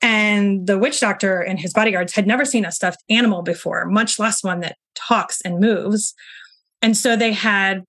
And 0.01 0.67
the 0.67 0.79
witch 0.79 1.01
doctor 1.01 1.41
and 1.41 1.59
his 1.59 1.73
bodyguards 1.73 2.15
had 2.15 2.27
never 2.27 2.45
seen 2.45 2.65
a 2.65 2.71
stuffed 2.71 3.03
animal 3.11 3.43
before, 3.43 3.85
much 3.87 4.19
less 4.19 4.45
one 4.45 4.61
that 4.61 4.77
talks 4.95 5.41
and 5.41 5.59
moves. 5.59 6.15
And 6.83 6.97
so 6.97 7.17
they 7.17 7.33
had 7.33 7.83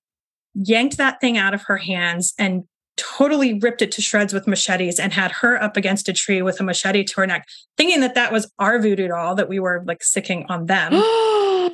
yanked 0.55 0.97
that 0.97 1.21
thing 1.21 1.37
out 1.37 1.53
of 1.53 1.63
her 1.63 1.77
hands 1.77 2.33
and 2.39 2.63
totally 2.97 3.53
ripped 3.59 3.81
it 3.81 3.91
to 3.93 4.01
shreds 4.01 4.33
with 4.33 4.47
machetes 4.47 4.99
and 4.99 5.13
had 5.13 5.31
her 5.31 5.61
up 5.61 5.77
against 5.77 6.09
a 6.09 6.13
tree 6.13 6.41
with 6.41 6.59
a 6.59 6.63
machete 6.63 7.03
to 7.03 7.21
her 7.21 7.27
neck, 7.27 7.47
thinking 7.77 8.01
that 8.01 8.15
that 8.15 8.31
was 8.31 8.51
our 8.59 8.79
voodoo 8.79 9.07
doll 9.07 9.35
that 9.35 9.47
we 9.47 9.59
were 9.59 9.83
like 9.85 10.03
sicking 10.03 10.45
on 10.49 10.65
them. 10.65 10.93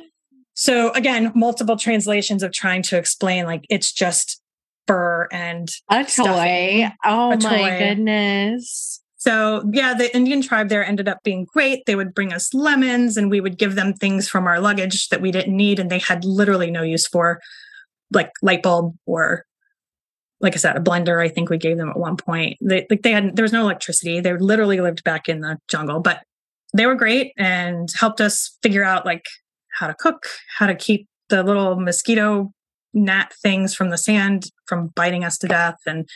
So 0.56 0.92
again, 0.92 1.32
multiple 1.34 1.76
translations 1.76 2.44
of 2.44 2.52
trying 2.52 2.82
to 2.84 2.96
explain 2.96 3.44
like 3.44 3.64
it's 3.68 3.92
just 3.92 4.40
fur 4.86 5.26
and 5.32 5.68
a 5.90 6.04
toy. 6.04 6.92
Oh 7.04 7.32
A 7.32 7.36
my 7.36 7.38
toy. 7.38 7.78
goodness. 7.80 9.00
so 9.16 9.68
yeah, 9.72 9.94
the 9.94 10.14
Indian 10.14 10.42
tribe 10.42 10.68
there 10.68 10.84
ended 10.86 11.08
up 11.08 11.18
being 11.24 11.44
great. 11.52 11.86
They 11.86 11.96
would 11.96 12.14
bring 12.14 12.32
us 12.32 12.54
lemons 12.54 13.16
and 13.16 13.32
we 13.32 13.40
would 13.40 13.58
give 13.58 13.74
them 13.74 13.94
things 13.94 14.28
from 14.28 14.46
our 14.46 14.60
luggage 14.60 15.08
that 15.08 15.20
we 15.20 15.32
didn't 15.32 15.56
need 15.56 15.80
and 15.80 15.90
they 15.90 15.98
had 15.98 16.24
literally 16.24 16.70
no 16.70 16.82
use 16.82 17.08
for, 17.08 17.40
like 18.12 18.30
light 18.40 18.62
bulb 18.62 18.94
or 19.06 19.44
like 20.44 20.54
I 20.54 20.58
said, 20.58 20.76
a 20.76 20.80
blender. 20.80 21.24
I 21.24 21.28
think 21.28 21.48
we 21.48 21.56
gave 21.56 21.78
them 21.78 21.88
at 21.88 21.98
one 21.98 22.18
point. 22.18 22.58
They 22.60 22.86
like 22.90 23.02
they 23.02 23.12
had 23.12 23.34
there 23.34 23.42
was 23.42 23.52
no 23.52 23.62
electricity. 23.62 24.20
They 24.20 24.36
literally 24.36 24.78
lived 24.78 25.02
back 25.02 25.26
in 25.26 25.40
the 25.40 25.58
jungle, 25.68 26.00
but 26.00 26.22
they 26.76 26.84
were 26.84 26.94
great 26.94 27.32
and 27.38 27.88
helped 27.98 28.20
us 28.20 28.58
figure 28.62 28.84
out 28.84 29.06
like 29.06 29.24
how 29.78 29.86
to 29.86 29.94
cook, 29.94 30.26
how 30.58 30.66
to 30.66 30.74
keep 30.74 31.08
the 31.30 31.42
little 31.42 31.80
mosquito 31.80 32.52
gnat 32.92 33.32
things 33.42 33.74
from 33.74 33.88
the 33.88 33.96
sand 33.96 34.50
from 34.66 34.88
biting 34.94 35.24
us 35.24 35.38
to 35.38 35.48
death. 35.48 35.78
And 35.86 36.06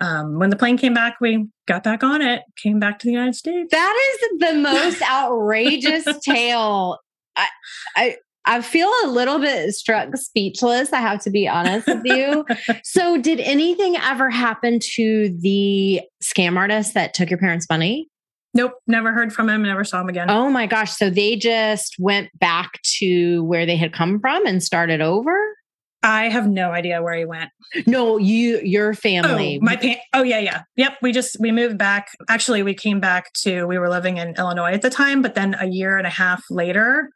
um, 0.00 0.38
when 0.38 0.48
the 0.48 0.56
plane 0.56 0.78
came 0.78 0.94
back, 0.94 1.16
we 1.20 1.46
got 1.66 1.84
back 1.84 2.02
on 2.02 2.22
it, 2.22 2.42
came 2.56 2.80
back 2.80 2.98
to 3.00 3.06
the 3.06 3.12
United 3.12 3.34
States. 3.34 3.70
That 3.70 4.18
is 4.22 4.38
the 4.40 4.54
most 4.54 5.02
outrageous 5.10 6.06
tale. 6.24 6.98
I, 7.36 7.48
I 7.94 8.16
I 8.48 8.62
feel 8.62 8.90
a 9.04 9.08
little 9.08 9.38
bit 9.38 9.74
struck 9.74 10.16
speechless. 10.16 10.92
I 10.92 11.00
have 11.00 11.20
to 11.24 11.30
be 11.30 11.46
honest 11.46 11.86
with 11.86 12.02
you. 12.04 12.46
so, 12.82 13.18
did 13.18 13.40
anything 13.40 13.96
ever 13.96 14.30
happen 14.30 14.78
to 14.94 15.36
the 15.40 16.00
scam 16.24 16.56
artist 16.56 16.94
that 16.94 17.12
took 17.12 17.28
your 17.28 17.38
parents' 17.38 17.66
money? 17.68 18.08
Nope, 18.54 18.72
never 18.86 19.12
heard 19.12 19.34
from 19.34 19.50
him, 19.50 19.62
never 19.62 19.84
saw 19.84 20.00
him 20.00 20.08
again. 20.08 20.30
Oh 20.30 20.48
my 20.48 20.66
gosh! 20.66 20.92
So 20.92 21.10
they 21.10 21.36
just 21.36 21.96
went 21.98 22.30
back 22.38 22.80
to 22.98 23.44
where 23.44 23.66
they 23.66 23.76
had 23.76 23.92
come 23.92 24.18
from 24.18 24.46
and 24.46 24.62
started 24.62 25.02
over. 25.02 25.38
I 26.02 26.30
have 26.30 26.48
no 26.48 26.70
idea 26.70 27.02
where 27.02 27.16
he 27.16 27.26
went. 27.26 27.50
No, 27.86 28.16
you, 28.16 28.60
your 28.62 28.94
family. 28.94 29.58
Oh, 29.60 29.64
my 29.64 29.76
pa- 29.76 30.00
Oh 30.14 30.22
yeah, 30.22 30.38
yeah. 30.38 30.62
Yep, 30.76 30.98
we 31.02 31.12
just 31.12 31.36
we 31.38 31.52
moved 31.52 31.76
back. 31.76 32.08
Actually, 32.30 32.62
we 32.62 32.72
came 32.72 32.98
back 32.98 33.32
to 33.42 33.66
we 33.66 33.78
were 33.78 33.90
living 33.90 34.16
in 34.16 34.34
Illinois 34.38 34.72
at 34.72 34.80
the 34.80 34.90
time, 34.90 35.20
but 35.20 35.34
then 35.34 35.54
a 35.60 35.66
year 35.66 35.98
and 35.98 36.06
a 36.06 36.10
half 36.10 36.44
later, 36.48 37.10